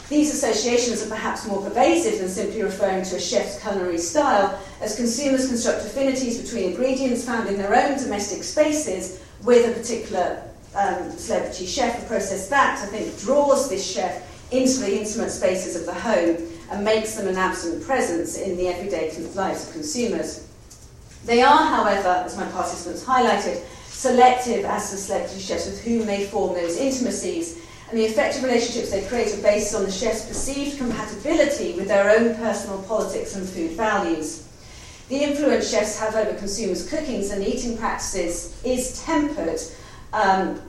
These 0.07 0.33
associations 0.33 1.03
are 1.03 1.09
perhaps 1.09 1.47
more 1.47 1.61
pervasive 1.61 2.19
than 2.19 2.29
simply 2.29 2.61
referring 2.61 3.03
to 3.05 3.15
a 3.15 3.19
chef's 3.19 3.59
culinary 3.59 3.97
style, 3.97 4.61
as 4.81 4.95
consumers 4.95 5.47
construct 5.47 5.83
affinities 5.83 6.39
between 6.39 6.69
ingredients 6.69 7.25
found 7.25 7.49
in 7.49 7.57
their 7.57 7.75
own 7.75 7.97
domestic 7.97 8.43
spaces 8.43 9.19
with 9.43 9.67
a 9.67 9.79
particular 9.79 10.43
um, 10.75 11.09
celebrity 11.11 11.65
chef. 11.65 12.03
A 12.03 12.05
process 12.05 12.49
that, 12.49 12.79
I 12.83 12.85
think, 12.85 13.19
draws 13.19 13.67
this 13.67 13.85
chef 13.85 14.23
into 14.53 14.79
the 14.79 14.99
intimate 14.99 15.31
spaces 15.31 15.75
of 15.75 15.87
the 15.87 15.93
home 15.93 16.37
and 16.71 16.83
makes 16.83 17.15
them 17.15 17.27
an 17.27 17.37
absent 17.37 17.83
presence 17.83 18.37
in 18.37 18.57
the 18.57 18.67
everyday 18.67 19.11
lives 19.35 19.67
of 19.67 19.73
consumers. 19.73 20.47
They 21.25 21.41
are, 21.41 21.65
however, 21.65 22.23
as 22.25 22.37
my 22.37 22.45
participants 22.47 23.03
highlighted, 23.03 23.63
selective 23.87 24.65
as 24.65 24.91
the 24.91 24.97
celebrity 24.97 25.39
chefs 25.39 25.65
with 25.65 25.81
whom 25.81 26.05
they 26.05 26.25
form 26.25 26.53
those 26.53 26.77
intimacies 26.77 27.61
and 27.89 27.97
the 27.97 28.05
effective 28.05 28.43
relationships 28.43 28.91
they 28.91 29.05
create 29.07 29.33
are 29.33 29.41
based 29.41 29.73
on 29.73 29.83
the 29.83 29.91
chef's 29.91 30.27
perceived 30.27 30.77
compatibility 30.77 31.73
with 31.73 31.87
their 31.87 32.09
own 32.09 32.35
personal 32.35 32.81
politics 32.83 33.35
and 33.35 33.47
food 33.47 33.71
values. 33.71 34.45
The 35.07 35.23
influence 35.23 35.71
chefs 35.71 35.97
have 35.99 36.15
over 36.15 36.37
consumers' 36.37 36.89
cookings 36.89 37.31
and 37.31 37.45
eating 37.45 37.77
practices 37.77 38.61
is 38.65 39.01
tempered 39.03 39.61
um, 40.11 40.61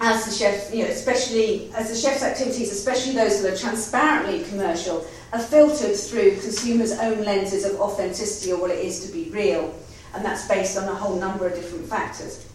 as 0.00 0.24
the 0.24 0.30
chef, 0.30 0.72
you 0.72 0.84
know, 0.84 0.90
especially 0.90 1.72
as 1.74 1.88
the 1.90 1.96
chef's 1.96 2.22
activities, 2.22 2.70
especially 2.70 3.14
those 3.14 3.42
that 3.42 3.52
are 3.52 3.56
transparently 3.56 4.44
commercial, 4.44 5.04
are 5.32 5.40
filtered 5.40 5.96
through 5.96 6.32
consumers' 6.40 6.92
own 6.92 7.24
lenses 7.24 7.64
of 7.64 7.80
authenticity 7.80 8.52
or 8.52 8.60
what 8.60 8.70
it 8.70 8.78
is 8.78 9.06
to 9.06 9.12
be 9.12 9.28
real, 9.30 9.74
and 10.14 10.24
that's 10.24 10.46
based 10.46 10.78
on 10.78 10.88
a 10.88 10.94
whole 10.94 11.16
number 11.16 11.46
of 11.46 11.54
different 11.54 11.86
factors. 11.86 12.46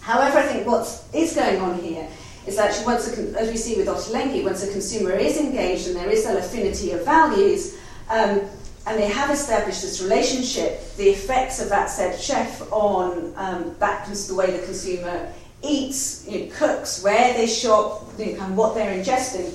However, 0.00 0.38
I 0.38 0.46
think 0.46 0.66
what 0.66 0.82
is 1.12 1.34
going 1.34 1.60
on 1.60 1.78
here 1.78 2.08
is 2.46 2.56
that 2.56 2.82
once, 2.84 3.06
a, 3.06 3.38
as 3.38 3.50
we 3.50 3.56
see 3.56 3.76
with 3.76 3.86
Ottolenghi, 3.86 4.42
once 4.42 4.64
a 4.64 4.72
consumer 4.72 5.12
is 5.12 5.38
engaged 5.38 5.86
and 5.86 5.96
there 5.96 6.10
is 6.10 6.24
that 6.24 6.36
affinity 6.36 6.90
of 6.92 7.04
values, 7.04 7.78
um, 8.08 8.40
and 8.84 8.98
they 8.98 9.06
have 9.06 9.30
established 9.30 9.82
this 9.82 10.02
relationship, 10.02 10.96
the 10.96 11.08
effects 11.08 11.60
of 11.60 11.68
that 11.68 11.86
said 11.88 12.18
chef 12.18 12.60
on 12.72 13.32
um, 13.36 13.76
that 13.78 14.06
the 14.06 14.34
way 14.34 14.50
the 14.50 14.64
consumer 14.64 15.32
eats, 15.62 16.26
you 16.28 16.46
know, 16.46 16.52
cooks, 16.54 17.02
where 17.02 17.34
they 17.34 17.46
shop, 17.46 18.04
you 18.18 18.36
know, 18.36 18.44
of 18.44 18.56
what 18.56 18.74
they're 18.74 18.96
ingesting, 19.02 19.54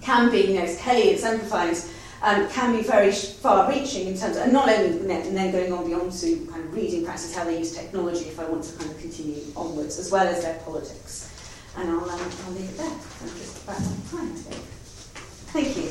can 0.00 0.30
be, 0.30 0.40
you 0.40 0.54
know, 0.54 0.62
as 0.62 0.78
Kelly 0.80 1.10
exemplifies, 1.10 1.92
um, 2.22 2.48
can 2.48 2.74
be 2.74 2.82
very 2.82 3.12
far-reaching 3.12 4.08
in 4.08 4.16
terms 4.16 4.36
of, 4.36 4.44
and 4.44 4.52
not 4.52 4.68
only 4.68 4.98
and 4.98 5.36
then 5.36 5.52
going 5.52 5.72
on 5.72 5.84
beyond 5.86 6.12
to 6.12 6.46
kind 6.50 6.64
of 6.64 6.74
reading 6.74 7.04
practice, 7.04 7.34
how 7.34 7.44
they 7.44 7.58
use 7.58 7.74
technology, 7.76 8.26
if 8.26 8.40
I 8.40 8.44
want 8.44 8.64
to 8.64 8.76
kind 8.78 8.90
of 8.90 8.98
continue 8.98 9.42
onwards, 9.54 9.98
as 9.98 10.10
well 10.10 10.26
as 10.26 10.42
their 10.42 10.58
politics. 10.60 11.30
And 11.76 11.90
I'll, 11.90 12.08
um, 12.08 12.20
I'll 12.46 12.52
leave 12.52 12.70
it 12.70 12.76
there. 12.78 12.86
I'm 12.86 13.28
just 13.36 13.64
about 13.64 13.80
my 13.80 13.86
time, 14.10 14.32
I 14.32 14.36
think. 14.36 14.62
Thank 15.52 15.76
you. 15.76 15.82